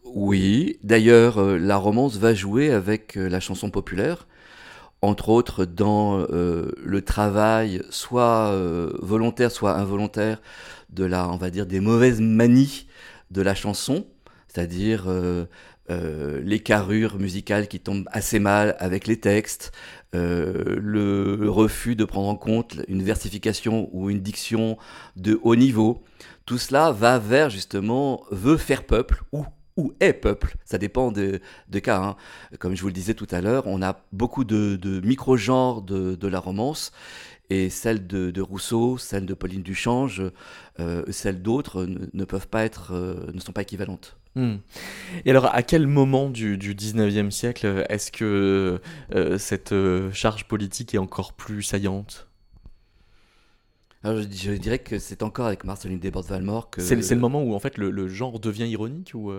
Oui, 0.04 0.78
d'ailleurs, 0.82 1.40
la 1.40 1.76
romance 1.76 2.16
va 2.16 2.32
jouer 2.32 2.70
avec 2.70 3.14
la 3.16 3.40
chanson 3.40 3.70
populaire, 3.70 4.26
entre 5.02 5.28
autres 5.28 5.66
dans 5.66 6.26
le 6.30 7.00
travail, 7.02 7.82
soit 7.90 8.56
volontaire, 9.02 9.50
soit 9.50 9.76
involontaire, 9.76 10.40
de 10.88 11.04
la, 11.04 11.28
on 11.28 11.36
va 11.36 11.50
dire, 11.50 11.66
des 11.66 11.80
mauvaises 11.80 12.22
manies 12.22 12.86
de 13.30 13.42
la 13.42 13.54
chanson, 13.54 14.06
c'est-à-dire 14.46 15.06
euh, 15.90 16.40
les 16.42 16.60
carrures 16.60 17.18
musicales 17.18 17.68
qui 17.68 17.80
tombent 17.80 18.08
assez 18.12 18.38
mal 18.38 18.76
avec 18.78 19.06
les 19.06 19.18
textes, 19.18 19.72
euh, 20.14 20.76
le 20.80 21.48
refus 21.48 21.96
de 21.96 22.04
prendre 22.04 22.28
en 22.28 22.36
compte 22.36 22.76
une 22.88 23.02
versification 23.02 23.88
ou 23.92 24.10
une 24.10 24.20
diction 24.20 24.78
de 25.16 25.38
haut 25.42 25.56
niveau. 25.56 26.02
Tout 26.46 26.58
cela 26.58 26.92
va 26.92 27.18
vers 27.18 27.50
justement 27.50 28.22
veut 28.30 28.56
faire 28.56 28.84
peuple 28.84 29.22
ou 29.78 29.92
est 30.00 30.12
peuple, 30.12 30.56
ça 30.64 30.76
dépend 30.76 31.12
de, 31.12 31.40
cas. 31.80 32.02
Hein. 32.02 32.16
Comme 32.58 32.74
je 32.74 32.82
vous 32.82 32.88
le 32.88 32.92
disais 32.92 33.14
tout 33.14 33.28
à 33.30 33.40
l'heure, 33.40 33.66
on 33.66 33.80
a 33.80 34.04
beaucoup 34.12 34.44
de, 34.44 35.00
micro-genres 35.04 35.82
de, 35.82 36.26
la 36.26 36.40
romance, 36.40 36.92
et 37.48 37.70
celles 37.70 38.06
de, 38.06 38.40
Rousseau, 38.40 38.98
celles 38.98 39.24
de 39.24 39.34
Pauline 39.34 39.62
Duchange, 39.62 40.22
euh, 40.80 41.04
celles 41.10 41.42
d'autres 41.42 41.86
ne, 41.86 42.24
peuvent 42.24 42.48
pas 42.48 42.64
être, 42.64 42.92
euh, 42.92 43.30
ne 43.32 43.40
sont 43.40 43.52
pas 43.52 43.62
équivalentes. 43.62 44.16
Hmm. 44.38 44.58
Et 45.24 45.30
alors, 45.30 45.52
à 45.52 45.62
quel 45.62 45.88
moment 45.88 46.30
du, 46.30 46.58
du 46.58 46.74
19e 46.74 47.30
siècle 47.30 47.84
est-ce 47.88 48.12
que 48.12 48.80
euh, 49.14 49.38
cette 49.38 49.74
charge 50.12 50.44
politique 50.44 50.94
est 50.94 50.98
encore 50.98 51.32
plus 51.32 51.62
saillante? 51.62 52.28
Je, 54.04 54.52
dirais 54.52 54.78
que 54.78 55.00
c'est 55.00 55.24
encore 55.24 55.46
avec 55.46 55.64
Marceline 55.64 55.98
Desbordes-Valmore 55.98 56.70
que... 56.70 56.80
C'est 56.80 56.94
le 56.96 57.20
moment 57.20 57.42
où 57.42 57.52
en 57.54 57.58
fait 57.58 57.76
le, 57.76 57.90
le 57.90 58.06
genre 58.06 58.38
devient 58.38 58.68
ironique 58.68 59.10
ou 59.12 59.32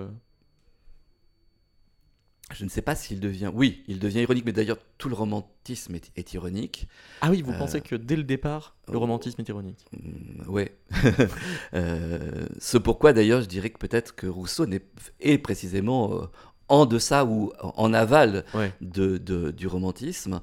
je 2.53 2.63
ne 2.63 2.69
sais 2.69 2.81
pas 2.81 2.95
s'il 2.95 3.19
devient. 3.19 3.51
Oui, 3.53 3.83
il 3.87 3.99
devient 3.99 4.21
ironique, 4.21 4.45
mais 4.45 4.51
d'ailleurs, 4.51 4.79
tout 4.97 5.09
le 5.09 5.15
romantisme 5.15 5.95
est, 6.15 6.33
ironique. 6.33 6.87
Ah 7.21 7.29
oui, 7.29 7.41
vous 7.41 7.53
pensez 7.53 7.77
euh, 7.77 7.81
que 7.81 7.95
dès 7.95 8.15
le 8.15 8.23
départ, 8.23 8.75
le 8.87 8.97
oh. 8.97 9.01
romantisme 9.01 9.41
est 9.41 9.49
ironique 9.49 9.85
mm, 9.91 10.43
Oui. 10.47 10.65
euh, 11.73 12.47
ce 12.59 12.77
pourquoi, 12.77 13.13
d'ailleurs, 13.13 13.41
je 13.41 13.47
dirais 13.47 13.69
que 13.69 13.77
peut-être 13.77 14.15
que 14.15 14.27
Rousseau 14.27 14.65
est, 15.19 15.37
précisément 15.37 16.13
euh, 16.13 16.25
en 16.67 16.85
deçà 16.85 17.25
ou 17.25 17.51
en 17.61 17.93
aval 17.93 18.45
de, 18.81 19.17
du 19.51 19.67
romantisme. 19.67 20.41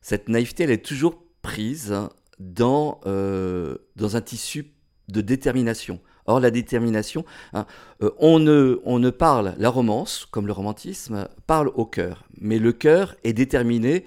Cette 0.00 0.28
naïveté, 0.28 0.64
elle 0.64 0.70
est 0.70 0.84
toujours 0.84 1.22
prise 1.42 1.94
dans, 2.38 3.00
dans 3.04 4.16
un 4.16 4.20
tissu 4.20 4.72
de 5.08 5.20
détermination. 5.20 6.00
Or, 6.26 6.40
la 6.40 6.50
détermination, 6.50 7.24
hein, 7.52 7.66
euh, 8.02 8.10
on, 8.18 8.38
ne, 8.38 8.80
on 8.84 8.98
ne 8.98 9.10
parle, 9.10 9.54
la 9.58 9.70
romance, 9.70 10.26
comme 10.30 10.46
le 10.46 10.52
romantisme, 10.52 11.28
parle 11.46 11.68
au 11.74 11.86
cœur. 11.86 12.24
Mais 12.40 12.58
le 12.58 12.72
cœur 12.72 13.14
est 13.24 13.32
déterminé 13.32 14.04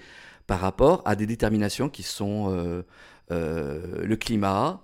par 0.48 0.60
rapport 0.60 1.02
à 1.06 1.16
des 1.16 1.26
déterminations 1.26 1.90
qui 1.90 2.04
sont 2.04 2.52
euh, 2.52 2.82
euh, 3.32 4.04
le 4.04 4.16
climat, 4.16 4.82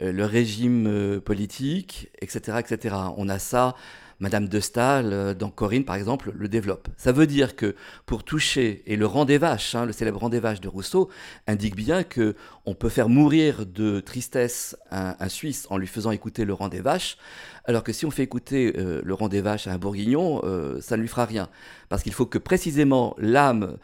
le 0.00 0.24
régime 0.24 1.22
politique, 1.24 2.10
etc., 2.20 2.58
etc. 2.60 2.94
On 3.16 3.30
a 3.30 3.38
ça 3.38 3.74
Madame 4.18 4.48
de 4.48 4.60
Stahl, 4.60 5.12
euh, 5.12 5.34
dans 5.34 5.50
Corinne 5.50 5.84
par 5.84 5.96
exemple, 5.96 6.32
le 6.34 6.48
développe. 6.48 6.88
Ça 6.96 7.12
veut 7.12 7.26
dire 7.26 7.56
que 7.56 7.74
pour 8.06 8.24
toucher, 8.24 8.82
et 8.86 8.96
le 8.96 9.06
rang 9.06 9.24
des 9.24 9.38
vaches, 9.38 9.74
hein, 9.74 9.84
le 9.84 9.92
célèbre 9.92 10.20
rang 10.20 10.28
des 10.28 10.40
de 10.40 10.68
Rousseau, 10.68 11.10
indique 11.46 11.76
bien 11.76 12.02
que 12.04 12.34
on 12.64 12.74
peut 12.74 12.88
faire 12.88 13.08
mourir 13.08 13.66
de 13.66 14.00
tristesse 14.00 14.76
un, 14.90 15.28
Suisse 15.28 15.66
en 15.70 15.76
lui 15.76 15.86
faisant 15.86 16.12
écouter 16.12 16.44
le 16.44 16.52
rang 16.52 16.68
des 16.68 16.80
vaches, 16.80 17.16
alors 17.64 17.82
que 17.82 17.92
si 17.92 18.06
on 18.06 18.10
fait 18.10 18.22
écouter 18.22 18.74
euh, 18.78 19.02
le 19.04 19.14
rang 19.14 19.28
des 19.28 19.40
vaches 19.40 19.66
à 19.66 19.72
un 19.72 19.78
Bourguignon, 19.78 20.40
euh, 20.44 20.80
ça 20.80 20.96
ne 20.96 21.02
lui 21.02 21.08
fera 21.08 21.24
rien. 21.24 21.48
Parce 21.88 22.02
qu'il 22.02 22.12
faut 22.12 22.26
que 22.26 22.38
précisément 22.38 23.14
l'âme 23.18 23.76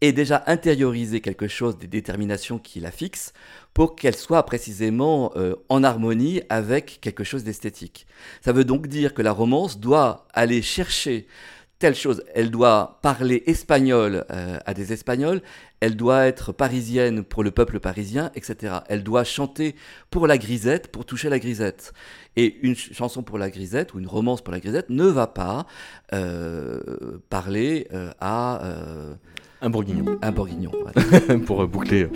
ait 0.00 0.12
déjà 0.12 0.42
intériorisé 0.46 1.20
quelque 1.20 1.48
chose 1.48 1.78
des 1.78 1.86
déterminations 1.86 2.58
qui 2.58 2.80
la 2.80 2.90
fixent 2.90 3.32
pour 3.72 3.96
qu'elle 3.96 4.16
soit 4.16 4.44
précisément 4.44 5.32
euh, 5.36 5.54
en 5.68 5.82
harmonie 5.82 6.42
avec 6.48 6.98
quelque 7.00 7.24
chose 7.24 7.44
d'esthétique. 7.44 8.06
Ça 8.40 8.52
veut 8.52 8.64
donc 8.64 8.86
dire 8.86 9.14
que 9.14 9.22
la 9.22 9.32
romance 9.32 9.80
doit 9.80 10.26
aller 10.32 10.62
chercher 10.62 11.26
telle 11.80 11.96
chose, 11.96 12.22
elle 12.34 12.50
doit 12.50 13.00
parler 13.02 13.42
espagnol 13.46 14.24
euh, 14.30 14.58
à 14.64 14.74
des 14.74 14.92
Espagnols, 14.92 15.42
elle 15.80 15.96
doit 15.96 16.26
être 16.26 16.52
parisienne 16.52 17.24
pour 17.24 17.42
le 17.42 17.50
peuple 17.50 17.80
parisien, 17.80 18.30
etc. 18.36 18.76
Elle 18.88 19.02
doit 19.02 19.24
chanter 19.24 19.74
pour 20.08 20.26
la 20.26 20.38
grisette, 20.38 20.88
pour 20.88 21.04
toucher 21.04 21.28
la 21.28 21.38
grisette. 21.38 21.92
Et 22.36 22.56
une 22.62 22.76
chanson 22.76 23.22
pour 23.22 23.38
la 23.38 23.50
grisette 23.50 23.92
ou 23.92 23.98
une 23.98 24.06
romance 24.06 24.40
pour 24.40 24.52
la 24.52 24.60
grisette 24.60 24.88
ne 24.88 25.04
va 25.04 25.26
pas 25.26 25.66
euh, 26.14 27.18
parler 27.28 27.88
à 28.20 28.62
un 29.64 29.70
bourguignon. 29.70 30.04
Un 30.20 30.30
bourguignon, 30.30 30.70
Pour 31.46 31.62
euh, 31.62 31.66
boucler 31.66 32.02
euh, 32.02 32.10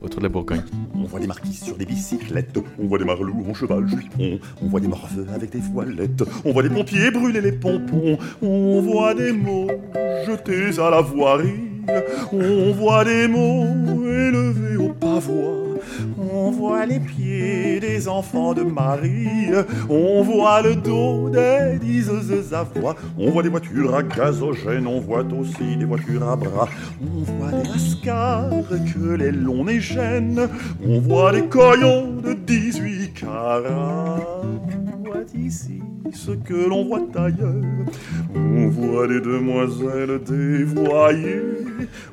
autour 0.00 0.18
de 0.18 0.24
la 0.24 0.28
Bourgogne. 0.28 0.62
On 0.94 1.04
voit 1.04 1.20
des 1.20 1.28
marquises 1.28 1.62
sur 1.62 1.76
des 1.76 1.86
bicyclettes, 1.86 2.58
on 2.78 2.86
voit 2.86 2.98
des 2.98 3.04
marlous 3.04 3.46
en 3.48 3.54
cheval 3.54 3.86
jupon, 3.86 4.40
on 4.60 4.66
voit 4.66 4.80
des 4.80 4.88
morveux 4.88 5.26
avec 5.32 5.50
des 5.50 5.60
voilettes, 5.60 6.24
on 6.44 6.52
voit 6.52 6.64
des 6.64 6.70
pompiers 6.70 7.12
brûler 7.12 7.40
les 7.40 7.52
pompons, 7.52 8.18
on 8.42 8.80
voit 8.82 9.14
des 9.14 9.30
mots 9.30 9.68
jetés 10.26 10.80
à 10.80 10.90
la 10.90 11.00
voirie, 11.00 11.69
on 12.32 12.72
voit 12.72 13.04
des 13.04 13.28
mots 13.28 13.66
élevés 14.04 14.76
au 14.76 14.88
pavois. 14.88 15.70
On 16.32 16.50
voit 16.50 16.86
les 16.86 17.00
pieds 17.00 17.80
des 17.80 18.08
enfants 18.08 18.54
de 18.54 18.62
Marie, 18.62 19.50
on 19.88 20.22
voit 20.22 20.62
le 20.62 20.76
dos 20.76 21.28
des 21.28 21.78
diseuses 21.80 22.52
à 22.52 22.62
voix, 22.62 22.94
on 23.18 23.30
voit 23.30 23.42
des 23.42 23.48
voitures 23.48 23.94
à 23.94 24.02
gazogène, 24.02 24.86
on 24.86 25.00
voit 25.00 25.24
aussi 25.24 25.76
des 25.76 25.84
voitures 25.84 26.28
à 26.28 26.36
bras, 26.36 26.68
on 27.02 27.22
voit 27.32 27.50
des 27.50 27.68
lascars 27.68 28.50
que 28.68 29.14
les 29.14 29.32
longs 29.32 29.66
gênent, 29.78 30.48
on 30.86 31.00
voit 31.00 31.32
des 31.32 31.42
coyons 31.42 32.12
de 32.22 32.34
18 32.34 33.14
carats. 33.14 33.89
Ce 36.12 36.32
que 36.32 36.68
l'on 36.68 36.84
voit 36.84 37.06
ailleurs. 37.14 37.86
On 38.34 38.68
voit 38.68 39.06
des 39.08 39.20
demoiselles 39.20 40.20
dévoyées, 40.24 41.42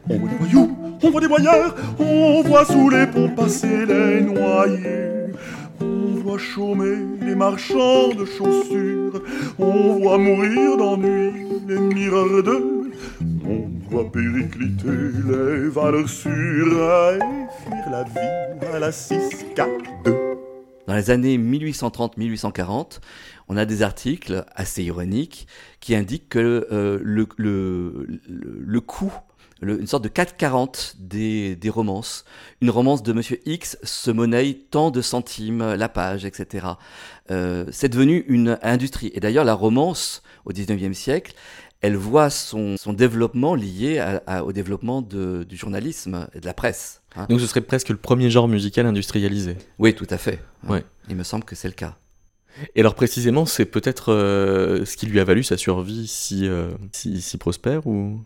on 0.09 0.17
voit 0.17 0.29
des 0.29 0.35
voyous, 0.37 0.77
on 1.03 1.09
voit 1.09 1.21
des 1.21 1.27
voyeurs, 1.27 1.75
on 1.99 2.41
voit 2.43 2.65
sous 2.65 2.89
les 2.89 3.07
ponts 3.07 3.29
passer 3.29 3.85
les 3.85 4.21
noyés. 4.21 5.33
On 5.81 6.15
voit 6.23 6.37
chômer 6.37 6.97
les 7.21 7.35
marchands 7.35 8.09
de 8.09 8.25
chaussures, 8.25 9.21
on 9.59 9.99
voit 9.99 10.17
mourir 10.17 10.77
d'ennui 10.77 11.31
les 11.67 11.79
mireurs 11.79 12.43
de 12.43 12.77
on 13.45 13.69
voit 13.89 14.11
péricliter 14.11 14.87
les 15.27 15.69
valeurs 15.69 16.09
sûres 16.09 17.13
et 17.13 17.19
fuir 17.63 17.89
la 17.89 18.03
vie 18.03 18.67
à 18.73 18.79
la 18.79 18.91
6 18.91 19.45
4 19.55 19.69
2 20.05 20.15
Dans 20.87 20.95
les 20.95 21.09
années 21.09 21.37
1830-1840, 21.37 22.99
on 23.47 23.57
a 23.57 23.65
des 23.65 23.81
articles 23.81 24.45
assez 24.55 24.83
ironiques 24.83 25.47
qui 25.79 25.95
indiquent 25.95 26.29
que 26.29 26.67
euh, 26.71 26.99
le, 27.01 27.27
le, 27.37 28.19
le, 28.27 28.81
coût 28.81 29.13
une 29.61 29.87
sorte 29.87 30.03
de 30.03 30.09
4,40 30.09 30.95
des, 30.99 31.55
des 31.55 31.69
romances. 31.69 32.25
Une 32.61 32.69
romance 32.69 33.01
de 33.01 33.11
Monsieur 33.13 33.39
X 33.45 33.77
se 33.81 34.11
monnaie 34.11 34.53
tant 34.69 34.91
de 34.91 35.01
centimes 35.01 35.73
la 35.73 35.89
page, 35.89 36.25
etc. 36.25 36.67
Euh, 37.31 37.65
c'est 37.71 37.89
devenu 37.89 38.23
une 38.27 38.59
industrie. 38.61 39.11
Et 39.15 39.19
d'ailleurs, 39.19 39.45
la 39.45 39.55
romance, 39.55 40.21
au 40.45 40.51
19e 40.51 40.93
siècle, 40.93 41.33
elle 41.81 41.95
voit 41.95 42.29
son, 42.29 42.75
son 42.77 42.93
développement 42.93 43.55
lié 43.55 44.03
au 44.43 44.51
développement 44.51 45.01
de, 45.01 45.43
du 45.43 45.55
journalisme 45.55 46.27
et 46.33 46.39
de 46.39 46.45
la 46.45 46.53
presse. 46.53 47.01
Hein. 47.15 47.27
Donc 47.29 47.39
ce 47.39 47.47
serait 47.47 47.61
presque 47.61 47.89
le 47.89 47.97
premier 47.97 48.29
genre 48.29 48.47
musical 48.47 48.85
industrialisé. 48.85 49.57
Oui, 49.77 49.93
tout 49.93 50.07
à 50.09 50.17
fait. 50.17 50.39
Ouais. 50.67 50.83
Il 51.09 51.15
me 51.15 51.23
semble 51.23 51.43
que 51.43 51.55
c'est 51.55 51.67
le 51.67 51.73
cas. 51.75 51.97
Et 52.75 52.81
alors 52.81 52.95
précisément, 52.95 53.45
c'est 53.45 53.65
peut-être 53.65 54.13
euh, 54.13 54.85
ce 54.85 54.97
qui 54.97 55.05
lui 55.05 55.19
a 55.19 55.23
valu 55.23 55.43
sa 55.43 55.57
survie 55.57 56.07
si, 56.07 56.47
euh, 56.47 56.71
prospère 57.39 57.87
ou? 57.87 58.19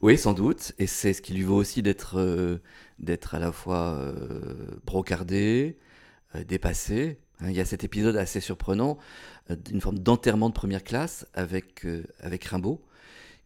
Oui, 0.00 0.18
sans 0.18 0.32
doute. 0.32 0.72
Et 0.78 0.86
c'est 0.86 1.12
ce 1.12 1.22
qui 1.22 1.32
lui 1.32 1.42
vaut 1.42 1.56
aussi 1.56 1.82
d'être 1.82 2.18
euh, 2.18 2.58
à 3.32 3.38
la 3.38 3.52
fois 3.52 3.98
brocardé, 4.84 5.78
dépassé. 6.46 7.18
Hein. 7.40 7.50
Il 7.50 7.56
y 7.56 7.60
a 7.60 7.64
cet 7.64 7.84
épisode 7.84 8.16
assez 8.16 8.40
surprenant 8.40 8.98
d'une 9.64 9.80
forme 9.80 9.98
d'enterrement 9.98 10.48
de 10.48 10.54
première 10.54 10.84
classe 10.84 11.26
avec, 11.34 11.86
avec 12.20 12.44
Rimbaud, 12.44 12.82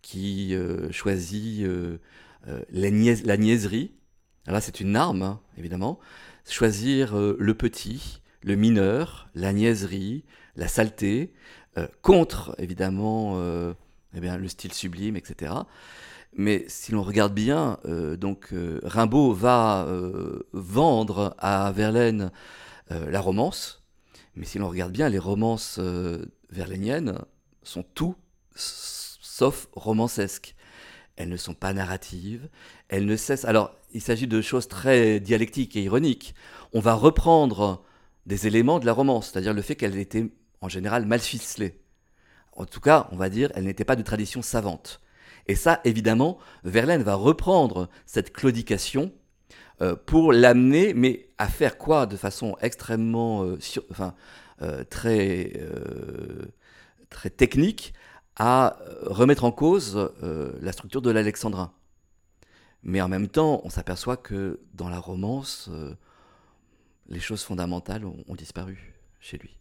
qui 0.03 0.57
choisit 0.91 1.65
la, 2.47 2.91
la, 2.91 3.37
niaiserie. 3.37 3.93
Alors 4.47 4.55
là, 4.55 4.61
c'est 4.61 4.81
une 4.81 4.97
arme, 4.97 5.23
hein, 5.23 5.41
évidemment. 5.59 6.01
Choisir 6.49 7.17
le 7.17 7.55
petit, 7.55 8.21
le 8.43 8.57
mineur, 8.57 9.29
la 9.35 9.53
niaiserie, 9.53 10.25
la 10.57 10.69
saleté, 10.69 11.33
euh, 11.77 11.87
contre 12.03 12.55
évidemment 12.59 13.35
euh, 13.37 13.73
eh 14.15 14.21
bien, 14.21 14.37
le 14.37 14.49
style 14.49 14.73
sublime, 14.73 15.17
etc. 15.17 15.53
Mais 16.35 16.65
si 16.69 16.93
l'on 16.93 17.03
regarde 17.03 17.35
bien, 17.35 17.79
euh, 17.85 18.17
donc 18.17 18.55
Rimbaud 18.83 19.33
va 19.33 19.87
vendre 20.53 21.35
à 21.39 21.73
Verlaine 21.73 22.31
la 22.91 23.21
romance, 23.21 23.85
mais 24.35 24.47
si 24.47 24.59
l'on 24.59 24.69
regarde 24.69 24.93
bien, 24.93 25.11
les 25.11 25.19
romances 25.19 25.79
verlainiennes 26.51 27.19
sont 27.63 27.83
tout 27.83 28.15
sauf 28.55 29.69
romancesques. 29.73 30.55
Elles 31.17 31.29
ne 31.29 31.37
sont 31.37 31.55
pas 31.55 31.73
narratives, 31.73 32.49
elles 32.89 33.05
ne 33.05 33.17
cessent. 33.17 33.45
Alors, 33.45 33.75
il 33.93 34.01
s'agit 34.01 34.27
de 34.27 34.41
choses 34.41 34.69
très 34.69 35.21
dialectiques 35.21 35.77
et 35.77 35.83
ironiques. 35.83 36.35
On 36.73 36.81
va 36.81 36.95
reprendre 36.95 37.83
des 38.27 38.47
éléments 38.47 38.79
de 38.79 38.87
la 38.87 38.93
romance, 38.93 39.31
c'est-à-dire 39.31 39.55
le 39.55 39.63
fait 39.63 39.75
qu'elle 39.75 39.97
était 39.97 40.31
en 40.61 40.69
général 40.69 41.07
mal 41.07 41.21
ficelée. 41.21 41.81
En 42.53 42.65
tout 42.65 42.81
cas, 42.81 43.09
on 43.13 43.17
va 43.17 43.31
dire, 43.31 43.51
elle 43.55 43.65
n'était 43.65 43.85
pas 43.85 43.97
de 43.97 44.03
tradition 44.03 44.43
savante. 44.43 45.01
Et 45.47 45.55
ça, 45.55 45.81
évidemment, 45.85 46.39
Verlaine 46.65 47.03
va 47.03 47.15
reprendre 47.15 47.89
cette 48.05 48.33
claudication 48.33 49.13
euh, 49.81 49.95
pour 49.95 50.33
l'amener, 50.33 50.93
mais 50.93 51.29
à 51.39 51.49
faire 51.49 51.79
quoi 51.79 52.07
de 52.07 52.17
façon 52.17 52.57
extrêmement, 52.61 53.45
euh, 53.45 53.59
enfin, 53.91 54.15
euh, 54.61 54.83
très, 54.85 55.53
très 57.11 57.31
technique, 57.31 57.95
à 58.37 58.77
remettre 59.03 59.45
en 59.45 59.53
cause 59.53 60.11
la 60.61 60.73
structure 60.73 61.03
de 61.03 61.11
l'alexandrin. 61.11 61.73
Mais 62.83 63.01
en 63.01 63.09
même 63.09 63.29
temps, 63.29 63.61
on 63.65 63.71
s'aperçoit 63.71 64.17
que 64.17 64.61
dans 64.75 64.89
la 64.89 64.99
romance, 65.01 65.71
les 67.09 67.21
choses 67.21 67.43
fondamentales 67.43 68.05
ont 68.05 68.35
disparu 68.35 68.95
chez 69.21 69.39
lui. 69.39 69.59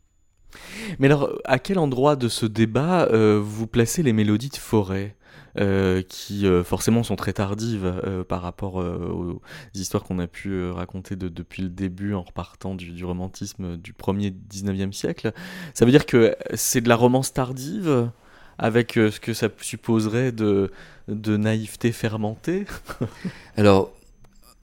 Mais 0.99 1.07
alors, 1.07 1.31
à 1.45 1.59
quel 1.59 1.79
endroit 1.79 2.15
de 2.15 2.27
ce 2.27 2.45
débat 2.45 3.07
euh, 3.11 3.39
vous 3.41 3.67
placez 3.67 4.03
les 4.03 4.13
mélodies 4.13 4.49
de 4.49 4.55
forêt 4.55 5.15
euh, 5.59 6.03
qui 6.07 6.45
euh, 6.45 6.63
forcément 6.63 7.03
sont 7.03 7.15
très 7.15 7.33
tardives 7.33 8.23
par 8.27 8.41
rapport 8.41 8.75
aux 8.75 9.41
histoires 9.73 10.03
qu'on 10.03 10.19
a 10.19 10.27
pu 10.27 10.69
raconter 10.69 11.15
depuis 11.15 11.63
le 11.63 11.69
début 11.69 12.13
en 12.13 12.21
repartant 12.21 12.75
du, 12.75 13.03
romantisme 13.03 13.77
du 13.77 13.93
premier 13.93 14.31
19e 14.31 14.91
siècle? 14.91 15.33
Ça 15.73 15.85
veut 15.85 15.91
dire 15.91 16.05
que 16.05 16.35
c'est 16.53 16.81
de 16.81 16.89
la 16.89 16.95
romance 16.95 17.33
tardive 17.33 18.09
avec 18.57 18.93
ce 18.93 19.19
que 19.19 19.33
ça 19.33 19.49
supposerait 19.61 20.31
de, 20.31 20.71
de 21.07 21.37
naïveté 21.37 21.91
fermentée? 21.91 22.65
Alors, 23.57 23.91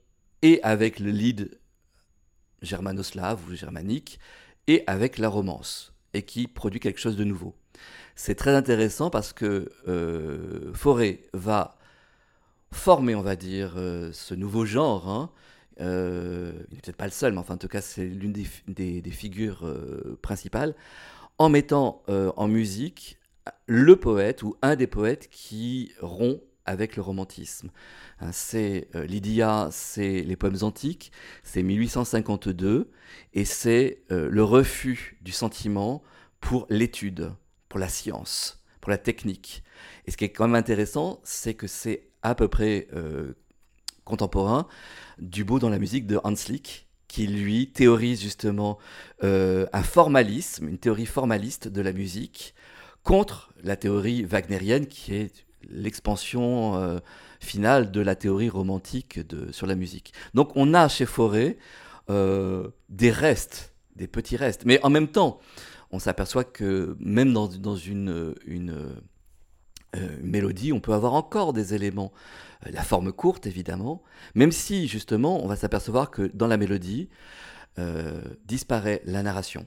et 0.42 0.62
avec 0.64 1.00
le 1.00 1.12
lead 1.12 1.60
germanoslave 2.62 3.42
ou 3.48 3.56
germanique 3.56 4.20
et 4.68 4.84
avec 4.88 5.18
la 5.18 5.28
romance 5.28 5.94
et 6.14 6.24
qui 6.24 6.48
produit 6.48 6.80
quelque 6.80 7.00
chose 7.00 7.18
de 7.18 7.24
nouveau. 7.24 7.56
C'est 8.16 8.36
très 8.36 8.56
intéressant 8.56 9.10
parce 9.10 9.34
que 9.34 9.70
euh, 9.88 10.72
Forêt 10.74 11.22
va 11.34 11.78
former, 12.72 13.16
on 13.16 13.22
va 13.22 13.36
dire, 13.36 13.74
ce 14.14 14.34
nouveau 14.34 14.66
genre. 14.66 15.10
Hein. 15.10 15.30
Il 15.80 15.86
n'est 15.86 16.82
peut-être 16.82 16.98
pas 16.98 17.06
le 17.06 17.12
seul, 17.12 17.34
mais 17.34 17.40
enfin, 17.40 17.56
en 17.56 17.58
tout 17.58 17.68
cas, 17.68 17.82
c'est 17.82 18.06
l'une 18.06 18.34
des, 18.34 19.12
figures 19.12 19.68
principales, 20.22 20.76
en 21.38 21.50
mettant 21.50 22.04
en 22.08 22.48
musique 22.48 23.18
le 23.68 23.96
poète 23.96 24.44
ou 24.44 24.56
un 24.62 24.76
des 24.76 24.88
poètes 24.88 25.30
qui 25.30 25.92
rompt 26.00 26.42
avec 26.66 26.96
le 26.96 27.02
romantisme. 27.02 27.70
Hein, 28.20 28.32
c'est 28.32 28.88
euh, 28.96 29.06
Lydia, 29.06 29.70
c'est 29.72 30.22
les 30.22 30.36
poèmes 30.36 30.60
antiques, 30.62 31.12
c'est 31.44 31.64
1852, 31.64 32.90
et 33.34 33.46
c'est 33.46 34.04
euh, 34.12 34.30
le 34.30 34.44
refus 34.44 35.18
du 35.22 35.32
sentiment 35.32 36.02
pour 36.40 36.66
l'étude, 36.70 37.34
pour 37.70 37.80
la 37.80 37.90
science, 37.90 38.64
pour 38.82 38.92
la 38.92 38.98
technique. 38.98 39.64
Et 40.06 40.12
ce 40.12 40.18
qui 40.18 40.26
est 40.26 40.30
quand 40.30 40.48
même 40.48 40.56
intéressant, 40.56 41.20
c'est 41.24 41.54
que 41.54 41.68
c'est 41.68 42.08
à 42.22 42.36
peu 42.36 42.48
près 42.48 42.88
euh, 42.94 43.34
contemporain 44.06 44.68
du 45.20 45.44
beau 45.44 45.60
dans 45.60 45.70
la 45.70 45.80
musique 45.80 46.08
de 46.08 46.20
Hans 46.24 46.34
Lick, 46.50 46.88
qui 47.08 47.28
lui 47.28 47.68
théorise 47.68 48.22
justement 48.22 48.80
un 49.22 49.84
formalisme, 49.84 50.68
une 50.68 50.80
théorie 50.80 51.06
formaliste 51.06 51.68
de 51.68 51.82
la 51.82 51.94
musique, 51.94 52.56
contre 53.04 53.54
la 53.64 53.76
théorie 53.76 54.24
wagnérienne 54.24 54.88
qui 54.88 55.14
est 55.14 55.46
l'expansion 55.70 56.76
euh, 56.76 57.00
finale 57.40 57.92
de 57.92 58.02
la 58.02 58.16
théorie 58.16 58.50
romantique 58.50 59.20
de, 59.28 59.52
sur 59.52 59.68
la 59.68 59.76
musique. 59.76 60.14
Donc 60.34 60.52
on 60.56 60.74
a 60.74 60.88
chez 60.88 61.06
Fauré 61.06 61.58
euh, 62.10 62.70
des 62.90 63.12
restes, 63.12 63.74
des 63.96 64.08
petits 64.08 64.38
restes. 64.38 64.66
Mais 64.66 64.84
en 64.84 64.90
même 64.90 65.08
temps, 65.08 65.40
on 65.92 66.00
s'aperçoit 66.00 66.44
que 66.44 66.96
même 67.00 67.34
dans, 67.34 67.48
une 67.76 68.36
euh, 69.96 70.18
mélodie, 70.22 70.74
on 70.74 70.80
peut 70.80 70.94
avoir 70.94 71.14
encore 71.14 71.54
des 71.54 71.74
éléments. 71.74 72.12
La 72.72 72.84
forme 72.84 73.12
courte, 73.12 73.46
évidemment, 73.46 74.04
même 74.36 74.54
si 74.54 74.88
justement, 74.88 75.44
on 75.44 75.48
va 75.48 75.58
s'apercevoir 75.58 76.10
que 76.10 76.32
dans 76.34 76.48
la 76.48 76.58
mélodie 76.58 77.10
disparaît 78.46 79.02
la 79.06 79.24
narration 79.24 79.66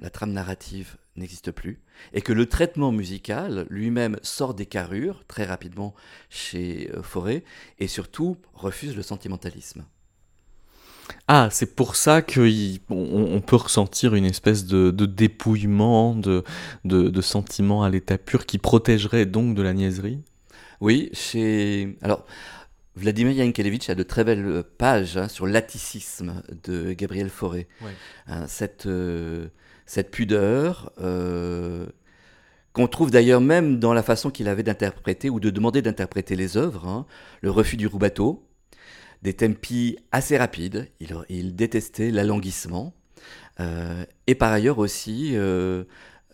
la 0.00 0.10
trame 0.10 0.32
narrative 0.32 0.96
n'existe 1.16 1.50
plus, 1.50 1.82
et 2.12 2.22
que 2.22 2.32
le 2.32 2.46
traitement 2.46 2.92
musical 2.92 3.66
lui-même 3.68 4.18
sort 4.22 4.54
des 4.54 4.66
carrures 4.66 5.24
très 5.26 5.44
rapidement 5.44 5.94
chez 6.28 6.90
euh, 6.94 7.02
Forêt, 7.02 7.44
et 7.78 7.88
surtout 7.88 8.36
refuse 8.54 8.96
le 8.96 9.02
sentimentalisme. 9.02 9.84
Ah, 11.26 11.48
c'est 11.50 11.74
pour 11.74 11.96
ça 11.96 12.22
qu'on 12.22 13.42
peut 13.46 13.56
ressentir 13.56 14.14
une 14.14 14.24
espèce 14.24 14.66
de, 14.66 14.90
dépouillement, 14.90 16.14
de, 16.14 16.44
de, 16.84 17.20
sentiment 17.20 17.82
à 17.82 17.90
l'état 17.90 18.18
pur 18.18 18.46
qui 18.46 18.58
protégerait 18.58 19.26
donc 19.26 19.54
de 19.54 19.62
la 19.62 19.72
niaiserie 19.74 20.22
Oui, 20.80 21.10
chez... 21.12 21.96
Alors, 22.02 22.24
Vladimir 22.96 23.32
Yankelevitch 23.32 23.90
a 23.90 23.94
de 23.94 24.02
très 24.02 24.24
belles 24.24 24.64
pages 24.78 25.16
hein, 25.16 25.28
sur 25.28 25.46
l'atticisme 25.46 26.42
de 26.64 26.92
Gabriel 26.92 27.30
Fauré. 27.30 27.68
Hein, 28.26 28.46
cette... 28.46 28.86
Euh, 28.86 29.48
cette 29.88 30.10
pudeur, 30.10 30.92
euh, 31.00 31.86
qu'on 32.74 32.86
trouve 32.86 33.10
d'ailleurs 33.10 33.40
même 33.40 33.80
dans 33.80 33.94
la 33.94 34.02
façon 34.02 34.30
qu'il 34.30 34.46
avait 34.46 34.62
d'interpréter 34.62 35.30
ou 35.30 35.40
de 35.40 35.50
demander 35.50 35.82
d'interpréter 35.82 36.36
les 36.36 36.56
œuvres, 36.56 36.86
hein. 36.86 37.06
le 37.40 37.50
refus 37.50 37.78
du 37.78 37.86
roubateau, 37.86 38.46
des 39.22 39.34
tempi 39.34 39.96
assez 40.12 40.36
rapides, 40.36 40.88
il, 41.28 41.56
détestait 41.56 42.10
l'alanguissement, 42.10 42.94
euh, 43.60 44.04
et 44.26 44.34
par 44.34 44.52
ailleurs 44.52 44.78
aussi 44.78 45.32
euh, 45.34 45.84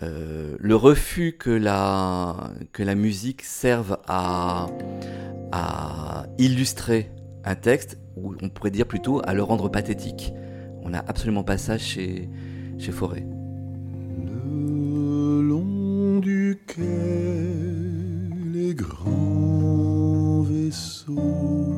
le 0.01 0.77
refus 0.77 1.37
que 1.39 1.51
la, 1.51 2.51
que 2.73 2.83
la 2.83 2.95
musique 2.95 3.43
serve 3.43 3.99
à, 4.07 4.67
illustrer 6.39 7.13
un 7.45 7.55
texte, 7.55 7.99
ou 8.17 8.35
on 8.43 8.49
pourrait 8.49 8.73
dire 8.73 8.87
plutôt 8.87 9.23
à 9.25 9.35
le 9.35 9.43
rendre 9.43 9.69
pathétique. 9.69 10.33
On 10.83 10.91
n'a 10.91 11.05
absolument 11.07 11.45
pas 11.45 11.59
ça 11.59 11.79
chez, 11.79 12.29
chez 12.79 12.91
Forêt. 12.91 13.25
les 18.53 18.75
grands 18.75 20.43
vaisseaux 20.43 21.74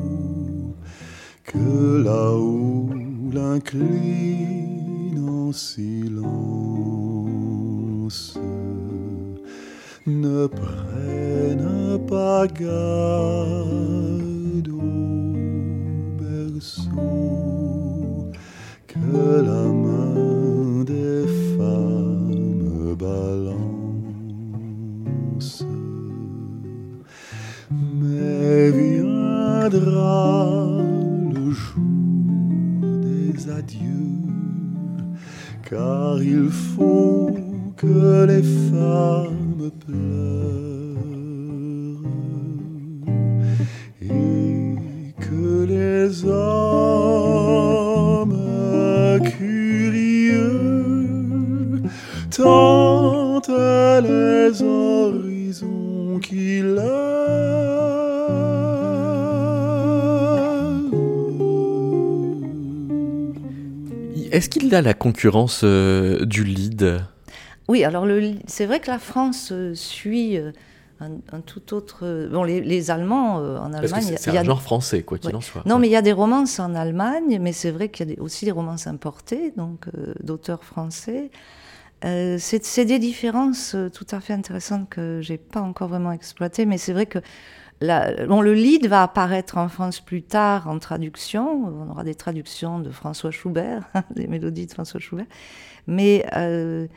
que 1.47 2.03
là-haut 2.03 2.89
l'incline 3.31 5.17
en 5.27 5.51
silence 5.51 6.27
ne 10.05 10.47
prennent 10.47 12.05
pas 12.07 12.47
garde 12.47 12.77
au 14.69 14.81
berceau 16.21 16.91
que 18.87 19.41
la 19.49 19.65
main 19.85 20.83
des 20.83 21.25
femmes 21.57 21.97
balance. 22.95 23.85
Mais 27.69 28.71
viendra 28.71 30.07
car 35.69 36.21
il 36.21 36.49
faut 36.49 37.35
que 37.75 38.25
les 38.25 38.43
femmes 38.69 39.69
pleurent 39.85 40.87
et 44.01 45.13
que 45.19 45.65
les 45.65 46.23
hommes 46.25 47.17
curieux 49.37 50.61
tentent 52.31 53.49
les 53.49 54.61
horizons 54.61 54.96
Est-ce 64.31 64.49
qu'il 64.49 64.73
a 64.75 64.81
la 64.81 64.93
concurrence 64.93 65.61
euh, 65.63 66.25
du 66.25 66.43
lead 66.43 67.01
Oui, 67.67 67.83
alors 67.83 68.05
c'est 68.47 68.65
vrai 68.65 68.79
que 68.79 68.89
la 68.89 68.99
France 68.99 69.49
euh, 69.51 69.73
suit 69.75 70.37
euh, 70.37 70.51
un, 70.99 71.41
tout 71.41 71.73
autre. 71.73 72.27
Bon, 72.31 72.43
les, 72.43 72.91
Allemands 72.91 73.35
en 73.35 73.73
Allemagne. 73.73 74.15
C'est 74.17 74.35
un 74.35 74.43
genre 74.43 74.61
français, 74.61 75.03
quoi 75.03 75.17
qu'il 75.17 75.35
en 75.35 75.41
soit. 75.41 75.63
Non, 75.65 75.79
mais 75.79 75.87
il 75.87 75.91
y 75.91 75.95
a 75.95 76.01
des 76.01 76.11
romances 76.11 76.59
en 76.59 76.73
Allemagne, 76.73 77.37
mais 77.39 77.53
c'est 77.53 77.71
vrai 77.71 77.89
qu'il 77.89 78.09
y 78.09 78.15
a 78.15 78.21
aussi 78.21 78.45
des 78.45 78.51
romances 78.51 78.87
importées, 78.87 79.53
donc 79.55 79.85
d'auteurs 80.23 80.63
français. 80.63 81.29
C'est 82.01 82.85
des 82.85 82.99
différences 82.99 83.75
tout 83.93 84.07
à 84.11 84.19
fait 84.19 84.33
intéressantes 84.33 84.89
que 84.89 85.19
j'ai 85.21 85.37
pas 85.37 85.61
encore 85.61 85.87
vraiment 85.87 86.11
exploitées, 86.11 86.65
mais 86.65 86.77
c'est 86.77 86.93
vrai 86.93 87.05
que 87.05 87.19
le 87.81 88.53
lead 88.53 88.87
va 88.87 89.03
apparaître 89.03 89.57
en 89.57 89.69
France 89.69 89.99
plus 89.99 90.23
tard 90.23 90.67
en 90.67 90.79
traduction. 90.79 91.65
On 91.65 91.89
aura 91.89 92.03
des 92.03 92.15
traductions 92.15 92.79
de 92.79 92.89
François 92.89 93.31
Schubert, 93.31 93.83
des 94.15 94.27
mélodies 94.27 94.65
de 94.65 94.71
François 94.71 94.99
Schubert. 94.99 95.27
Mais 95.87 96.25
euh, 96.35 96.87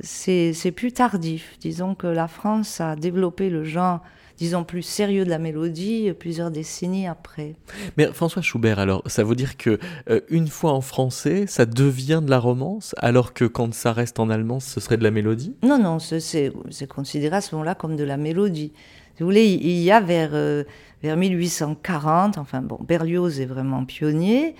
c'est 0.00 0.72
plus 0.74 0.92
tardif. 0.92 1.58
Disons 1.60 1.94
que 1.94 2.06
la 2.06 2.28
France 2.28 2.80
a 2.80 2.96
développé 2.96 3.50
le 3.50 3.64
genre, 3.64 4.02
disons, 4.38 4.64
plus 4.64 4.82
sérieux 4.82 5.24
de 5.24 5.30
la 5.30 5.38
mélodie 5.38 6.12
plusieurs 6.18 6.50
décennies 6.50 7.06
après. 7.06 7.54
Mais 7.96 8.06
François 8.12 8.42
Schubert, 8.42 8.78
alors, 8.78 9.02
ça 9.06 9.24
veut 9.24 9.34
dire 9.34 9.56
que 9.56 9.78
euh, 10.10 10.20
une 10.28 10.48
fois 10.48 10.72
en 10.72 10.80
français, 10.80 11.46
ça 11.46 11.66
devient 11.66 12.20
de 12.22 12.30
la 12.30 12.38
romance, 12.38 12.94
alors 12.98 13.32
que 13.32 13.44
quand 13.44 13.72
ça 13.74 13.92
reste 13.92 14.18
en 14.18 14.30
allemand, 14.30 14.60
ce 14.60 14.80
serait 14.80 14.96
de 14.96 15.04
la 15.04 15.10
mélodie? 15.10 15.54
Non, 15.62 15.78
non, 15.78 15.98
c'est 15.98 16.52
considéré 16.88 17.36
à 17.36 17.40
ce 17.40 17.54
moment-là 17.54 17.74
comme 17.74 17.96
de 17.96 18.04
la 18.04 18.16
mélodie. 18.16 18.72
Vous 19.18 19.24
voulez, 19.24 19.46
il 19.46 19.78
y 19.78 19.90
a 19.90 20.00
vers, 20.00 20.30
euh, 20.34 20.64
vers 21.02 21.16
1840, 21.16 22.36
enfin 22.36 22.60
bon, 22.60 22.78
Berlioz 22.86 23.40
est 23.40 23.46
vraiment 23.46 23.84
pionnier, 23.86 24.54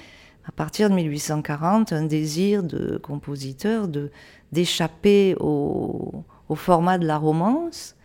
à 0.48 0.52
partir 0.52 0.88
de 0.88 0.94
1840, 0.94 1.92
un 1.92 2.04
désir 2.04 2.62
de 2.62 2.96
compositeur 2.96 3.86
de, 3.86 4.10
d'échapper 4.52 5.34
au, 5.40 6.24
au, 6.48 6.54
format 6.54 6.96
de 6.96 7.06
la 7.06 7.18
romance 7.18 7.96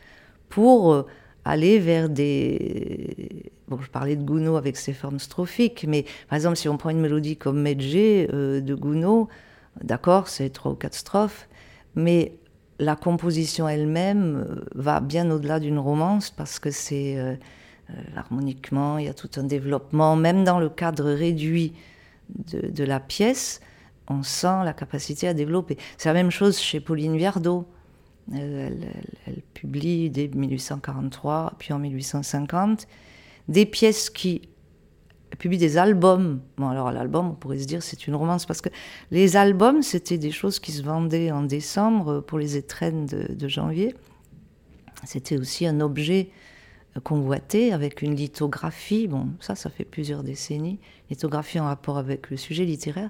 pour 0.50 0.92
euh, 0.92 1.06
aller 1.46 1.80
vers 1.80 2.10
des... 2.10 3.54
Bon, 3.68 3.80
je 3.80 3.90
parlais 3.90 4.16
de 4.16 4.24
Gounod 4.24 4.58
avec 4.58 4.76
ses 4.76 4.94
formes 4.94 5.20
strophiques, 5.20 5.86
mais 5.88 6.06
par 6.28 6.36
exemple, 6.36 6.58
si 6.58 6.68
on 6.68 6.78
prend 6.78 6.90
une 6.90 7.00
mélodie 7.00 7.38
comme 7.38 7.62
Medjay 7.62 8.28
euh, 8.34 8.60
de 8.60 8.76
Gounod, 8.76 9.28
d'accord, 9.82 10.28
c'est 10.28 10.50
trois 10.50 10.74
ou 10.74 10.76
quatre 10.76 10.96
strophes, 10.96 11.48
mais 11.96 12.34
la 12.80 12.96
composition 12.96 13.70
elle-même 13.70 14.46
euh, 14.48 14.66
va 14.76 15.00
bien 15.00 15.30
au-delà 15.32 15.60
d'une 15.60 15.80
romance 15.80 16.32
parce 16.32 16.60
que 16.60 16.72
c'est 16.72 17.18
euh, 17.18 17.36
harmoniquement, 18.16 18.98
il 18.98 19.06
y 19.06 19.10
a 19.10 19.14
tout 19.14 19.30
un 19.38 19.44
développement, 19.44 20.16
même 20.16 20.44
dans 20.44 20.60
le 20.60 20.70
cadre 20.70 21.12
réduit 21.12 21.74
de, 22.54 22.84
la 22.84 23.00
pièce, 23.00 23.60
on 24.08 24.24
sent 24.24 24.64
la 24.64 24.74
capacité 24.74 25.28
à 25.28 25.34
développer. 25.34 25.78
C'est 25.98 26.10
la 26.10 26.14
même 26.14 26.32
chose 26.32 26.60
chez 26.60 26.80
Pauline 26.80 27.18
Viardot. 27.18 27.66
Elle, 28.34 29.42
publie 29.54 30.10
dès 30.10 30.28
1843, 30.28 31.54
puis 31.60 31.74
en 31.74 31.80
1850, 31.80 32.88
des 33.48 33.66
pièces 33.66 34.10
qui 34.10 34.42
publie 35.38 35.58
des 35.58 35.78
albums. 35.78 36.42
Bon, 36.58 36.70
alors 36.70 36.92
l'album, 36.92 37.30
on 37.30 37.34
pourrait 37.34 37.60
se 37.60 37.66
dire 37.66 37.82
c'est 37.84 38.08
une 38.08 38.16
romance 38.16 38.46
parce 38.46 38.62
que 38.62 38.70
les 39.12 39.36
albums, 39.38 39.82
c'était 39.82 40.18
des 40.18 40.32
choses 40.32 40.60
qui 40.60 40.72
se 40.72 40.84
vendaient 40.84 41.32
en 41.32 41.44
décembre 41.44 42.22
pour 42.22 42.40
les 42.40 42.58
étrennes 42.58 43.06
de, 43.06 43.48
janvier. 43.48 43.96
C'était 45.04 45.38
aussi 45.38 45.66
un 45.66 45.80
objet 45.80 46.30
convoité 47.04 47.74
avec 47.74 48.02
une 48.02 48.16
lithographie. 48.16 49.08
Bon, 49.08 49.30
ça, 49.40 49.56
ça 49.56 49.70
fait 49.70 49.86
plusieurs 49.86 50.24
décennies. 50.24 50.80
Lithographie 51.10 51.60
en 51.60 51.66
rapport 51.66 51.98
avec 51.98 52.30
le 52.30 52.38
sujet 52.38 52.66
littéraire. 52.66 53.10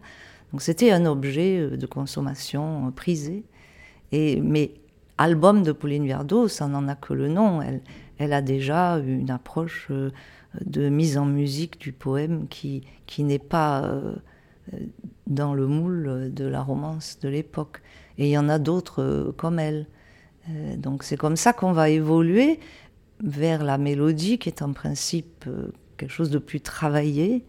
Donc 0.52 0.62
c'était 0.62 0.92
un 0.92 1.06
objet 1.06 1.58
euh, 1.60 1.78
de 1.78 1.86
consommation 1.86 2.88
euh, 2.88 2.92
prisé. 2.92 3.44
Et, 4.12 4.42
mais 4.42 4.72
album 5.22 5.64
de 5.64 5.72
Pauline 5.72 6.06
Viardot, 6.06 6.48
ça 6.48 6.68
n'en 6.68 6.88
a 6.88 6.96
que 6.96 7.14
le 7.14 7.28
nom. 7.28 7.62
Elle, 7.62 7.82
elle 8.18 8.34
a 8.34 8.42
déjà 8.42 8.98
une 8.98 9.30
approche 9.30 9.88
euh, 9.92 10.12
de 10.66 10.90
mise 10.90 11.18
en 11.18 11.26
musique 11.26 11.80
du 11.80 11.92
poème 11.92 12.48
qui, 12.48 12.84
qui 13.06 13.24
n'est 13.24 13.40
pas 13.40 13.84
euh, 13.84 14.16
dans 15.28 15.54
le 15.54 15.68
moule 15.68 16.32
de 16.34 16.46
la 16.46 16.62
romance 16.62 17.20
de 17.20 17.30
l'époque. 17.30 17.82
Et 18.18 18.28
il 18.28 18.32
y 18.32 18.38
en 18.38 18.50
a 18.50 18.60
d'autres 18.60 19.02
euh, 19.02 19.32
comme 19.32 19.60
elle. 19.60 19.88
Donc 20.78 21.04
c'est 21.04 21.18
comme 21.18 21.36
ça 21.36 21.54
qu'on 21.54 21.72
va 21.72 21.90
évoluer 21.90 22.60
vers 23.24 23.64
la 23.64 23.78
mélodie 23.78 24.40
qui 24.40 24.50
est 24.50 24.64
en 24.64 24.74
principe 24.74 25.46
quelque 25.98 26.10
chose 26.10 26.32
de 26.32 26.40
plus 26.40 26.62
travaillé, 26.62 27.46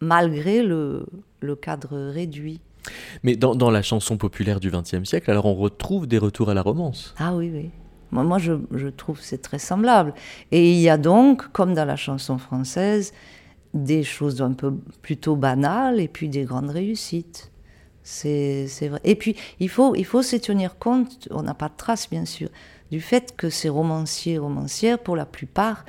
malgré 0.00 0.62
le, 0.62 1.06
le 1.40 1.56
cadre 1.56 1.96
réduit. 2.10 2.60
Mais 3.22 3.36
dans, 3.36 3.70
la 3.70 3.82
chanson 3.82 4.16
populaire 4.16 4.60
du 4.60 4.70
XXe 4.70 5.04
siècle, 5.04 5.30
alors 5.30 5.46
on 5.46 5.54
retrouve 5.54 6.06
des 6.06 6.18
retours 6.18 6.50
à 6.50 6.54
la 6.54 6.62
romance. 6.62 7.14
Ah 7.18 7.34
oui, 7.34 7.50
oui. 7.52 7.70
Moi, 8.10 8.38
je, 8.38 8.88
trouve 8.88 9.20
c'est 9.20 9.40
très 9.40 9.58
semblable. 9.58 10.12
Et 10.50 10.72
il 10.72 10.80
y 10.80 10.90
a 10.90 10.98
donc, 10.98 11.50
comme 11.52 11.72
dans 11.72 11.86
la 11.86 11.96
chanson 11.96 12.36
française, 12.36 13.12
des 13.72 14.02
choses 14.02 14.42
un 14.42 14.52
peu 14.52 14.74
plutôt 15.00 15.34
banales 15.34 15.98
et 15.98 16.08
puis 16.08 16.28
des 16.28 16.44
grandes 16.44 16.70
réussites. 16.70 17.50
C'est 18.02 18.66
vrai. 18.82 19.00
Et 19.04 19.14
puis, 19.14 19.36
il 19.60 19.68
faut, 19.68 19.94
il 19.94 20.04
faut 20.04 20.22
se 20.22 20.36
tenir 20.36 20.78
compte, 20.78 21.28
on 21.30 21.42
n'a 21.42 21.54
pas 21.54 21.68
de 21.68 21.76
trace 21.76 22.10
bien 22.10 22.26
sûr, 22.26 22.48
du 22.90 23.00
fait 23.00 23.34
que 23.36 23.48
ces 23.48 23.68
romanciers 23.68 24.34
et 24.34 24.38
romancières, 24.38 24.98
pour 24.98 25.16
la 25.16 25.24
plupart, 25.24 25.86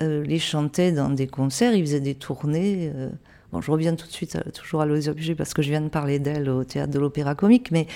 euh, 0.00 0.22
les 0.24 0.38
chantaient 0.38 0.92
dans 0.92 1.10
des 1.10 1.26
concerts, 1.26 1.74
ils 1.74 1.84
faisaient 1.84 2.00
des 2.00 2.14
tournées. 2.14 2.90
Euh, 2.94 3.10
je 3.60 3.70
reviens 3.70 3.94
tout 3.94 4.06
de 4.06 4.12
suite 4.12 4.36
euh, 4.36 4.50
toujours 4.50 4.82
à 4.82 4.86
Louise 4.86 5.08
Objet 5.08 5.34
parce 5.34 5.54
que 5.54 5.62
je 5.62 5.70
viens 5.70 5.80
de 5.80 5.88
parler 5.88 6.18
d'elle 6.18 6.48
au 6.48 6.64
théâtre 6.64 6.92
de 6.92 6.98
l'Opéra 6.98 7.34
Comique, 7.34 7.70
mais 7.70 7.86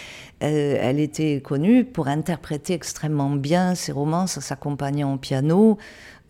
euh, 0.43 0.79
elle 0.81 1.01
était 1.01 1.41
connue 1.41 1.85
pour 1.85 2.09
interpréter 2.09 2.73
extrêmement 2.75 3.31
bien 3.31 3.75
ses 3.75 3.93
romances 3.93 4.39
s'accompagnant 4.41 5.15
au 5.15 5.19
piano. 5.19 5.79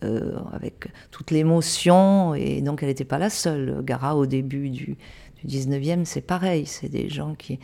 Euh, 0.03 0.39
avec 0.51 0.87
toute 1.11 1.29
l'émotion, 1.29 2.33
et 2.33 2.61
donc 2.61 2.81
elle 2.81 2.89
n'était 2.89 3.05
pas 3.05 3.19
la 3.19 3.29
seule. 3.29 3.83
Gara, 3.83 4.15
au 4.15 4.25
début 4.25 4.71
du, 4.71 4.97
du 5.43 5.57
19e, 5.57 6.05
c'est 6.05 6.21
pareil, 6.21 6.65
c'est 6.65 6.89
des 6.89 7.09
gens 7.09 7.35
qui... 7.35 7.59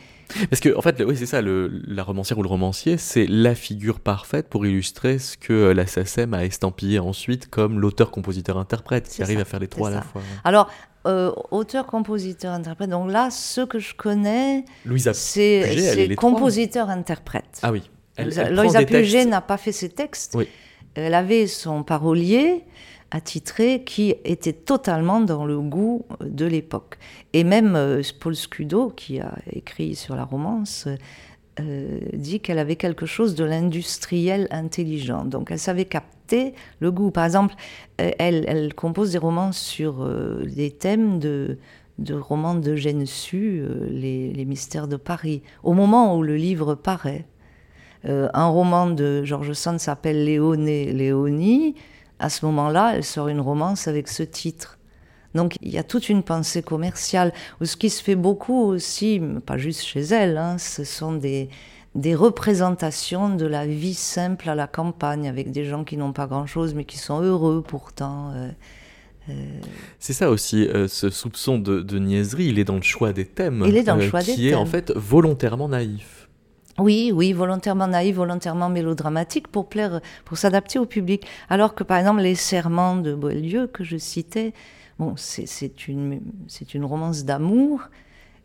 Parce 0.50 0.60
que, 0.60 0.76
en 0.76 0.82
fait, 0.82 1.02
oui, 1.02 1.16
c'est 1.16 1.26
ça, 1.26 1.40
le, 1.40 1.68
la 1.86 2.02
romancière 2.02 2.38
ou 2.38 2.42
le 2.42 2.48
romancier, 2.48 2.96
c'est 2.98 3.26
la 3.26 3.54
figure 3.54 4.00
parfaite 4.00 4.48
pour 4.48 4.66
illustrer 4.66 5.18
ce 5.18 5.36
que 5.36 5.70
la 5.70 5.86
SACEM 5.86 6.34
a 6.34 6.44
estampillé 6.44 6.98
ensuite 6.98 7.48
comme 7.48 7.80
l'auteur-compositeur-interprète, 7.80 9.08
qui 9.08 9.22
arrive 9.22 9.40
à 9.40 9.44
faire 9.44 9.60
les 9.60 9.68
trois 9.68 9.88
à 9.88 9.92
la 9.92 10.02
fois. 10.02 10.22
Alors, 10.44 10.70
euh, 11.06 11.32
auteur, 11.50 11.86
compositeur, 11.86 12.52
interprète. 12.52 12.90
Donc 12.90 13.10
là, 13.10 13.30
ce 13.30 13.62
que 13.62 13.78
je 13.78 13.94
connais, 13.94 14.64
c'est 15.14 16.14
compositeur, 16.16 16.90
interprète. 16.90 17.60
Ah 17.62 17.72
oui. 17.72 17.82
Elle, 18.16 18.34
Louisa 18.52 18.84
Puget 18.84 19.24
n'a 19.24 19.40
pas 19.40 19.56
fait 19.56 19.72
ses 19.72 19.88
textes. 19.88 20.36
Elle 20.94 21.14
avait 21.14 21.46
son 21.46 21.84
parolier 21.84 22.64
attitré 23.10 23.84
qui 23.84 24.14
était 24.24 24.52
totalement 24.52 25.20
dans 25.20 25.46
le 25.46 25.58
goût 25.60 26.04
de 26.20 26.44
l'époque. 26.44 26.98
Et 27.32 27.44
même 27.44 27.74
euh, 27.74 28.02
Paul 28.20 28.36
Scudo, 28.36 28.90
qui 28.90 29.20
a 29.20 29.34
écrit 29.50 29.94
sur 29.94 30.14
la 30.14 30.24
romance, 30.24 30.88
euh, 31.60 32.00
dit 32.12 32.40
qu'elle 32.40 32.58
avait 32.58 32.76
quelque 32.76 33.06
chose 33.06 33.34
de 33.34 33.44
l'industriel 33.44 34.46
intelligent. 34.50 35.24
Donc 35.24 35.50
elle 35.50 35.58
savait 35.58 35.86
capter 35.86 36.54
le 36.80 36.92
goût. 36.92 37.10
Par 37.10 37.24
exemple, 37.24 37.54
euh, 38.00 38.10
elle, 38.18 38.74
compose 38.74 39.12
des 39.12 39.18
romans 39.18 39.52
sur 39.52 40.06
des 40.44 40.70
thèmes 40.70 41.18
de, 41.18 41.58
romans 42.10 42.54
de 42.54 42.76
Gensu, 42.76 43.62
les, 43.90 44.44
mystères 44.44 44.86
de 44.86 44.96
Paris, 44.96 45.42
au 45.62 45.72
moment 45.72 46.16
où 46.16 46.22
le 46.22 46.36
livre 46.36 46.74
paraît. 46.74 47.24
un 48.04 48.46
roman 48.46 48.86
de 48.90 49.24
George 49.24 49.54
Sand 49.54 49.80
s'appelle 49.80 50.24
Léoné 50.24 50.92
Léonie. 50.92 51.74
À 52.18 52.30
ce 52.30 52.44
moment-là, 52.46 52.92
elle 52.94 53.04
sort 53.04 53.28
une 53.28 53.40
romance 53.40 53.88
avec 53.88 54.08
ce 54.08 54.22
titre. 54.22 54.78
Donc 55.34 55.56
il 55.60 55.70
y 55.70 55.78
a 55.78 55.82
toute 55.82 56.08
une 56.08 56.22
pensée 56.22 56.62
commerciale. 56.62 57.32
Ce 57.62 57.76
qui 57.76 57.90
se 57.90 58.02
fait 58.02 58.16
beaucoup 58.16 58.60
aussi, 58.62 59.20
pas 59.46 59.58
juste 59.58 59.82
chez 59.82 60.00
elle, 60.00 60.38
hein, 60.38 60.58
ce 60.58 60.84
sont 60.84 61.12
des, 61.12 61.48
des 61.94 62.14
représentations 62.14 63.34
de 63.34 63.46
la 63.46 63.66
vie 63.66 63.94
simple 63.94 64.48
à 64.48 64.54
la 64.54 64.66
campagne, 64.66 65.28
avec 65.28 65.50
des 65.50 65.64
gens 65.64 65.84
qui 65.84 65.96
n'ont 65.96 66.12
pas 66.12 66.26
grand-chose 66.26 66.74
mais 66.74 66.84
qui 66.84 66.98
sont 66.98 67.20
heureux 67.20 67.62
pourtant. 67.66 68.32
Euh, 68.34 68.50
euh. 69.28 69.60
C'est 69.98 70.12
ça 70.12 70.30
aussi, 70.30 70.66
euh, 70.66 70.88
ce 70.88 71.10
soupçon 71.10 71.58
de, 71.58 71.98
niaiserie, 71.98 72.46
il 72.46 72.58
est 72.58 72.64
dans 72.64 72.76
le 72.76 72.82
choix 72.82 73.12
des 73.12 73.26
thèmes. 73.26 73.64
Il 73.66 73.76
est 73.76 73.82
dans 73.82 73.96
le 73.96 74.08
choix 74.08 74.20
des 74.20 74.26
thèmes. 74.26 74.34
Qui 74.36 74.48
est 74.48 74.54
en 74.54 74.66
fait 74.66 74.92
volontairement 74.94 75.68
naïf. 75.68 76.17
Oui, 76.78 77.10
oui, 77.12 77.32
volontairement 77.32 77.88
naïf, 77.88 78.16
volontairement 78.16 78.68
mélodramatique 78.68 79.48
pour 79.48 79.68
plaire, 79.68 80.00
pour 80.24 80.38
s'adapter 80.38 80.78
au 80.78 80.86
public. 80.86 81.26
Alors 81.48 81.74
que 81.74 81.82
par 81.84 81.98
exemple 81.98 82.20
les 82.20 82.36
serments 82.36 82.96
de 82.96 83.14
Boileau 83.14 83.66
que 83.66 83.84
je 83.84 83.96
citais, 83.96 84.52
Bon, 84.98 85.14
c'est 85.16 85.86
une, 85.86 86.84
romance 86.84 87.24
d'amour, 87.24 87.82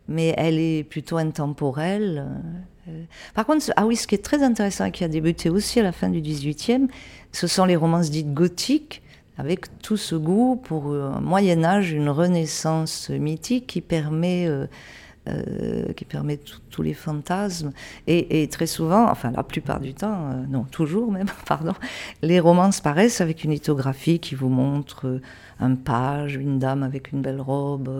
mais 0.06 0.34
elle 0.36 0.60
est 0.60 0.84
plutôt 0.84 1.16
intemporelle. 1.16 2.28
Euh, 2.86 3.02
par 3.34 3.44
contre, 3.44 3.72
ah 3.74 3.86
oui, 3.86 3.96
ce 3.96 4.06
qui 4.06 4.14
est 4.14 4.24
très 4.24 4.44
intéressant 4.44 4.84
et 4.84 4.92
qui 4.92 5.02
a 5.02 5.08
débuté 5.08 5.50
aussi 5.50 5.80
à 5.80 5.82
la 5.82 5.90
fin 5.90 6.08
du 6.08 6.20
XVIIIe, 6.20 6.86
ce 7.32 7.48
sont 7.48 7.64
les 7.64 7.74
romances 7.74 8.08
dites 8.10 8.32
gothiques, 8.32 9.02
avec 9.36 9.66
tout 9.80 9.96
ce 9.96 10.14
goût 10.14 10.54
pour 10.54 10.92
un 10.92 11.20
Moyen 11.20 11.64
Âge, 11.64 11.90
une 11.90 12.08
renaissance 12.08 13.10
mythique 13.10 13.66
qui 13.66 13.80
permet, 13.80 14.46
euh, 14.46 14.68
euh, 15.28 15.92
qui 15.94 16.04
permet 16.04 16.38
tous 16.70 16.82
les 16.82 16.94
fantasmes. 16.94 17.72
Et, 18.06 18.48
très 18.50 18.66
souvent, 18.66 19.08
enfin 19.10 19.30
la 19.30 19.42
plupart 19.42 19.80
du 19.80 19.94
temps, 19.94 20.44
non 20.48 20.64
toujours 20.64 21.10
même, 21.10 21.28
pardon, 21.46 21.74
les 22.22 22.40
romances 22.40 22.80
paraissent 22.80 23.20
avec 23.20 23.44
une 23.44 23.52
lithographie 23.52 24.18
qui 24.18 24.34
vous 24.34 24.48
montre 24.48 25.20
un 25.60 25.74
page, 25.74 26.34
une 26.36 26.58
dame 26.58 26.82
avec 26.82 27.12
une 27.12 27.22
belle 27.22 27.40
robe 27.40 27.90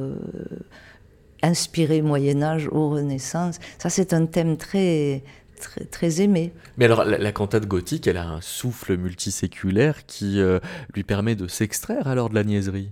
inspiré 1.44 2.02
Moyen 2.02 2.42
Âge 2.42 2.68
ou 2.72 2.88
Renaissance. 2.90 3.58
Ça, 3.78 3.90
c'est 3.90 4.12
un 4.14 4.26
thème 4.26 4.56
très, 4.56 5.22
très, 5.60 5.84
très 5.84 6.20
aimé. 6.22 6.52
Mais 6.78 6.86
alors, 6.86 7.04
la, 7.04 7.32
cantate 7.32 7.66
gothique, 7.66 8.06
elle 8.06 8.16
a 8.16 8.26
un 8.26 8.40
souffle 8.40 8.96
multiséculaire 8.96 10.06
qui 10.06 10.40
euh, 10.40 10.58
lui 10.94 11.04
permet 11.04 11.34
de 11.34 11.46
s'extraire 11.46 12.08
alors 12.08 12.30
de 12.30 12.34
la 12.34 12.44
niaiserie? 12.44 12.90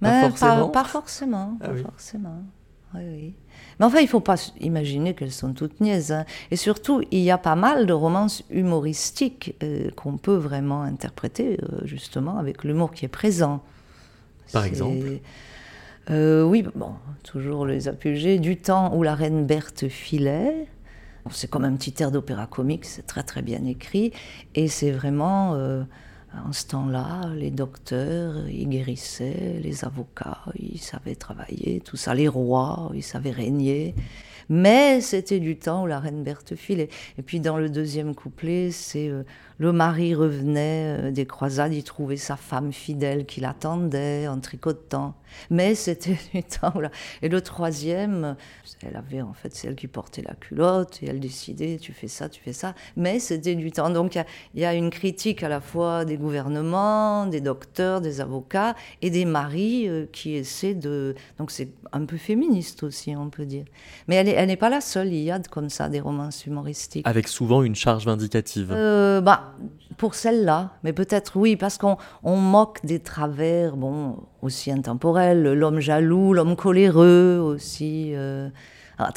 Pas, 0.00 0.22
ben, 0.22 0.30
forcément. 0.30 0.68
Pas, 0.70 0.84
forcément. 0.84 1.58
Ah 1.60 1.74
forcément. 1.74 2.42
Oui, 2.94 3.00
oui. 3.06 3.34
Mais 3.78 3.86
enfin, 3.86 3.98
il 4.00 4.04
ne 4.04 4.08
faut 4.08 4.20
pas 4.20 4.36
imaginer 4.60 5.14
qu'elles 5.14 5.32
sont 5.32 5.52
toutes 5.52 5.80
niaises. 5.80 6.12
Hein. 6.12 6.24
Et 6.50 6.56
surtout, 6.56 7.02
il 7.10 7.20
y 7.20 7.30
a 7.30 7.38
pas 7.38 7.56
mal 7.56 7.86
de 7.86 7.92
romances 7.92 8.44
humoristiques 8.50 9.54
euh, 9.62 9.90
qu'on 9.96 10.18
peut 10.18 10.36
vraiment 10.36 10.82
interpréter, 10.82 11.58
euh, 11.62 11.80
justement, 11.84 12.38
avec 12.38 12.64
l'humour 12.64 12.92
qui 12.92 13.04
est 13.04 13.08
présent. 13.08 13.62
Par 14.52 14.64
exemple 14.64 15.20
euh, 16.10 16.42
oui, 16.42 16.64
bon, 16.74 16.94
toujours 17.22 17.64
les 17.64 17.86
apogées 17.86 18.40
du 18.40 18.56
temps 18.56 18.92
où 18.92 19.04
la 19.04 19.14
reine 19.14 19.46
Berthe 19.46 19.88
filait. 19.88 20.66
C'est 21.30 21.48
comme 21.48 21.64
un 21.64 21.76
petit 21.76 21.94
air 22.02 22.10
d'opéra 22.10 22.48
comique, 22.48 22.84
c'est 22.84 23.06
très 23.06 23.22
très 23.22 23.40
bien 23.40 23.64
écrit. 23.64 24.12
Et 24.56 24.66
c'est 24.66 24.90
vraiment, 24.90 25.56
en 26.46 26.52
ce 26.52 26.66
temps-là, 26.66 27.30
les 27.34 27.50
docteurs, 27.50 28.48
ils 28.48 28.68
guérissaient, 28.68 29.60
les 29.62 29.84
avocats, 29.84 30.44
ils 30.58 30.78
savaient 30.78 31.14
travailler, 31.14 31.80
tout 31.84 31.96
ça, 31.96 32.14
les 32.14 32.28
rois, 32.28 32.90
ils 32.94 33.02
savaient 33.02 33.30
régner. 33.30 33.94
Mais 34.48 35.00
c'était 35.00 35.40
du 35.40 35.56
temps 35.56 35.84
où 35.84 35.86
la 35.86 36.00
reine 36.00 36.22
Berthe 36.22 36.56
filait. 36.56 36.88
Et 37.18 37.22
puis 37.22 37.40
dans 37.40 37.58
le 37.58 37.68
deuxième 37.68 38.14
couplet, 38.14 38.70
c'est 38.70 39.08
euh, 39.08 39.22
le 39.58 39.72
mari 39.72 40.14
revenait 40.14 41.12
des 41.12 41.26
croisades, 41.26 41.72
il 41.74 41.84
trouvait 41.84 42.16
sa 42.16 42.36
femme 42.36 42.72
fidèle 42.72 43.24
qui 43.24 43.40
l'attendait 43.40 44.26
en 44.26 44.40
tricotant. 44.40 45.14
Mais 45.50 45.74
c'était 45.74 46.18
du 46.34 46.42
temps 46.42 46.78
là. 46.80 46.90
Et 47.22 47.28
le 47.28 47.40
troisième, 47.40 48.36
elle 48.82 48.96
avait 48.96 49.22
en 49.22 49.32
fait 49.32 49.54
celle 49.54 49.74
qui 49.74 49.88
portait 49.88 50.22
la 50.22 50.34
culotte 50.34 51.02
et 51.02 51.06
elle 51.08 51.20
décidait 51.20 51.78
tu 51.80 51.92
fais 51.92 52.08
ça, 52.08 52.28
tu 52.28 52.40
fais 52.40 52.52
ça. 52.52 52.74
Mais 52.96 53.18
c'était 53.18 53.54
du 53.54 53.70
temps. 53.70 53.90
Donc 53.90 54.16
il 54.54 54.60
y, 54.60 54.64
a 54.64 54.74
une 54.74 54.90
critique 54.90 55.42
à 55.42 55.48
la 55.48 55.60
fois 55.60 56.04
des 56.04 56.16
gouvernements, 56.16 57.26
des 57.26 57.40
docteurs, 57.40 58.00
des 58.00 58.20
avocats 58.20 58.74
et 59.00 59.10
des 59.10 59.24
maris 59.24 59.88
euh, 59.88 60.06
qui 60.12 60.34
essaient 60.34 60.74
de. 60.74 61.14
Donc 61.38 61.50
c'est 61.50 61.68
un 61.92 62.04
peu 62.04 62.16
féministe 62.16 62.82
aussi, 62.82 63.14
on 63.16 63.30
peut 63.30 63.46
dire. 63.46 63.64
Mais 64.08 64.16
elle 64.16 64.46
n'est 64.46 64.56
pas 64.56 64.70
la 64.70 64.80
seule. 64.80 65.12
Il 65.12 65.22
y 65.22 65.30
a 65.30 65.38
comme 65.40 65.68
ça 65.68 65.88
des 65.88 66.00
romances 66.00 66.46
humoristiques. 66.46 67.06
Avec 67.06 67.28
souvent 67.28 67.62
une 67.62 67.74
charge 67.74 68.06
vindicative. 68.06 68.72
Euh, 68.72 69.20
bah, 69.20 69.54
pour 69.96 70.14
celle-là, 70.14 70.72
mais 70.82 70.92
peut-être 70.92 71.36
oui, 71.36 71.56
parce 71.56 71.78
qu'on 71.78 71.96
moque 72.24 72.84
des 72.84 73.00
travers, 73.00 73.76
bon, 73.76 74.16
aussi 74.42 74.70
intemporels, 74.70 75.42
l'homme 75.42 75.80
jaloux, 75.80 76.34
l'homme 76.34 76.56
coléreux 76.56 77.38
aussi. 77.38 78.12
Euh, 78.14 78.48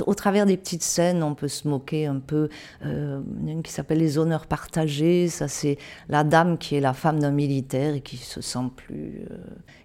au 0.06 0.14
travers 0.16 0.46
des 0.46 0.58
petites 0.58 0.84
scènes, 0.84 1.24
on 1.24 1.36
peut 1.36 1.48
se 1.48 1.68
moquer 1.68 2.06
un 2.06 2.20
peu. 2.20 2.50
Euh, 2.86 3.22
une 3.46 3.64
qui 3.64 3.72
s'appelle 3.72 3.98
Les 3.98 4.18
honneurs 4.18 4.48
partagés, 4.48 5.28
ça 5.28 5.48
c'est 5.48 5.78
la 6.10 6.24
dame 6.24 6.58
qui 6.58 6.76
est 6.76 6.82
la 6.82 6.94
femme 6.94 7.20
d'un 7.20 7.32
militaire 7.32 7.96
et 7.96 8.02
qui 8.02 8.18
se 8.18 8.42
sent 8.42 8.70
plus. 8.76 9.26
Euh. 9.30 9.38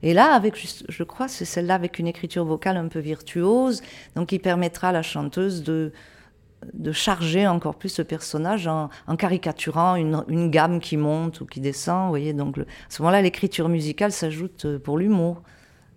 Et 0.03 0.14
là, 0.14 0.32
avec, 0.34 0.55
je 0.88 1.03
crois, 1.03 1.28
c'est 1.28 1.45
celle-là 1.45 1.74
avec 1.74 1.99
une 1.99 2.07
écriture 2.07 2.45
vocale 2.45 2.76
un 2.76 2.88
peu 2.88 3.01
virtuose, 3.01 3.82
donc 4.16 4.28
qui 4.28 4.38
permettra 4.38 4.88
à 4.88 4.93
la 4.93 5.03
chanteuse 5.03 5.62
de 5.62 5.93
de 6.75 6.93
charger 6.93 7.47
encore 7.47 7.77
plus 7.77 7.89
ce 7.89 8.03
personnage 8.03 8.67
en, 8.67 8.89
caricaturant 9.17 9.97
une, 9.97 10.51
gamme 10.51 10.81
qui 10.81 10.97
monte 10.97 11.41
ou 11.41 11.47
qui 11.47 11.61
descend. 11.61 12.05
Vous 12.05 12.11
voyez, 12.11 12.33
donc 12.33 12.59
à 12.59 12.65
ce 12.89 13.03
moment-là, 13.03 13.23
l'écriture 13.23 13.69
musicale 13.69 14.13
s'ajoute 14.13 14.65
euh, 14.65 14.79
pour 14.79 14.99
l'humour. 14.99 15.43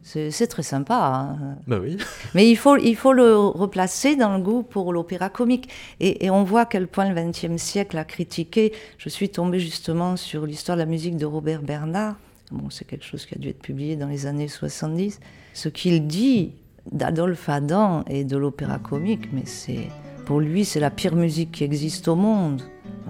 C'est 0.05 0.47
très 0.47 0.63
sympa. 0.63 0.95
Hein. 0.95 1.57
Bah 1.65 1.77
oui. 1.81 1.97
Mais 2.35 2.49
il 2.49 2.57
faut, 2.57 2.75
il 2.75 2.95
faut 2.95 3.13
le 3.13 3.37
replacer 3.37 4.17
dans 4.17 4.35
le 4.35 4.43
goût 4.43 4.61
pour 4.61 4.91
l'opéra 4.91 5.29
comique. 5.29 5.69
Et, 6.01 6.29
on 6.29 6.43
voit 6.43 6.61
à 6.61 6.65
quel 6.65 6.87
point 6.87 7.09
le 7.09 7.15
XXe 7.15 7.55
siècle 7.55 7.97
a 7.97 8.03
critiqué. 8.03 8.73
Je 8.97 9.07
suis 9.07 9.29
tombée 9.29 9.59
justement 9.59 10.17
sur 10.17 10.45
l'histoire 10.45 10.75
de 10.77 10.81
la 10.81 10.85
musique 10.85 11.15
de 11.15 11.25
Robert 11.25 11.61
Bernard. 11.61 12.17
Bon, 12.51 12.69
c'est 12.69 12.85
quelque 12.85 13.05
chose 13.05 13.25
qui 13.25 13.35
a 13.35 13.37
dû 13.37 13.47
être 13.47 13.61
publié 13.61 13.95
dans 13.95 14.07
les 14.07 14.25
années 14.25 14.49
70. 14.49 15.21
Ce 15.53 15.69
qu'il 15.69 16.05
dit 16.05 16.51
d'Adolphe 16.91 17.47
Adam 17.47 18.03
et 18.07 18.25
de 18.25 18.35
l'opéra 18.35 18.79
comique, 18.79 19.31
mais 19.31 19.45
c'est 19.45 19.87
pour 20.25 20.39
lui, 20.39 20.65
c'est 20.65 20.79
la 20.79 20.89
pire 20.89 21.15
musique 21.15 21.51
qui 21.51 21.63
existe 21.63 22.07
au 22.07 22.15
monde. 22.15 22.61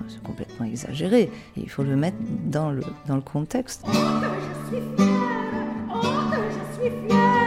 C'est 0.09 0.23
complètement 0.23 0.65
exagéré. 0.65 1.29
Il 1.55 1.69
faut 1.69 1.83
le 1.83 1.95
mettre 1.95 2.17
dans 2.45 2.71
le, 2.71 2.83
dans 3.07 3.15
le 3.15 3.21
contexte. 3.21 3.85
Yeah. 7.09 7.42